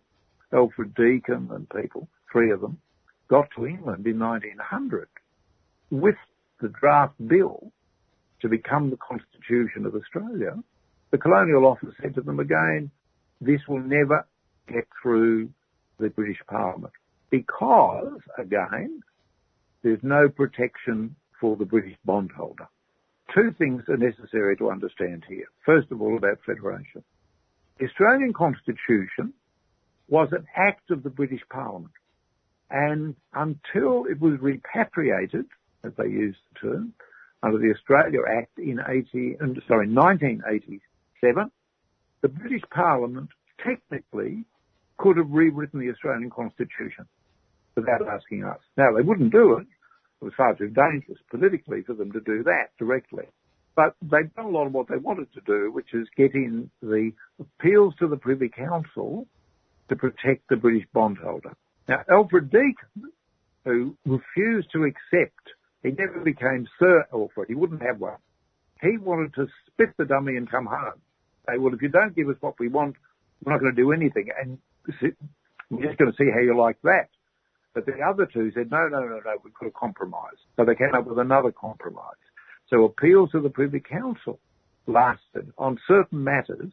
[0.52, 2.78] Alfred Deakin and people, three of them,
[3.28, 5.08] got to England in 1900
[5.90, 6.16] with
[6.60, 7.72] the draft bill
[8.40, 10.54] to become the Constitution of Australia,
[11.10, 12.90] the Colonial Office said to them again,
[13.40, 14.26] this will never
[14.66, 15.50] get through
[15.98, 16.92] the British Parliament
[17.30, 19.00] because, again,
[19.82, 22.68] there's no protection for the British bondholder.
[23.34, 25.46] Two things are necessary to understand here.
[25.64, 27.02] First of all, about federation.
[27.78, 29.32] The Australian Constitution
[30.08, 31.92] was an act of the British Parliament.
[32.70, 35.46] And until it was repatriated,
[35.84, 36.92] as they used the term,
[37.42, 41.50] under the Australia Act in 80, um, sorry, 1987,
[42.22, 43.28] the British Parliament
[43.62, 44.44] technically
[44.96, 47.06] could have rewritten the Australian Constitution
[47.76, 48.60] without asking us.
[48.76, 49.66] Now, they wouldn't do it.
[50.20, 53.24] It was far too dangerous politically for them to do that directly.
[53.76, 56.70] But they'd done a lot of what they wanted to do, which is get in
[56.80, 59.26] the appeals to the Privy Council
[59.88, 61.54] to protect the British bondholder.
[61.88, 63.12] Now, Alfred Deakin,
[63.64, 65.50] who refused to accept,
[65.84, 68.16] he never became Sir Alfred, he wouldn't have one.
[68.80, 71.00] He wanted to spit the dummy and come home.
[71.46, 72.96] Say, well, if you don't give us what we want,
[73.44, 74.30] we're not going to do anything.
[74.40, 74.58] And
[75.70, 77.08] we're just going to see how you like that.
[77.74, 80.38] But the other two said, no, no, no, no, we've got a compromise.
[80.56, 82.16] So they came up with another compromise.
[82.70, 84.38] So appeals to the Privy Council
[84.86, 86.72] lasted on certain matters,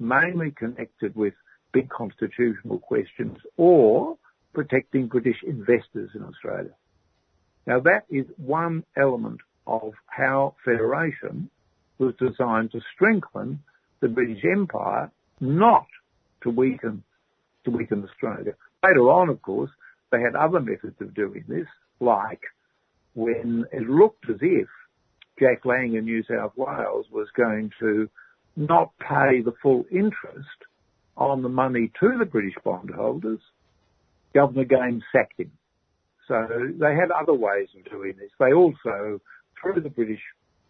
[0.00, 1.34] mainly connected with
[1.72, 4.16] big constitutional questions or
[4.54, 6.74] protecting British investors in Australia.
[7.66, 11.50] Now that is one element of how federation
[11.98, 13.60] was designed to strengthen
[14.00, 15.10] the British Empire,
[15.40, 15.86] not
[16.42, 17.02] to weaken
[17.64, 18.54] to weaken Australia.
[18.84, 19.70] Later on, of course,
[20.12, 21.66] they had other methods of doing this,
[21.98, 22.42] like
[23.14, 24.68] when it looked as if
[25.38, 28.08] Jack Lang in New South Wales was going to
[28.56, 30.48] not pay the full interest
[31.16, 33.40] on the money to the British bondholders,
[34.34, 35.50] Governor Game sacked him.
[36.28, 36.46] So
[36.78, 38.30] they had other ways of doing this.
[38.38, 39.20] They also,
[39.60, 40.20] through the British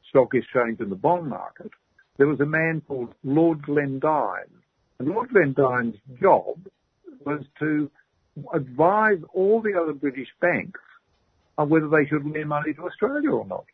[0.09, 1.71] Stock Exchange and the bond market,
[2.17, 4.51] there was a man called Lord Glendyne.
[4.99, 6.59] And Lord Glendyne's job
[7.25, 7.91] was to
[8.53, 10.81] advise all the other British banks
[11.57, 13.65] on whether they should lend money to Australia or not.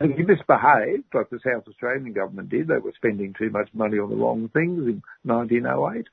[0.00, 3.98] And you misbehaved, like the South Australian government did, they were spending too much money
[3.98, 6.06] on the wrong things in 1908.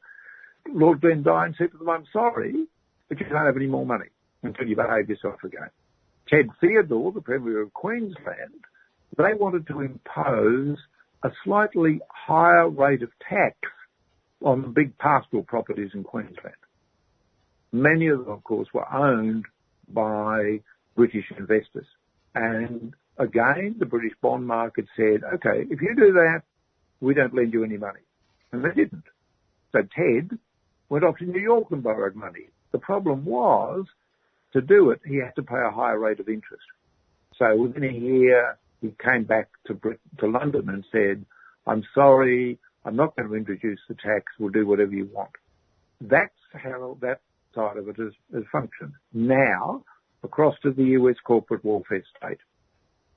[0.73, 2.65] Lord Glendyne said to them, I'm sorry,
[3.09, 4.07] but you can't have any more money
[4.43, 5.69] until you behave yourself again.
[6.29, 8.63] Ted Theodore, the Premier of Queensland,
[9.17, 10.77] they wanted to impose
[11.23, 13.55] a slightly higher rate of tax
[14.43, 16.55] on the big pastoral properties in Queensland.
[17.71, 19.45] Many of them, of course, were owned
[19.91, 20.59] by
[20.95, 21.87] British investors.
[22.35, 26.41] And again, the British bond market said, okay, if you do that,
[26.99, 27.99] we don't lend you any money.
[28.51, 29.03] And they didn't.
[29.71, 30.37] So Ted
[30.89, 32.49] went off to New York and borrowed money.
[32.71, 33.85] The problem was,
[34.53, 36.63] to do it, he had to pay a higher rate of interest.
[37.37, 39.79] So within a year, he came back to
[40.19, 41.25] to London and said,
[41.65, 45.31] I'm sorry, I'm not going to introduce the tax, we'll do whatever you want.
[46.01, 47.21] That's how that
[47.55, 48.93] side of it has, has functioned.
[49.13, 49.83] Now,
[50.23, 52.39] across to the US corporate welfare state.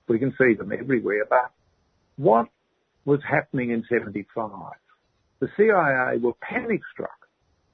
[0.08, 1.52] We can see them everywhere, but
[2.16, 2.46] what
[3.04, 4.50] was happening in 75?
[5.40, 7.28] The CIA were panic struck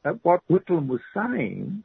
[0.04, 1.84] at what Whitlam was saying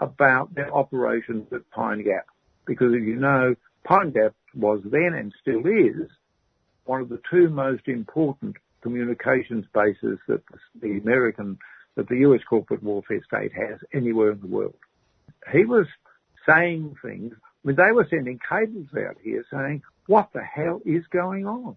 [0.00, 2.26] about their operations at Pine Gap.
[2.66, 3.54] Because as you know,
[3.84, 6.08] Pine Gap was then and still is
[6.84, 10.42] one of the two most important communications bases that
[10.80, 11.58] the American,
[11.96, 14.76] that the US corporate warfare state has anywhere in the world.
[15.52, 15.86] He was
[16.46, 17.34] saying things
[17.64, 21.76] I mean, they were sending cables out here saying, what the hell is going on?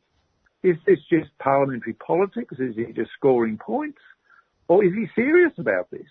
[0.64, 2.56] Is this just parliamentary politics?
[2.60, 3.99] Is he just scoring points?
[4.68, 6.07] Or is he serious about this?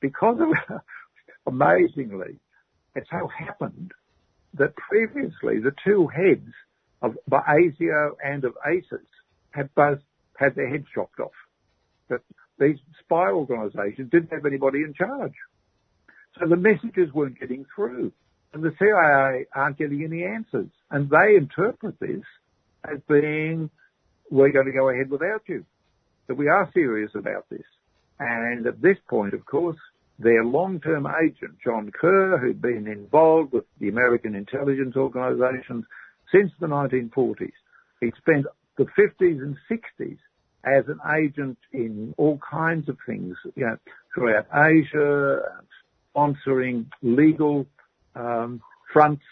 [0.00, 0.80] Because of,
[1.46, 2.38] amazingly,
[2.94, 3.92] it so happened
[4.54, 6.52] that previously the two heads
[7.02, 9.06] of ASIO and of ASIS
[9.50, 9.98] had both
[10.38, 11.32] had their heads chopped off.
[12.08, 12.22] But
[12.58, 15.34] these spy organisations didn't have anybody in charge.
[16.38, 18.12] So the messages weren't getting through
[18.52, 20.70] and the CIA aren't getting any answers.
[20.90, 22.24] And they interpret this
[22.84, 23.70] as being,
[24.30, 25.64] we're going to go ahead without you.
[26.28, 27.64] That we are serious about this.
[28.18, 29.76] And at this point, of course,
[30.18, 35.84] their long-term agent, John Kerr, who'd been involved with the American intelligence organizations
[36.32, 37.52] since the 1940s.
[38.00, 38.46] He'd spent
[38.78, 40.18] the 50s and 60s
[40.64, 43.76] as an agent in all kinds of things, you know,
[44.14, 45.40] throughout Asia,
[46.14, 47.66] sponsoring legal
[48.14, 48.60] um,
[48.92, 49.22] fronts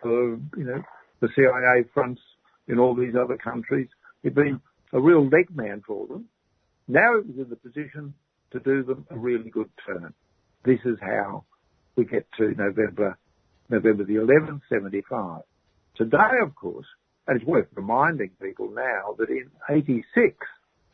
[0.00, 0.82] for, you know,
[1.20, 2.20] the CIA fronts
[2.68, 3.88] in all these other countries.
[4.22, 4.60] He'd been
[4.92, 6.26] a real leg man for them.
[6.88, 8.14] Now he was in the position
[8.52, 10.14] to do them a really good turn.
[10.66, 11.44] This is how
[11.94, 13.16] we get to November,
[13.70, 15.42] November the 11th, 75.
[15.94, 16.86] Today, of course,
[17.28, 20.34] and it's worth reminding people now that in 86,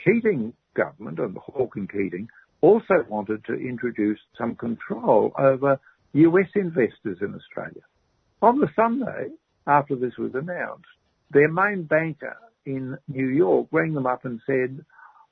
[0.05, 2.29] Keating government and the Hawke and Keating
[2.61, 5.81] also wanted to introduce some control over
[6.13, 7.83] US investors in Australia.
[8.43, 9.31] On the Sunday
[9.67, 10.85] after this was announced,
[11.31, 12.37] their main banker
[12.67, 14.85] in New York rang them up and said,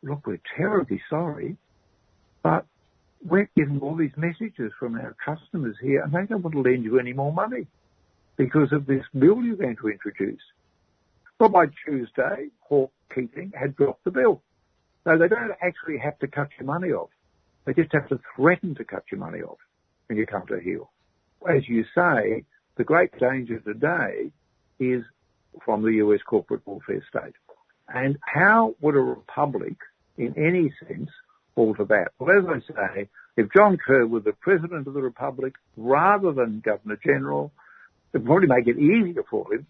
[0.02, 1.58] look, we're terribly sorry,
[2.42, 2.64] but
[3.24, 6.84] we're getting all these messages from our customers here and they don't want to lend
[6.84, 7.66] you any more money
[8.36, 10.40] because of this bill you're going to introduce.
[11.38, 14.42] Well, by Tuesday, Hawke Keating had dropped the bill.
[15.04, 17.10] So they don't actually have to cut your money off.
[17.64, 19.58] They just have to threaten to cut your money off
[20.06, 20.90] when you come to heel.
[21.48, 22.44] As you say,
[22.76, 24.30] the great danger today
[24.78, 25.02] is
[25.64, 27.34] from the US corporate welfare state.
[27.88, 29.76] And how would a republic,
[30.16, 31.10] in any sense,
[31.66, 32.08] that?
[32.18, 36.62] Well, as I say, if John Kerr were the President of the Republic rather than
[36.64, 37.52] Governor General,
[38.12, 39.66] it would probably make it easier for him,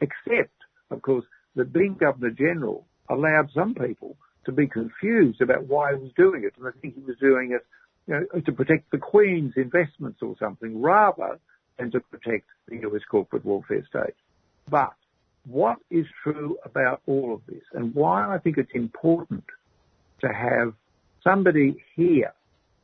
[0.00, 0.54] except,
[0.90, 1.24] of course,
[1.56, 6.44] that being Governor General allowed some people to be confused about why he was doing
[6.44, 6.54] it.
[6.58, 7.66] And I think he was doing it
[8.06, 11.38] you know, to protect the Queen's investments or something rather
[11.78, 14.14] than to protect the US corporate welfare state.
[14.68, 14.94] But
[15.46, 19.44] what is true about all of this and why I think it's important
[20.20, 20.74] to have
[21.22, 22.32] somebody here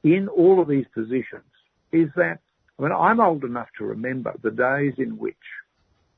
[0.03, 1.45] in all of these positions
[1.93, 2.39] is that,
[2.79, 5.37] I mean, I'm old enough to remember the days in which,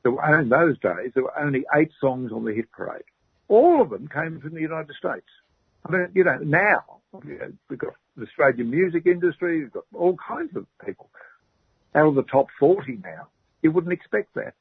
[0.05, 3.03] in those days, there were only eight songs on the hit parade.
[3.47, 5.27] All of them came from the United States.
[5.85, 6.83] I mean, you know, now
[7.25, 11.09] you know, we've got the Australian music industry, we've got all kinds of people
[11.95, 13.27] out of the top 40 now.
[13.61, 14.53] You wouldn't expect that.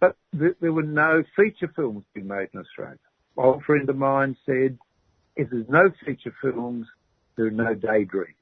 [0.00, 2.98] But th- there were no feature films being made in Australia.
[3.36, 4.78] An old friend of mine said,
[5.36, 6.86] if there's no feature films,
[7.36, 8.34] there are no daydreams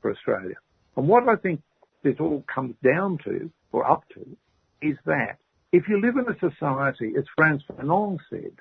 [0.00, 0.54] for Australia.
[0.96, 1.60] And what I think
[2.02, 4.36] this all comes down to, or up to,
[4.80, 5.38] is that
[5.72, 8.52] if you live in a society, as Frantz Fanon said,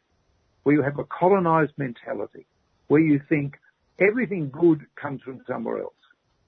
[0.63, 2.45] where you have a colonized mentality,
[2.87, 3.57] where you think
[3.99, 5.93] everything good comes from somewhere else,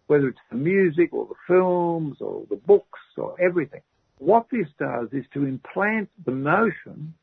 [0.08, 3.82] whether it's the music or the films or the books or everything.
[4.18, 7.14] What this does is to implant the notion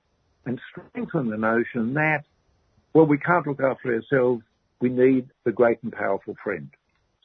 [0.46, 2.24] and strengthen the notion that,
[2.98, 4.42] well, we can't look after ourselves,
[4.80, 6.68] we need the great and powerful friend.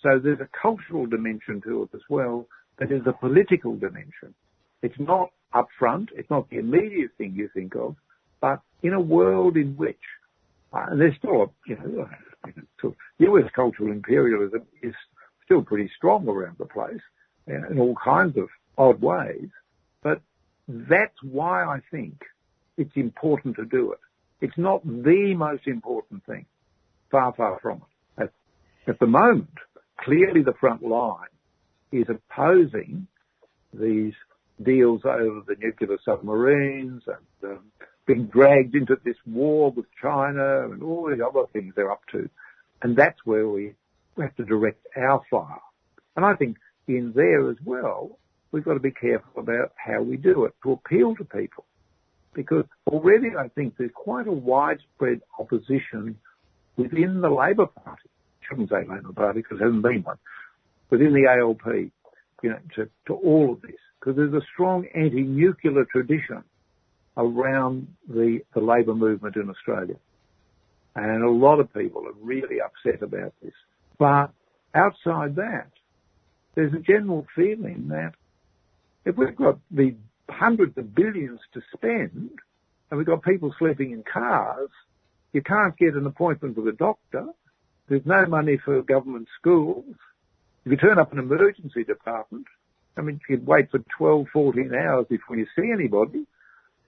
[0.04, 2.46] So there's a cultural dimension to it as well,
[2.78, 4.36] but there's a political dimension.
[4.84, 7.96] It's not upfront, it's not the immediate thing you think of,
[8.40, 9.98] but in a world in which,
[10.74, 14.94] uh, and there's still, a, you know, US cultural imperialism is
[15.44, 17.02] still pretty strong around the place
[17.48, 18.48] in all kinds of
[18.78, 19.50] odd ways,
[20.04, 20.22] but
[20.68, 22.22] that's why I think
[22.78, 24.00] it's important to do it.
[24.44, 26.46] It's not the most important thing.
[27.10, 27.78] Far, far from
[28.18, 28.24] it.
[28.24, 28.34] At,
[28.90, 29.58] at the moment,
[30.02, 31.34] clearly the front line
[31.94, 33.08] is opposing
[33.74, 34.12] these
[34.62, 37.72] deals over the nuclear submarines and um,
[38.06, 42.30] being dragged into this war with China and all the other things they're up to.
[42.82, 43.76] And that's where we
[44.18, 45.62] have to direct our fire.
[46.18, 46.58] And I think
[46.90, 48.20] in there as well,
[48.52, 51.64] we've got to be careful about how we do it to appeal to people.
[52.34, 56.18] Because already I think there's quite a widespread opposition
[56.78, 58.10] within the Labor Party.
[58.42, 60.18] I shouldn't say Labor Party because there hasn't been one.
[60.90, 61.92] Within the ALP,
[62.42, 63.72] you know, to, to all of this.
[64.00, 66.44] Because there's a strong anti-nuclear tradition
[67.16, 69.96] around the, the labour movement in Australia.
[70.96, 73.54] And a lot of people are really upset about this.
[73.98, 74.32] But
[74.76, 75.68] outside that,
[76.56, 78.14] there's a general feeling that
[79.06, 79.96] if we've got the
[80.30, 82.30] hundreds of billions to spend
[82.94, 84.70] and we've got people sleeping in cars,
[85.32, 87.26] you can't get an appointment with a doctor.
[87.90, 89.96] There's no money for government schools.
[90.64, 92.46] If you turn up an emergency department,
[92.96, 96.28] I mean, you could wait for 12, 14 hours before you see anybody.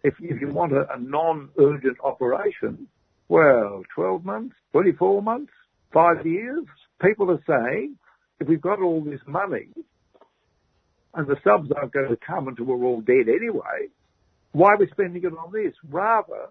[0.04, 2.88] If, if you want a, a non-urgent operation,
[3.28, 5.54] well, 12 months, 24 months,
[5.92, 6.66] five years.
[7.02, 7.96] People are saying,
[8.40, 9.70] if we've got all this money
[11.16, 13.88] and the subs aren't going to come until we're all dead anyway,
[14.52, 16.50] why are we spending it on this rather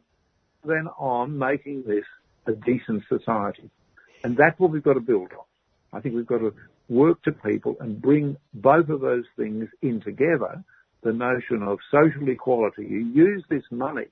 [0.64, 2.04] than on making this
[2.46, 3.70] a decent society?
[4.22, 5.44] And that's what we've got to build on.
[5.92, 6.54] I think we've got to
[6.88, 10.64] work to people and bring both of those things in together,
[11.02, 12.86] the notion of social equality.
[12.88, 14.06] You use this money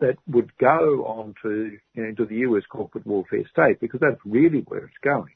[0.00, 4.20] that would go on to, you know, into the US corporate welfare state because that's
[4.24, 5.34] really where it's going.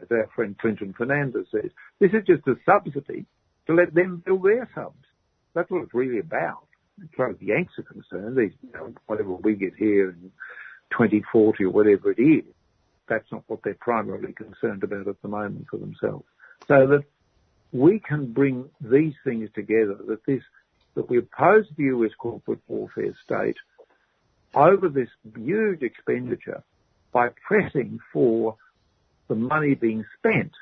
[0.00, 3.26] As our friend Clinton Fernandes says, this is just a subsidy
[3.66, 5.04] to let them build their subs.
[5.54, 6.66] That's what it's really about.
[7.02, 10.30] As far as the Yanks are concerned, these, you know, whatever we get here in
[10.90, 12.44] 2040 or whatever it is,
[13.08, 16.24] that's not what they're primarily concerned about at the moment for themselves.
[16.68, 17.04] So that
[17.72, 20.42] we can bring these things together, that this,
[20.94, 23.56] that we oppose the US corporate warfare state
[24.54, 26.62] over this huge expenditure
[27.10, 28.56] by pressing for
[29.28, 30.52] the money being spent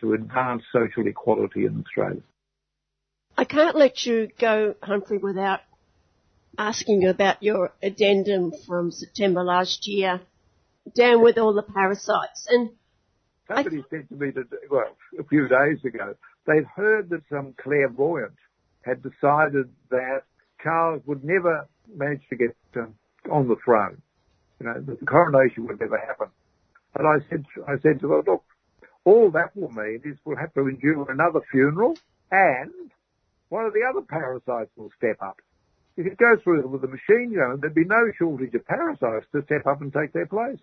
[0.00, 2.22] to advance social equality in Australia.
[3.36, 5.60] I can't let you go, Humphrey, without
[6.58, 10.20] asking you about your addendum from September last year,
[10.94, 12.46] down with all the parasites.
[12.48, 12.70] And
[13.46, 13.82] somebody I...
[13.90, 16.14] said to me that, well, a few days ago,
[16.46, 18.32] they'd heard that some clairvoyant
[18.82, 20.22] had decided that
[20.62, 22.94] Charles would never manage to get um,
[23.30, 24.00] on the throne.
[24.60, 26.28] You know, the coronation would never happen.
[26.94, 28.44] And I said, I said to her, look,
[29.06, 31.96] all that will mean is we'll have to endure another funeral
[32.30, 32.72] and
[33.48, 35.40] one of the other parasites will step up.
[35.96, 39.42] If it goes through with the machine gun, there'd be no shortage of parasites to
[39.44, 40.58] step up and take their place.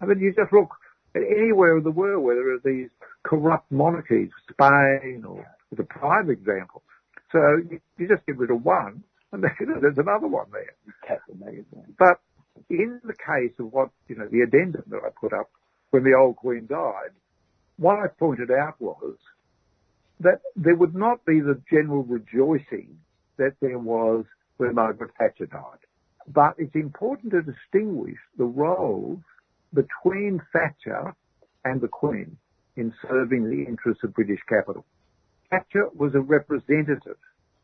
[0.00, 0.70] I mean, you just look
[1.16, 2.88] at anywhere in the world where there are these
[3.24, 5.44] corrupt monarchies, Spain or
[5.76, 6.82] the prime example.
[7.32, 7.38] So
[7.68, 9.02] you, you just get rid of one
[9.32, 10.74] and there's another one there.
[11.98, 12.20] But
[12.70, 15.50] in the case of what, you know, the addendum that I put up
[15.90, 17.10] when the old Queen died,
[17.78, 19.16] what I pointed out was
[20.20, 22.98] that there would not be the general rejoicing
[23.38, 24.24] that there was
[24.56, 25.78] when Margaret Thatcher died.
[26.28, 29.18] But it's important to distinguish the roles
[29.74, 31.14] between Thatcher
[31.64, 32.36] and the Queen
[32.76, 34.84] in serving the interests of British capital.
[35.50, 37.18] Thatcher was a representative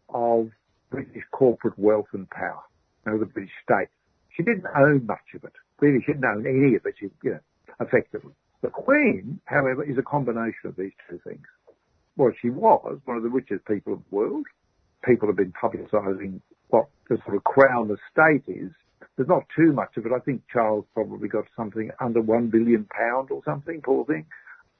[0.08, 0.50] of
[0.90, 2.62] British corporate wealth and power,
[3.06, 3.88] you know, the British state.
[4.36, 5.52] She didn't own much of it.
[5.80, 7.40] Really, she didn't own any of it, she, you know,
[7.80, 8.32] effectively.
[8.60, 11.46] The Queen, however, is a combination of these two things.
[12.16, 14.46] Well, she was one of the richest people in the world.
[15.04, 18.72] People have been publicising what the sort of crown estate is.
[19.16, 20.12] There's not too much of it.
[20.12, 24.26] I think Charles probably got something under one billion pound or something, poor thing.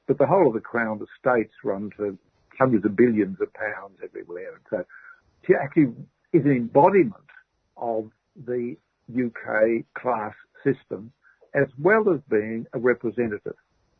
[0.08, 2.18] But the whole of the crown estates run to
[2.58, 4.54] hundreds of billions of pounds everywhere.
[4.54, 4.84] And so
[5.46, 5.92] she actually
[6.32, 7.14] is an embodiment
[7.76, 8.10] of
[8.44, 8.76] the
[9.08, 10.34] UK class
[10.64, 11.12] system
[11.54, 13.54] as well as being a representative.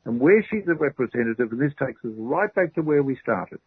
[0.09, 3.59] And where she's a representative, and this takes us right back to where we started,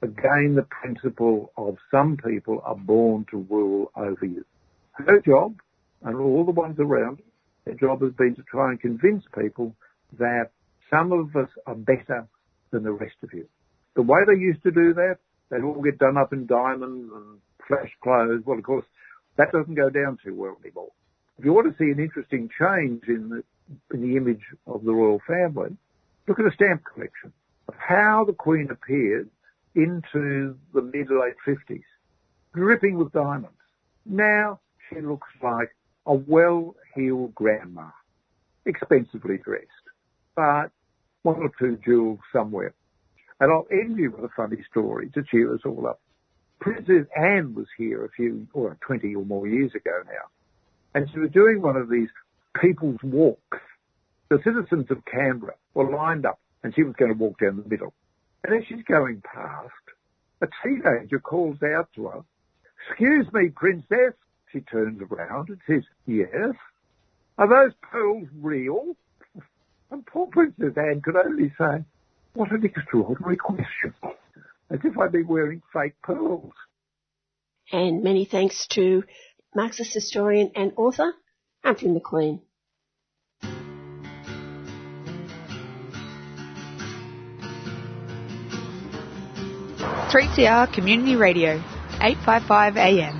[0.00, 4.42] again the principle of some people are born to rule over you.
[4.92, 5.60] Her job,
[6.02, 7.20] and all the ones around,
[7.66, 9.76] her job has been to try and convince people
[10.18, 10.48] that
[10.88, 12.26] some of us are better
[12.70, 13.46] than the rest of you.
[13.94, 15.18] The way they used to do that,
[15.50, 17.38] they'd all get done up in diamonds and
[17.68, 18.40] flash clothes.
[18.46, 18.86] Well, of course,
[19.36, 20.92] that doesn't go down too well anymore.
[21.38, 23.44] If you want to see an interesting change in the
[23.92, 25.76] in the image of the royal family,
[26.26, 27.32] look at a stamp collection
[27.68, 29.28] of how the Queen appeared
[29.74, 31.82] into the mid late 50s,
[32.54, 33.56] dripping with diamonds.
[34.04, 35.74] Now she looks like
[36.06, 37.88] a well-heeled grandma,
[38.66, 39.66] expensively dressed,
[40.34, 40.70] but
[41.22, 42.74] one or two jewels somewhere.
[43.40, 46.00] And I'll end you with a funny story to cheer us all up.
[46.60, 50.28] Princess Anne was here a few, or 20 or more years ago now,
[50.94, 52.08] and she was doing one of these
[52.60, 53.58] people's walks
[54.32, 57.68] the citizens of Canberra were lined up and she was going to walk down the
[57.68, 57.92] middle.
[58.42, 59.70] And as she's going past,
[60.40, 62.20] a teenager calls out to her,
[62.88, 64.14] excuse me, princess.
[64.50, 66.54] She turns around and says, yes.
[67.36, 68.96] Are those pearls real?
[69.90, 71.84] And poor Princess Anne could only say,
[72.32, 73.94] what an extraordinary question.
[74.70, 76.52] As if I'd been wearing fake pearls.
[77.70, 79.04] And many thanks to
[79.54, 81.12] Marxist historian and author
[81.62, 82.40] Humphrey McQueen.
[90.12, 91.52] 3CR Community Radio,
[92.02, 93.18] 855 AM.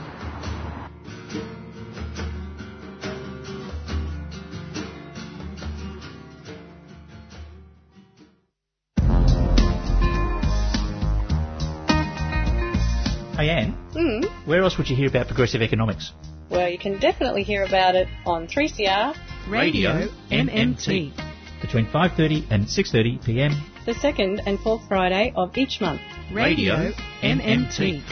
[13.39, 14.47] Hey Anne, mm.
[14.47, 16.13] where else would you hear about progressive economics?
[16.51, 19.17] Well, you can definitely hear about it on 3CR
[19.49, 21.15] Radio, MMT
[21.63, 23.53] between 5:30 and 6:30 p.m.
[23.87, 26.03] the second and fourth Friday of each month.
[26.31, 26.93] Radio
[27.23, 28.03] MMT.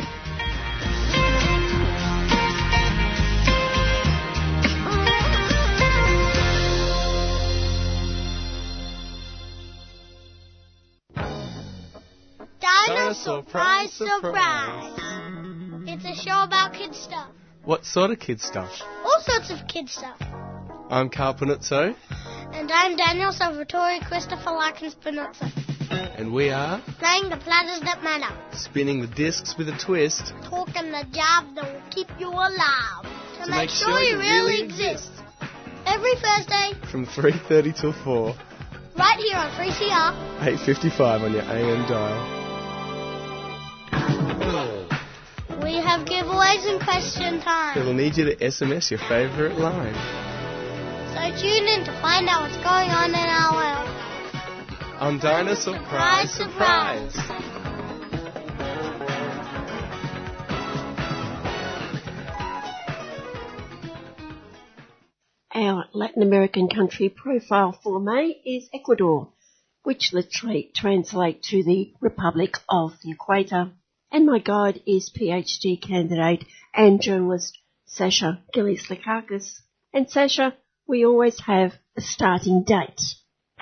[13.15, 14.93] surprise, surprise.
[15.87, 17.31] It's a show about kid stuff.
[17.65, 18.71] What sort of kid stuff?
[19.05, 20.21] All sorts of kid stuff.
[20.91, 21.95] I'm Carl Panuzzo,
[22.53, 25.60] And I'm Daniel Salvatore Christopher Larkins Panuzzo.
[25.91, 28.33] And we are Playing the platters that matter.
[28.57, 30.33] spinning the discs with a twist.
[30.45, 33.03] Talking the job that will keep you alive.
[33.05, 35.11] To, To make, make sure, sure you really exist.
[35.87, 38.35] Every Thursday, From 3.30 till 4,
[38.97, 40.13] right here on 3CR.
[40.65, 42.37] 8.55 on your AM dial.
[45.63, 47.77] We have giveaways and question time.
[47.85, 49.95] We'll need you to SMS your favourite line.
[51.13, 54.00] So tune in to find out what's going on in our world.
[55.01, 56.39] On Surprise!
[65.55, 69.33] Our Latin American country profile for May is Ecuador,
[69.85, 73.71] which literally translates to the Republic of the Equator.
[74.13, 76.45] And my guide is PhD candidate
[76.75, 77.57] and journalist
[77.87, 79.63] Sasha Gillies-Lekakis.
[79.95, 83.01] And Sasha, we always have a starting date.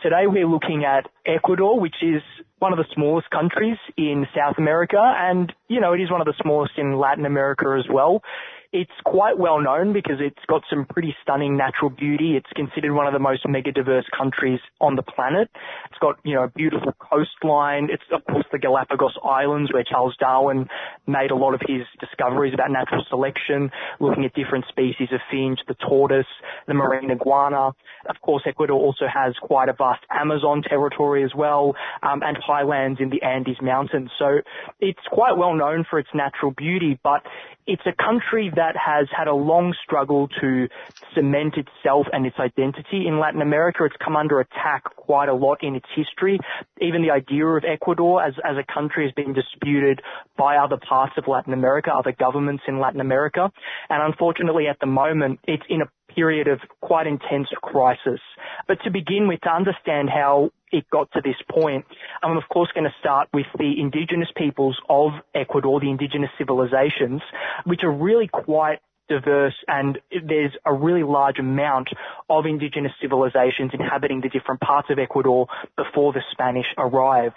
[0.03, 2.23] Today we're looking at Ecuador, which is
[2.61, 6.27] one of the smallest countries in South America, and you know it is one of
[6.27, 8.23] the smallest in Latin America as well.
[8.71, 12.37] It's quite well known because it's got some pretty stunning natural beauty.
[12.37, 15.49] It's considered one of the most mega diverse countries on the planet.
[15.89, 17.89] It's got, you know, a beautiful coastline.
[17.91, 20.69] It's of course the Galapagos Islands where Charles Darwin
[21.07, 23.71] made a lot of his discoveries about natural selection,
[24.01, 26.27] looking at different species of finch, the tortoise,
[26.67, 27.69] the marine iguana.
[28.07, 33.01] Of course, Ecuador also has quite a vast Amazon territory as well, um, and highlands
[33.01, 34.11] in the Andes Mountains.
[34.19, 34.41] So
[34.79, 37.23] it's quite well known for its natural beauty, but
[37.67, 40.67] it's a country that has had a long struggle to
[41.15, 43.85] cement itself and its identity in Latin America.
[43.85, 46.41] It's come under attack quite a lot in its history.
[46.81, 50.01] Even the idea of Ecuador as, as a country has been disputed
[50.37, 53.49] by other parts of Latin America, other governments in Latin America.
[53.89, 58.21] And unfortunately at the moment, it's in a period of quite intense crisis.
[58.67, 61.85] But to begin with, to understand how it got to this point,
[62.23, 67.23] I'm of course going to start with the indigenous peoples of Ecuador, the indigenous civilizations,
[67.65, 71.89] which are really quite diverse and there's a really large amount
[72.29, 75.47] of indigenous civilizations inhabiting the different parts of Ecuador
[75.77, 77.33] before the Spanish arrive.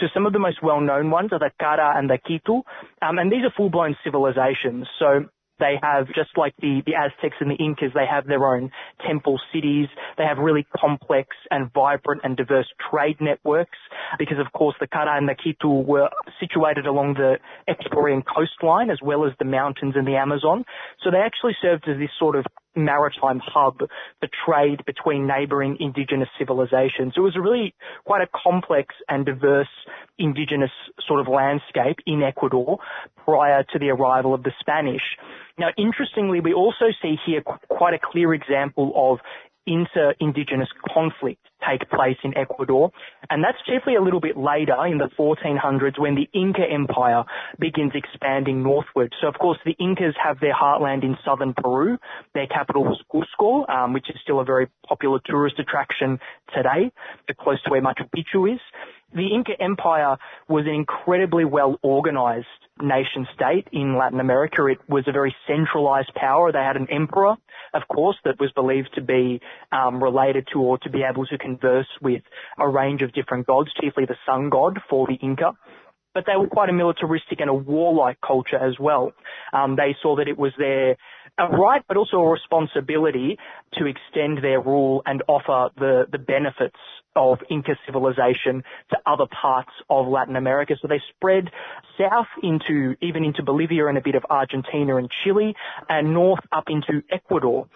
[0.00, 2.62] So some of the most well-known ones are the Cara and the Quitu,
[3.02, 4.86] um, and these are full-blown civilizations.
[4.98, 5.26] So
[5.58, 8.70] they have, just like the, the Aztecs and the Incas, they have their own
[9.06, 9.88] temple cities.
[10.18, 13.78] They have really complex and vibrant and diverse trade networks
[14.18, 16.08] because, of course, the Cara and the Quitu were
[16.40, 17.38] situated along the
[17.68, 20.64] Ecuadorian coastline as well as the mountains and the Amazon.
[21.02, 22.44] So they actually served as this sort of
[22.76, 27.14] maritime hub for trade between neighboring indigenous civilizations.
[27.16, 27.74] It was really
[28.04, 29.68] quite a complex and diverse
[30.18, 30.70] indigenous
[31.06, 32.78] sort of landscape in Ecuador
[33.24, 35.02] prior to the arrival of the Spanish.
[35.58, 39.18] Now, interestingly, we also see here quite a clear example of
[39.66, 42.90] inter-indigenous conflict take place in Ecuador.
[43.30, 47.24] And that's chiefly a little bit later in the 1400s when the Inca Empire
[47.58, 49.14] begins expanding northward.
[49.20, 51.98] So of course the Incas have their heartland in southern Peru.
[52.34, 56.18] Their capital was Cusco, um, which is still a very popular tourist attraction
[56.54, 56.92] today,
[57.40, 58.60] close to where Machu Picchu is.
[59.16, 62.46] The Inca Empire was an incredibly well organized
[62.82, 64.66] nation state in Latin America.
[64.66, 66.52] It was a very centralized power.
[66.52, 67.34] They had an emperor,
[67.72, 69.40] of course, that was believed to be
[69.72, 72.20] um, related to or to be able to converse with
[72.58, 75.54] a range of different gods, chiefly the sun god for the Inca
[76.16, 79.12] but they were quite a militaristic and a warlike culture as well.
[79.52, 80.96] Um, they saw that it was their
[81.38, 83.38] a right, but also a responsibility
[83.74, 86.76] to extend their rule and offer the, the benefits
[87.14, 90.74] of Inca civilization to other parts of Latin America.
[90.80, 91.50] So they spread
[91.98, 95.54] south into, even into Bolivia and a bit of Argentina and Chile,
[95.88, 97.68] and north up into Ecuador.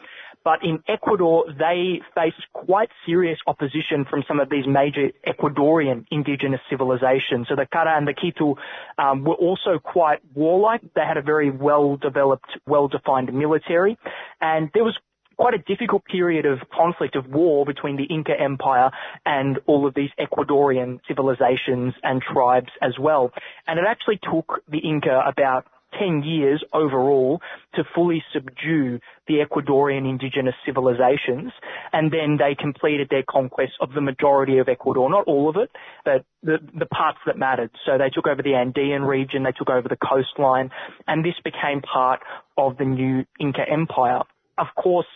[0.44, 6.60] But in Ecuador, they faced quite serious opposition from some of these major Ecuadorian indigenous
[6.70, 7.46] civilizations.
[7.48, 8.56] So the Cara and the Quitu
[8.98, 10.80] um, were also quite warlike.
[10.94, 13.98] They had a very well-developed, well-defined military,
[14.40, 14.96] and there was
[15.36, 18.90] quite a difficult period of conflict of war between the Inca Empire
[19.24, 23.32] and all of these Ecuadorian civilizations and tribes as well.
[23.66, 25.64] And it actually took the Inca about
[25.98, 27.40] 10 years overall
[27.74, 31.52] to fully subdue the Ecuadorian indigenous civilizations.
[31.92, 35.70] And then they completed their conquest of the majority of Ecuador, not all of it,
[36.04, 37.70] but the, the parts that mattered.
[37.86, 40.70] So they took over the Andean region, they took over the coastline,
[41.06, 42.20] and this became part
[42.56, 44.22] of the new Inca Empire.
[44.58, 45.06] Of course,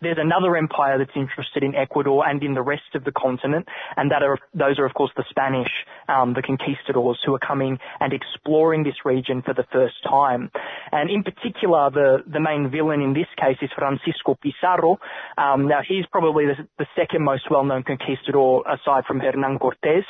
[0.00, 3.66] There's another empire that's interested in Ecuador and in the rest of the continent,
[3.96, 5.70] and that are those are of course the Spanish,
[6.08, 10.50] um, the conquistadors who are coming and exploring this region for the first time.
[10.92, 14.98] And in particular, the the main villain in this case is Francisco Pizarro.
[15.38, 20.04] Um, now he's probably the, the second most well-known conquistador aside from Hernan Cortés,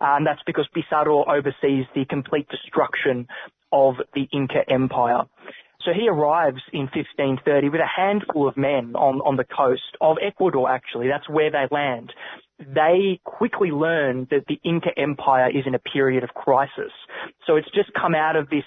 [0.00, 3.26] and that's because Pizarro oversees the complete destruction
[3.72, 5.22] of the Inca Empire.
[5.84, 10.16] So he arrives in 1530 with a handful of men on, on the coast of
[10.22, 11.08] Ecuador actually.
[11.08, 12.12] That's where they land.
[12.58, 16.92] They quickly learn that the Inca Empire is in a period of crisis.
[17.46, 18.64] So it's just come out of this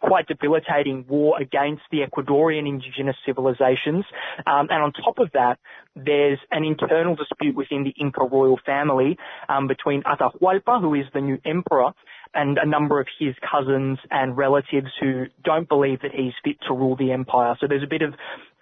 [0.00, 4.04] quite debilitating war against the Ecuadorian indigenous civilizations.
[4.46, 5.58] Um, and on top of that,
[5.94, 9.16] there's an internal dispute within the Inca royal family
[9.48, 11.92] um, between Atahualpa, who is the new emperor,
[12.34, 16.74] and a number of his cousins and relatives who don't believe that he's fit to
[16.74, 17.56] rule the empire.
[17.60, 18.14] So there's a bit of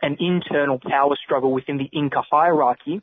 [0.03, 3.01] an internal power struggle within the Inca hierarchy.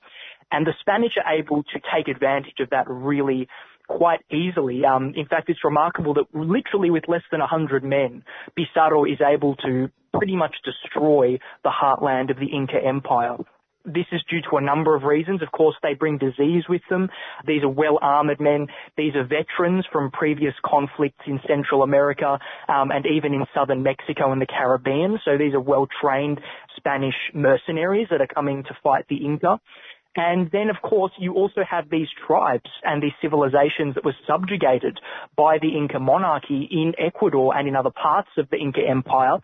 [0.52, 3.48] And the Spanish are able to take advantage of that really
[3.88, 4.86] quite easily.
[4.86, 8.24] Um, in fact, it's remarkable that literally with less than 100 men,
[8.56, 13.38] Pizarro is able to pretty much destroy the heartland of the Inca Empire.
[13.86, 15.42] This is due to a number of reasons.
[15.42, 17.10] Of course, they bring disease with them.
[17.46, 18.68] These are well-armored men.
[18.98, 24.32] These are veterans from previous conflicts in Central America um, and even in southern Mexico
[24.32, 25.20] and the Caribbean.
[25.26, 26.40] So these are well-trained
[26.78, 29.60] Spanish mercenaries that are coming to fight the Inca.
[30.16, 35.00] And then, of course, you also have these tribes and these civilizations that were subjugated
[35.38, 39.38] by the Inca monarchy in Ecuador and in other parts of the Inca Empire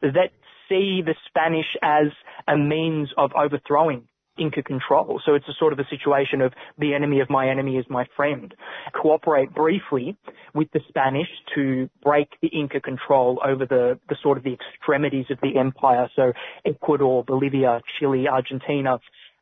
[0.00, 0.30] that
[0.68, 2.06] see the Spanish as
[2.48, 5.20] a means of overthrowing Inca control.
[5.24, 8.04] So it's a sort of a situation of the enemy of my enemy is my
[8.16, 8.52] friend.
[8.92, 10.16] Cooperate briefly
[10.54, 15.26] with the Spanish to break the Inca control over the, the sort of the extremities
[15.30, 16.08] of the empire.
[16.16, 16.32] So
[16.66, 18.98] Ecuador, Bolivia, Chile, Argentina,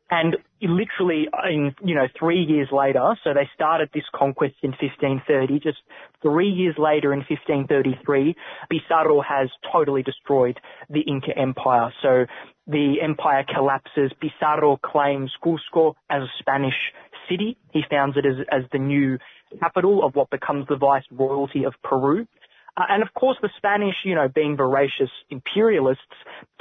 [0.09, 5.59] and literally in, you know, three years later, so they started this conquest in 1530,
[5.59, 5.79] just
[6.21, 8.35] three years later in 1533,
[8.69, 10.59] Pizarro has totally destroyed
[10.89, 11.91] the Inca Empire.
[12.01, 12.25] So
[12.67, 14.11] the empire collapses.
[14.21, 16.93] Pizarro claims Cusco as a Spanish
[17.29, 17.57] city.
[17.71, 19.17] He founds it as, as the new
[19.59, 22.27] capital of what becomes the viceroyalty of Peru.
[22.75, 26.03] Uh, and of course the Spanish, you know, being voracious imperialists,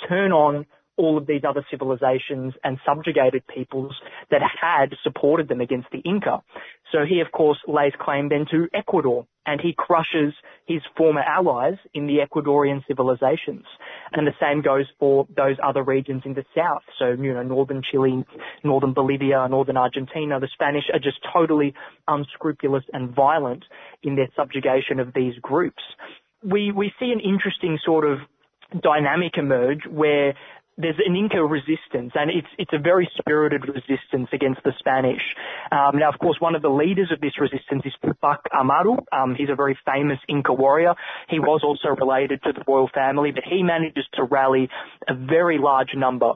[0.09, 0.67] turn on
[0.97, 3.95] all of these other civilizations and subjugated peoples
[4.31, 6.43] that had supported them against the Inca.
[6.93, 10.35] So he, of course, lays claim then to Ecuador and he crushes
[10.67, 13.65] his former allies in the Ecuadorian civilizations.
[14.13, 16.83] And the same goes for those other regions in the south.
[16.99, 18.25] So, you know, northern Chile,
[18.63, 20.39] northern Bolivia, northern Argentina.
[20.39, 21.75] The Spanish are just totally
[22.07, 23.65] unscrupulous and violent
[24.03, 25.83] in their subjugation of these groups.
[26.45, 28.19] We, we see an interesting sort of
[28.81, 30.35] dynamic emerge where
[30.79, 35.23] there's an Inca resistance, and it's it's a very spirited resistance against the Spanish.
[35.71, 38.97] Um, now, of course, one of the leaders of this resistance is Tupac Amaru.
[39.13, 40.95] Um, he's a very famous Inca warrior.
[41.29, 44.69] He was also related to the royal family, but he manages to rally
[45.09, 46.33] a very large number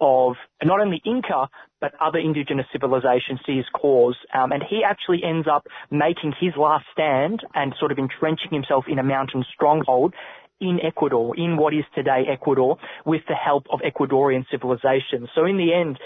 [0.00, 1.48] of not only Inca
[1.80, 4.16] but other indigenous civilizations to his cause.
[4.34, 8.86] Um, and he actually ends up making his last stand and sort of entrenching himself
[8.88, 10.14] in a mountain stronghold
[10.60, 15.28] in Ecuador, in what is today Ecuador, with the help of Ecuadorian civilization.
[15.34, 15.98] So in the end,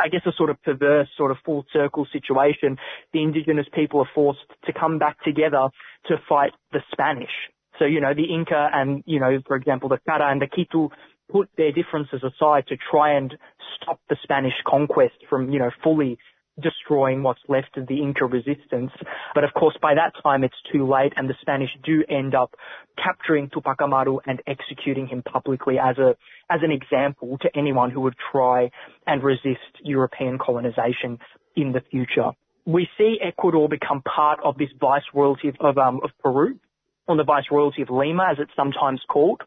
[0.00, 2.76] I guess a sort of perverse, sort of full circle situation,
[3.12, 5.68] the indigenous people are forced to come back together
[6.06, 7.30] to fight the Spanish.
[7.78, 10.90] So, you know, the Inca and, you know, for example, the Cara and the Quitu
[11.30, 13.34] put their differences aside to try and
[13.76, 16.18] stop the Spanish conquest from, you know, fully
[16.60, 18.90] destroying what's left of the Inca resistance.
[19.34, 22.54] But of course, by that time, it's too late, and the Spanish do end up
[23.02, 26.16] capturing Tupac Amaru and executing him publicly as a
[26.50, 28.70] as an example to anyone who would try
[29.06, 31.18] and resist European colonization
[31.56, 32.30] in the future.
[32.66, 36.58] We see Ecuador become part of this viceroyalty of, um, of Peru,
[37.06, 39.42] or the viceroyalty of Lima, as it's sometimes called.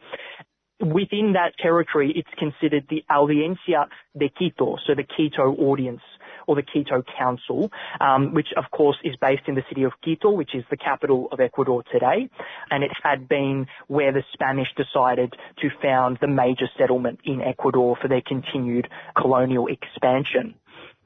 [0.80, 3.86] Within that territory, it's considered the Audiencia
[4.18, 6.02] de Quito, so the Quito audience
[6.48, 10.32] or the Quito Council, um, which of course is based in the city of Quito,
[10.32, 12.30] which is the capital of Ecuador today,
[12.70, 17.98] and it had been where the Spanish decided to found the major settlement in Ecuador
[18.02, 20.56] for their continued colonial expansion.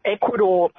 [0.06, 0.70] Ecuador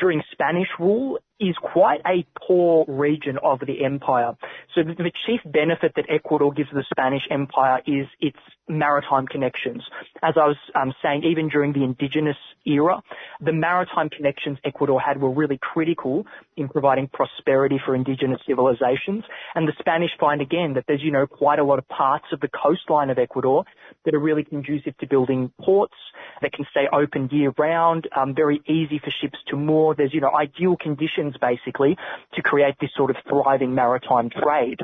[0.00, 4.36] during Spanish rule is quite a poor region of the empire.
[4.74, 8.38] So the, chief benefit that Ecuador gives the Spanish Empire is its
[8.68, 9.82] maritime connections.
[10.22, 13.02] As I was um, saying, even during the indigenous era,
[13.40, 16.26] the maritime connections Ecuador had were really critical
[16.56, 19.24] in providing prosperity for indigenous civilizations.
[19.54, 22.40] And the Spanish find again that there's, you know, quite a lot of parts of
[22.40, 23.64] the coastline of Ecuador
[24.04, 25.94] that are really conducive to building ports
[26.42, 29.94] that can stay open year round, um, very easy for ships to moor.
[29.94, 31.96] There's, you know, ideal conditions basically
[32.34, 34.80] to create this sort of thriving maritime trade.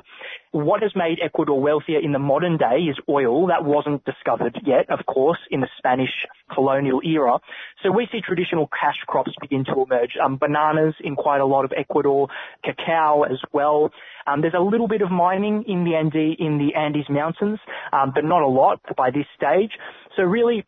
[0.53, 3.47] What has made Ecuador wealthier in the modern day is oil.
[3.49, 6.11] That wasn't discovered yet, of course, in the Spanish
[6.53, 7.39] colonial era.
[7.83, 10.17] So we see traditional cash crops begin to emerge.
[10.23, 12.29] Um, bananas in quite a lot of Ecuador,
[12.65, 13.91] cacao as well.
[14.27, 17.59] Um, there's a little bit of mining in the Andes, in the Andes Mountains,
[17.93, 19.73] um, but not a lot by this stage.
[20.17, 20.65] So really,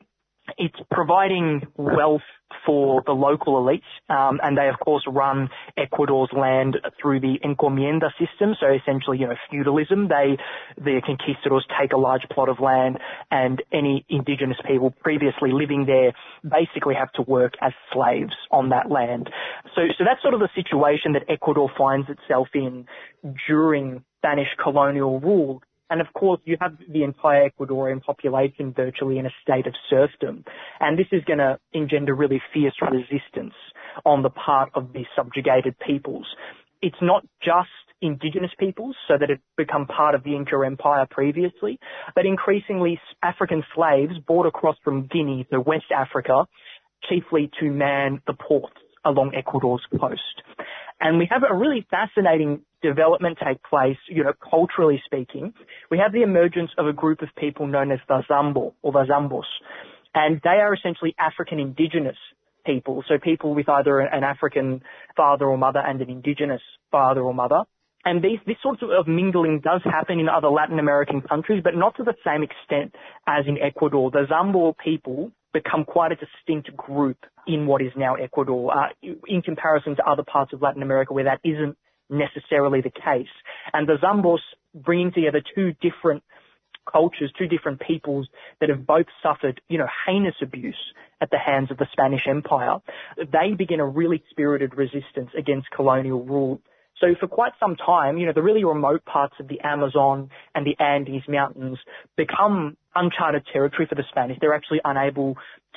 [0.57, 2.23] it's providing wealth
[2.65, 8.11] for the local elites, um, and they of course run Ecuador's land through the encomienda
[8.19, 8.55] system.
[8.59, 10.09] So essentially, you know, feudalism.
[10.09, 10.39] They,
[10.77, 12.99] the conquistadors take a large plot of land,
[13.31, 16.12] and any indigenous people previously living there
[16.43, 19.31] basically have to work as slaves on that land.
[19.75, 22.87] So, so that's sort of the situation that Ecuador finds itself in
[23.47, 25.62] during Spanish colonial rule.
[25.90, 30.44] And of course, you have the entire Ecuadorian population virtually in a state of serfdom.
[30.81, 33.55] And this is going to engender really fierce resistance
[34.05, 36.27] on the part of these subjugated peoples.
[36.82, 37.69] It's not just
[38.01, 41.78] indigenous peoples so that it become part of the Inca Empire previously,
[42.15, 46.47] but increasingly African slaves brought across from Guinea to West Africa,
[47.09, 50.43] chiefly to man the ports along Ecuador's coast.
[51.01, 55.53] And we have a really fascinating development take place, you know, culturally speaking.
[55.91, 59.05] We have the emergence of a group of people known as the Zambo or the
[59.09, 59.43] Zambos.
[60.15, 62.16] And they are essentially African indigenous
[62.66, 63.05] people.
[63.09, 64.83] So people with either an African
[65.16, 67.62] father or mother and an indigenous father or mother.
[68.05, 71.97] And these, this sort of mingling does happen in other Latin American countries, but not
[71.97, 72.95] to the same extent
[73.27, 74.11] as in Ecuador.
[74.11, 78.89] The Zambo people become quite a distinct group in what is now Ecuador, uh,
[79.27, 81.77] in comparison to other parts of Latin America where that isn't
[82.11, 83.29] necessarily the case.
[83.73, 84.39] And the Zambos
[84.75, 86.23] bringing together two different
[86.91, 88.29] cultures, two different peoples
[88.61, 90.79] that have both suffered, you know, heinous abuse
[91.20, 92.79] at the hands of the Spanish Empire.
[93.16, 96.61] They begin a really spirited resistance against colonial rule.
[97.01, 100.66] So for quite some time, you know, the really remote parts of the Amazon and
[100.66, 101.79] the Andes Mountains
[102.16, 104.39] become uncharted territory for the Spanish.
[104.41, 105.37] They're actually unable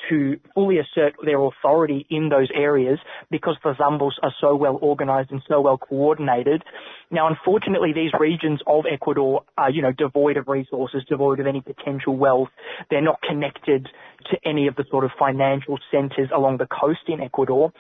[0.10, 2.98] to fully assert their authority in those areas
[3.30, 6.64] because the Zambos are so well organized and so well coordinated.
[7.12, 11.62] Now, unfortunately, these regions of Ecuador are, you know, devoid of resources, devoid of any
[11.62, 12.50] potential wealth.
[12.90, 13.88] They're not connected
[14.32, 17.72] to any of the sort of financial centers along the coast in Ecuador.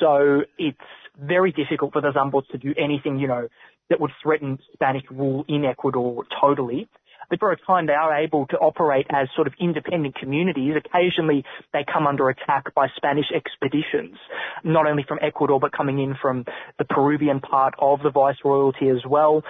[0.00, 0.78] So it's
[1.20, 3.48] very difficult for the Zambos to do anything, you know,
[3.90, 6.88] that would threaten Spanish rule in Ecuador totally.
[7.30, 10.74] But for a time they are able to operate as sort of independent communities.
[10.76, 14.16] Occasionally they come under attack by Spanish expeditions,
[14.64, 16.44] not only from Ecuador but coming in from
[16.78, 19.42] the Peruvian part of the Viceroyalty as well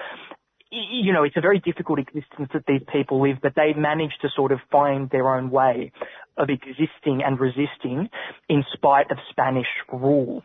[0.71, 4.29] you know, it's a very difficult existence that these people live, but they manage to
[4.35, 5.93] sort of find their own way
[6.37, 8.09] of existing and resisting
[8.49, 10.43] in spite of Spanish rule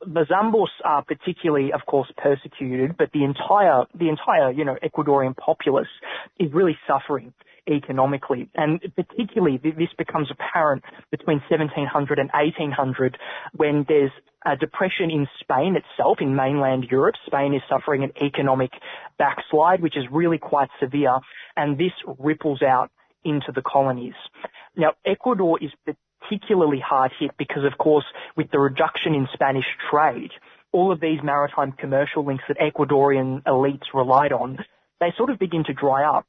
[0.00, 5.36] the Zambos are particularly, of course, persecuted, but the entire, the entire, you know, Ecuadorian
[5.36, 5.88] populace
[6.38, 7.32] is really suffering
[7.68, 8.48] economically.
[8.54, 13.18] And particularly this becomes apparent between 1700 and 1800
[13.54, 14.10] when there's
[14.46, 17.16] a depression in Spain itself, in mainland Europe.
[17.26, 18.70] Spain is suffering an economic
[19.18, 21.18] backslide, which is really quite severe,
[21.56, 22.90] and this ripples out
[23.24, 24.14] into the colonies.
[24.76, 25.70] Now, Ecuador is
[26.20, 28.04] particularly hard hit because, of course,
[28.36, 30.30] with the reduction in Spanish trade,
[30.72, 34.58] all of these maritime commercial links that Ecuadorian elites relied on,
[35.00, 36.26] they sort of begin to dry up.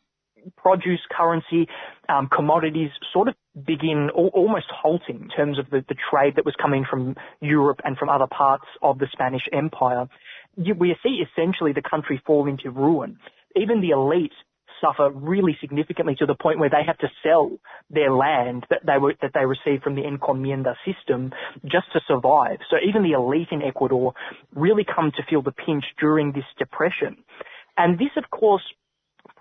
[0.56, 1.68] Produce, currency,
[2.08, 3.36] um, commodities sort of
[3.66, 7.82] begin al- almost halting in terms of the, the trade that was coming from Europe
[7.84, 10.08] and from other parts of the Spanish Empire.
[10.56, 13.18] You, We see essentially the country fall into ruin.
[13.56, 14.32] Even the elite
[14.82, 17.52] suffer really significantly to the point where they have to sell
[17.90, 21.32] their land that they were, that they received from the encomienda system
[21.66, 22.60] just to survive.
[22.70, 24.14] So even the elite in Ecuador
[24.56, 27.18] really come to feel the pinch during this depression.
[27.78, 28.64] And this, of course,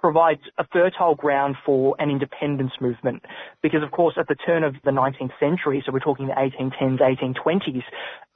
[0.01, 3.25] provides a fertile ground for an independence movement.
[3.63, 7.01] Because of course at the turn of the 19th century, so we're talking the 1810s,
[7.01, 7.83] 1820s,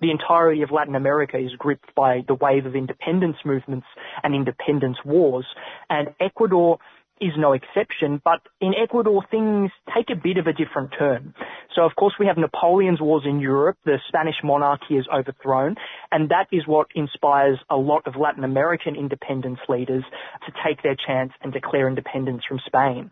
[0.01, 3.87] the entirety of Latin America is gripped by the wave of independence movements
[4.23, 5.47] and independence wars.
[5.89, 6.79] And Ecuador
[7.23, 11.35] is no exception, but in Ecuador things take a bit of a different turn.
[11.75, 15.77] So of course we have Napoleon's wars in Europe, the Spanish monarchy is overthrown,
[16.11, 20.05] and that is what inspires a lot of Latin American independence leaders
[20.47, 23.11] to take their chance and declare independence from Spain.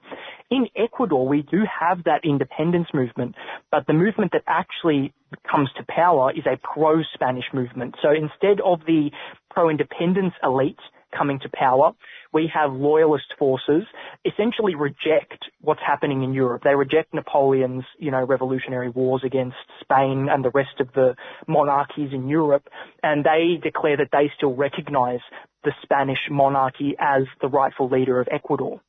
[0.50, 3.36] In Ecuador we do have that independence movement,
[3.70, 5.14] but the movement that actually
[5.50, 7.94] comes to power is a pro-Spanish movement.
[8.02, 9.10] So instead of the
[9.50, 10.80] pro-independence elite
[11.16, 11.92] coming to power,
[12.32, 13.82] we have loyalist forces
[14.24, 16.62] essentially reject what's happening in Europe.
[16.64, 21.14] They reject Napoleon's, you know, revolutionary wars against Spain and the rest of the
[21.46, 22.68] monarchies in Europe,
[23.02, 25.20] and they declare that they still recognize
[25.64, 28.80] the Spanish monarchy as the rightful leader of Ecuador.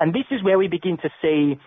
[0.00, 1.58] And this is where we begin to see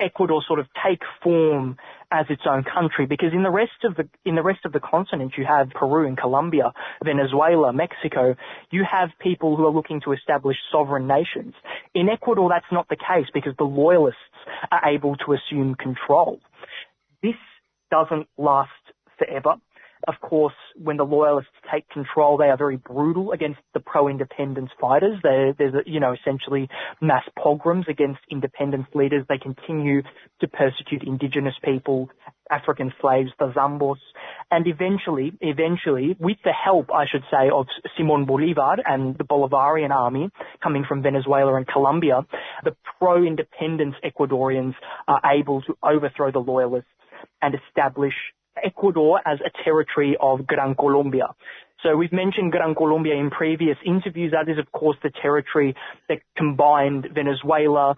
[0.00, 1.76] Ecuador sort of take form
[2.12, 4.80] as its own country because in the rest of the in the rest of the
[4.80, 6.72] continent you have Peru and Colombia,
[7.04, 8.34] Venezuela, Mexico,
[8.70, 11.54] you have people who are looking to establish sovereign nations.
[11.94, 14.18] In Ecuador that's not the case because the loyalists
[14.72, 16.40] are able to assume control.
[17.22, 17.36] This
[17.90, 18.70] doesn't last
[19.18, 19.56] forever.
[20.08, 25.18] Of course, when the loyalists take control, they are very brutal against the pro-independence fighters.
[25.22, 26.68] There, there's, you know, essentially
[27.00, 29.26] mass pogroms against independence leaders.
[29.28, 30.02] They continue
[30.40, 32.08] to persecute indigenous people,
[32.50, 33.96] African slaves, the Zambos,
[34.50, 37.66] and eventually, eventually, with the help, I should say, of
[37.96, 40.30] Simon Bolivar and the Bolivarian army
[40.62, 42.26] coming from Venezuela and Colombia,
[42.64, 44.74] the pro-independence Ecuadorians
[45.06, 46.88] are able to overthrow the loyalists
[47.42, 48.14] and establish
[48.64, 51.28] Ecuador as a territory of Gran Colombia.
[51.82, 54.32] So we've mentioned Gran Colombia in previous interviews.
[54.32, 55.74] That is, of course, the territory
[56.08, 57.96] that combined Venezuela,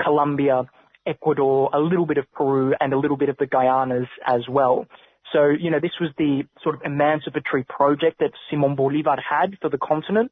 [0.00, 0.64] Colombia,
[1.06, 4.86] Ecuador, a little bit of Peru, and a little bit of the Guyanas as well.
[5.32, 9.68] So, you know, this was the sort of emancipatory project that Simon Bolivar had for
[9.68, 10.30] the continent.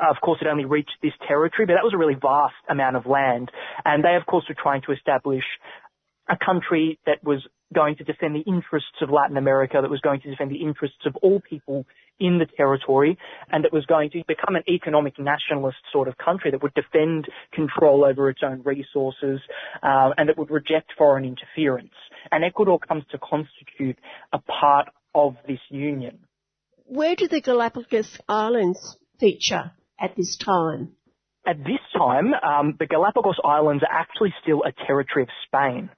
[0.00, 2.96] Uh, of course, it only reached this territory, but that was a really vast amount
[2.96, 3.50] of land.
[3.84, 5.44] And they, of course, were trying to establish
[6.28, 10.20] a country that was going to defend the interests of Latin America, that was going
[10.20, 11.84] to defend the interests of all people
[12.18, 13.18] in the territory,
[13.50, 17.26] and that was going to become an economic nationalist sort of country that would defend
[17.52, 19.40] control over its own resources,
[19.82, 21.94] uh, and that would reject foreign interference.
[22.30, 23.98] And Ecuador comes to constitute
[24.32, 26.20] a part of this union.
[26.84, 30.92] Where do the Galapagos Islands feature at this time?
[31.46, 35.90] At this time, um, the Galapagos Islands are actually still a territory of Spain.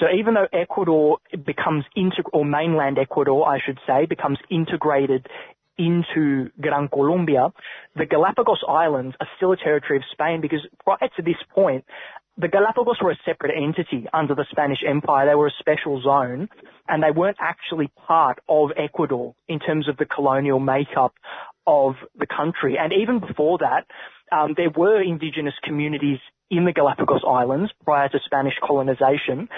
[0.00, 1.84] So even though Ecuador becomes
[2.32, 5.26] or mainland Ecuador, I should say, becomes integrated
[5.76, 7.52] into Gran Colombia,
[7.96, 11.84] the Galapagos Islands are still a territory of Spain because prior to this point,
[12.38, 15.26] the Galapagos were a separate entity under the Spanish Empire.
[15.26, 16.48] They were a special zone
[16.88, 21.14] and they weren't actually part of Ecuador in terms of the colonial makeup
[21.66, 22.76] of the country.
[22.78, 23.84] And even before that,
[24.32, 26.18] um, there were indigenous communities
[26.50, 29.48] in the Galapagos Islands prior to Spanish colonization.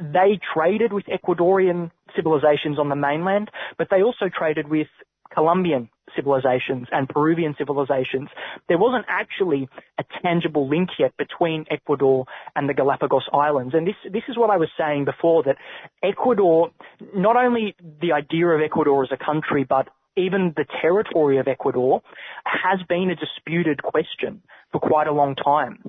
[0.00, 4.88] They traded with Ecuadorian civilizations on the mainland, but they also traded with
[5.32, 8.28] Colombian civilizations and Peruvian civilizations.
[8.68, 9.68] There wasn't actually
[9.98, 12.24] a tangible link yet between Ecuador
[12.56, 13.74] and the Galapagos Islands.
[13.74, 15.56] And this, this is what I was saying before that
[16.02, 16.70] Ecuador,
[17.14, 22.02] not only the idea of Ecuador as a country, but even the territory of Ecuador
[22.44, 25.84] has been a disputed question for quite a long time.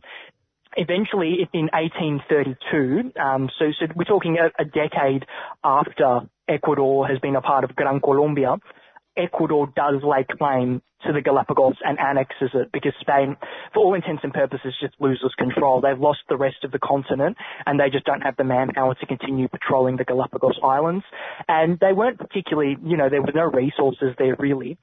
[0.78, 5.26] Eventually, in 1832, um, so, so, we're talking a, a decade
[5.64, 8.58] after Ecuador has been a part of Gran Colombia,
[9.18, 13.36] Ecuador does lay claim to the Galapagos and annexes it because Spain,
[13.74, 15.82] for all intents and purposes, just loses control.
[15.82, 19.06] They've lost the rest of the continent and they just don't have the manpower to
[19.06, 21.04] continue patrolling the Galapagos Islands.
[21.48, 24.78] And they weren't particularly, you know, there were no resources there really.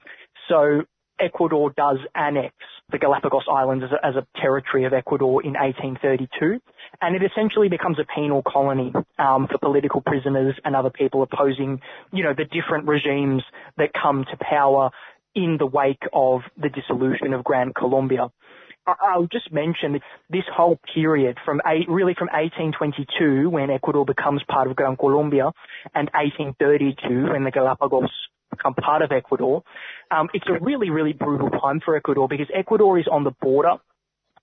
[0.49, 0.83] So
[1.19, 2.53] Ecuador does annex
[2.91, 6.59] the Galapagos Islands as a, as a, territory of Ecuador in 1832,
[7.01, 11.81] and it essentially becomes a penal colony um, for political prisoners and other people opposing,
[12.11, 13.43] you know, the different regimes
[13.77, 14.89] that come to power
[15.35, 18.31] in the wake of the dissolution of Gran Colombia.
[18.87, 24.67] I'll just mention this whole period from eight, really from 1822 when Ecuador becomes part
[24.67, 25.51] of Gran Colombia
[25.93, 28.09] and 1832 when the Galapagos
[28.59, 29.63] become part of Ecuador.
[30.11, 33.77] Um, it's a really, really brutal time for Ecuador because Ecuador is on the border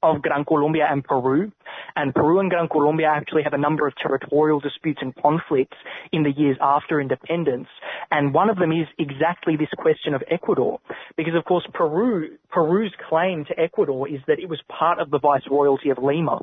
[0.03, 1.53] of Gran Colombia and Peru.
[1.95, 5.77] And Peru and Gran Colombia actually have a number of territorial disputes and conflicts
[6.13, 7.69] in the years after independence.
[8.11, 10.81] And one of them is exactly this question of Ecuador.
[11.17, 15.19] Because of course Peru, Peru's claim to Ecuador is that it was part of the
[15.19, 16.41] viceroyalty of Lima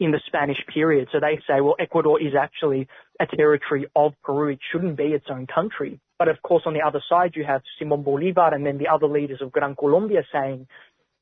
[0.00, 1.08] in the Spanish period.
[1.12, 2.88] So they say, well, Ecuador is actually
[3.20, 4.48] a territory of Peru.
[4.48, 6.00] It shouldn't be its own country.
[6.18, 9.06] But of course, on the other side, you have Simon Bolivar and then the other
[9.06, 10.66] leaders of Gran Colombia saying,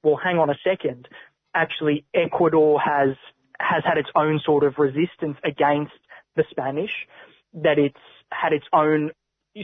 [0.03, 1.09] well, hang on a second.
[1.55, 3.17] Actually Ecuador has
[3.61, 5.93] has had its own sort of resistance against
[6.37, 7.07] the Spanish,
[7.55, 7.95] that it's
[8.33, 9.11] had its own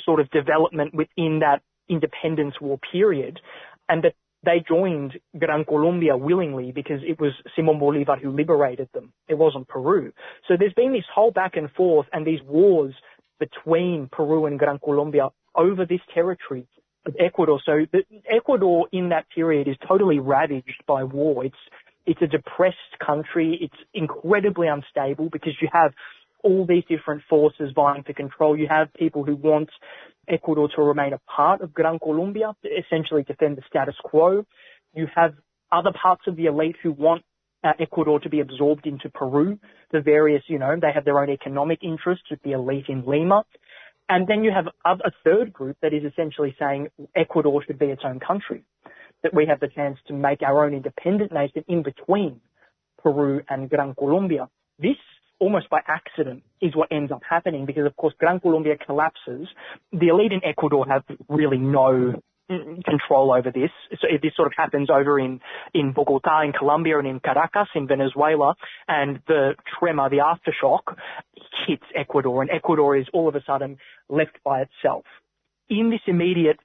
[0.05, 3.41] sort of development within that independence war period,
[3.89, 9.13] and that they joined Gran Colombia willingly because it was Simon Bolivar who liberated them.
[9.27, 10.13] It wasn't Peru.
[10.47, 12.95] So there's been this whole back and forth and these wars
[13.41, 16.67] between Peru and Gran Colombia over this territory
[17.07, 17.61] of Ecuador.
[17.65, 21.45] So the, Ecuador in that period is totally ravaged by war.
[21.45, 21.57] It's
[22.07, 23.59] it's a depressed country.
[23.61, 25.93] It's incredibly unstable because you have
[26.43, 28.57] all these different forces vying for control.
[28.57, 29.69] You have people who want
[30.27, 34.45] Ecuador to remain a part of Gran Colombia, essentially defend the status quo.
[34.95, 35.35] You have
[35.71, 37.23] other parts of the elite who want
[37.65, 39.59] uh, Ecuador to be absorbed into Peru.
[39.91, 43.45] The various, you know, they have their own economic interests with the elite in Lima.
[44.09, 48.03] And then you have a, third group that is essentially saying Ecuador should be its
[48.05, 48.65] own country,
[49.23, 52.41] that we have the chance to make our own independent nation in between
[53.03, 54.49] Peru and Gran Colombia.
[54.79, 54.97] This
[55.41, 59.47] almost by accident is what ends up happening because of course Gran Colombia collapses.
[59.93, 63.71] The elite in Ecuador have really no control over this.
[64.01, 65.41] So this sort of happens over in,
[65.75, 68.55] in Bogota in Colombia and in Caracas in Venezuela
[68.87, 70.97] and the tremor, the aftershock
[71.67, 73.77] hits Ecuador and Ecuador is all of a sudden
[74.09, 75.05] left by itself.
[75.69, 76.59] In this immediate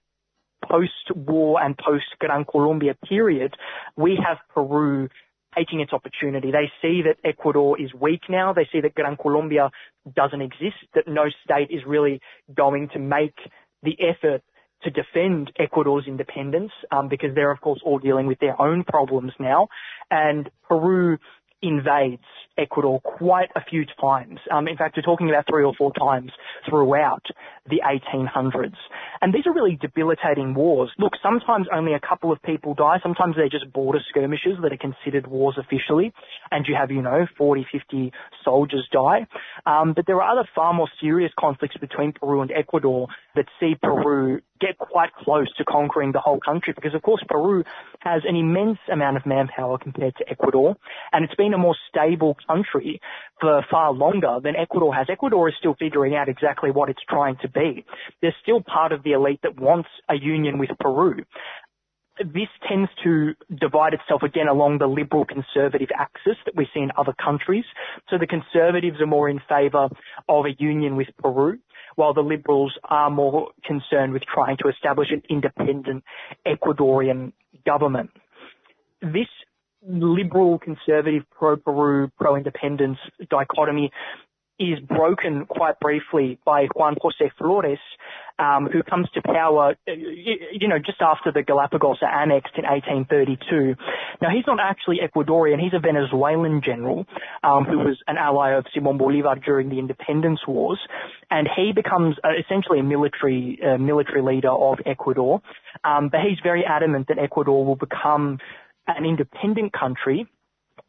[0.63, 3.53] post-war and post-Gran Colombia period,
[3.97, 5.09] we have Peru
[5.55, 6.51] taking its opportunity.
[6.51, 8.53] They see that Ecuador is weak now.
[8.53, 9.69] They see that Gran Colombia
[10.15, 12.21] doesn't exist, that no state is really
[12.55, 13.35] going to make
[13.83, 14.41] the effort
[14.83, 19.33] to defend Ecuador's independence, um, because they're of course all dealing with their own problems
[19.39, 19.67] now.
[20.11, 21.17] And Peru
[21.63, 22.21] invades
[22.57, 24.39] Ecuador quite a few times.
[24.51, 26.31] Um, in fact, we're talking about three or four times
[26.69, 27.25] throughout
[27.67, 28.75] the 1800s.
[29.21, 30.91] And these are really debilitating wars.
[30.99, 32.97] Look, sometimes only a couple of people die.
[33.01, 36.13] Sometimes they're just border skirmishes that are considered wars officially.
[36.51, 38.11] And you have, you know, 40, 50
[38.43, 39.25] soldiers die.
[39.65, 43.75] Um, but there are other far more serious conflicts between Peru and Ecuador that see
[43.81, 47.63] Peru get quite close to conquering the whole country because of course Peru
[47.99, 50.75] has an immense amount of manpower compared to Ecuador
[51.11, 52.99] and it's been a more stable country
[53.39, 55.07] for far longer than Ecuador has.
[55.09, 57.85] Ecuador is still figuring out exactly what it's trying to be.
[58.21, 61.23] They're still part of the elite that wants a union with Peru
[62.19, 66.91] this tends to divide itself again along the liberal conservative axis that we see in
[66.97, 67.65] other countries.
[68.09, 69.89] So the conservatives are more in favour
[70.29, 71.57] of a union with Peru,
[71.95, 76.03] while the liberals are more concerned with trying to establish an independent
[76.45, 77.33] Ecuadorian
[77.65, 78.11] government.
[79.01, 79.27] This
[79.87, 82.97] liberal conservative pro Peru, pro independence
[83.29, 83.91] dichotomy
[84.59, 87.79] is broken quite briefly by Juan Jose Flores,
[88.37, 93.75] um, who comes to power, you know, just after the Galapagos are annexed in 1832.
[94.21, 95.59] Now, he's not actually Ecuadorian.
[95.59, 97.05] He's a Venezuelan general
[97.43, 100.79] um, who was an ally of Simon Bolivar during the independence wars,
[101.31, 105.41] and he becomes uh, essentially a military uh, military leader of Ecuador.
[105.83, 108.39] Um, but he's very adamant that Ecuador will become
[108.87, 110.27] an independent country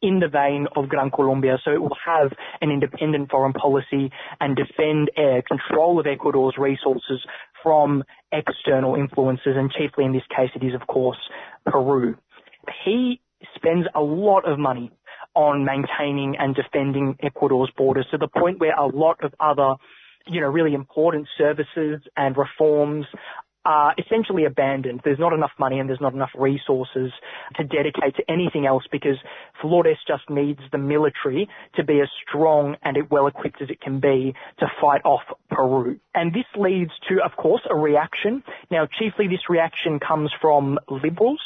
[0.02, 4.10] in the vein of Gran Colombia, so it will have an independent foreign policy
[4.40, 7.24] and defend air control of Ecuador's resources
[7.62, 8.02] from
[8.32, 11.18] external influences, and chiefly in this case it is of course
[11.66, 12.16] Peru.
[12.84, 13.20] He
[13.56, 14.90] spends a lot of money
[15.34, 19.76] on maintaining and defending Ecuador's borders to the point where a lot of other
[20.26, 23.06] you know, really important services and reforms
[23.64, 25.00] are essentially abandoned.
[25.04, 27.12] There's not enough money and there's not enough resources
[27.56, 29.16] to dedicate to anything else because
[29.60, 34.00] Flores just needs the military to be as strong and well equipped as it can
[34.00, 35.98] be to fight off Peru.
[36.14, 38.42] And this leads to, of course, a reaction.
[38.70, 41.40] Now, chiefly this reaction comes from liberals,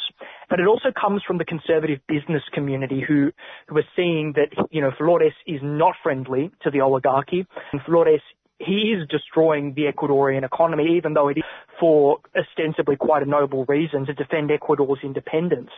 [0.49, 3.31] but it also comes from the conservative business community who,
[3.67, 8.21] who are seeing that, you know, Flores is not friendly to the oligarchy and Flores
[8.59, 11.43] he is destroying the Ecuadorian economy, even though it is
[11.79, 15.71] for ostensibly quite a noble reason to defend Ecuador's independence.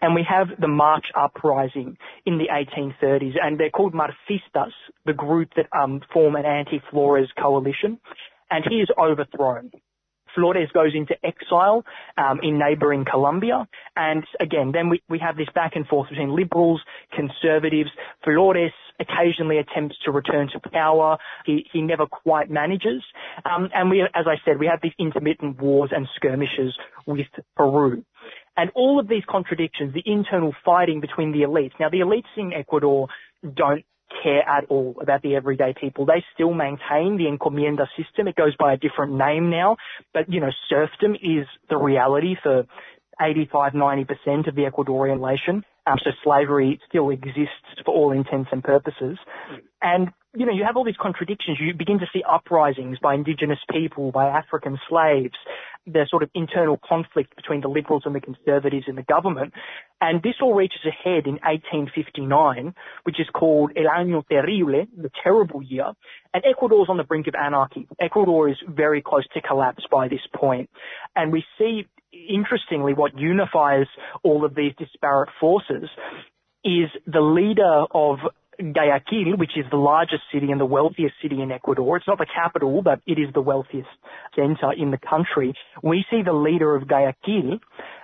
[0.00, 4.72] And we have the March uprising in the 1830s, and they're called Marcistas,
[5.04, 7.98] the group that um, form an anti-Flores coalition.
[8.50, 9.70] And he is overthrown.
[10.34, 11.84] Flores goes into exile
[12.16, 13.68] um, in neighbouring Colombia.
[13.96, 16.80] And again, then we, we have this back and forth between liberals,
[17.14, 17.90] conservatives.
[18.24, 21.16] Flores occasionally attempts to return to power.
[21.46, 23.02] He, he never quite manages.
[23.44, 26.76] Um, and we, as I said, we have these intermittent wars and skirmishes
[27.06, 27.26] with
[27.56, 28.04] Peru.
[28.56, 31.72] And all of these contradictions, the internal fighting between the elites.
[31.80, 33.08] Now, the elites in Ecuador
[33.42, 33.84] don't
[34.22, 36.06] care at all about the everyday people.
[36.06, 38.28] They still maintain the encomienda system.
[38.28, 39.76] It goes by a different name now,
[40.12, 42.66] but you know, serfdom is the reality for
[43.20, 45.64] 85, 90% of the Ecuadorian nation.
[45.86, 49.18] Um, so slavery still exists for all intents and purposes.
[49.82, 51.58] And, you know, you have all these contradictions.
[51.60, 55.34] You begin to see uprisings by indigenous people, by African slaves,
[55.86, 59.52] the sort of internal conflict between the liberals and the conservatives in the government.
[60.00, 62.74] And this all reaches a head in 1859,
[63.04, 65.92] which is called El Año Terrible, the terrible year.
[66.32, 67.88] And Ecuador's on the brink of anarchy.
[68.00, 70.70] Ecuador is very close to collapse by this point.
[71.16, 73.86] And we see, interestingly, what unifies
[74.22, 75.88] all of these disparate forces
[76.64, 78.18] is the leader of
[78.60, 81.96] Guayaquil, which is the largest city and the wealthiest city in Ecuador.
[81.96, 83.88] It's not the capital, but it is the wealthiest
[84.36, 85.54] center in the country.
[85.82, 87.60] We see the leader of Guayaquil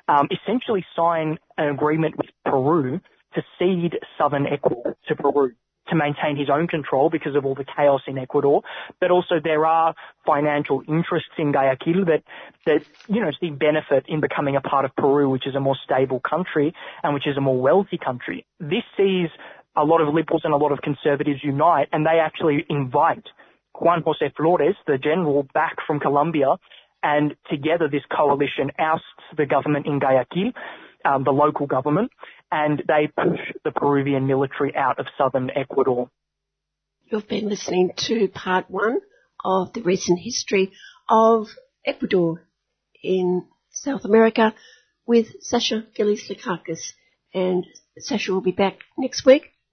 [0.09, 3.01] um, essentially sign an agreement with Peru
[3.35, 5.53] to cede southern Ecuador to Peru
[5.89, 8.63] to maintain his own control because of all the chaos in Ecuador.
[9.01, 12.23] But also there are financial interests in Guayaquil that,
[12.65, 15.77] that, you know, see benefit in becoming a part of Peru, which is a more
[15.85, 18.45] stable country and which is a more wealthy country.
[18.59, 19.29] This sees
[19.77, 23.25] a lot of liberals and a lot of conservatives unite and they actually invite
[23.79, 26.57] Juan Jose Flores, the general, back from Colombia
[27.03, 29.05] and together this coalition ousts
[29.37, 30.53] the government in Guayaquil,
[31.05, 32.11] um, the local government,
[32.51, 36.11] and they push the Peruvian military out of southern Ecuador.
[37.05, 38.99] You've been listening to part one
[39.45, 40.73] of the recent history
[41.09, 41.49] of
[41.85, 42.43] Ecuador
[43.03, 44.55] in South America
[45.07, 46.93] with Sasha Gillies Lekakis.
[47.33, 47.65] And
[47.99, 49.53] Sasha will be back next week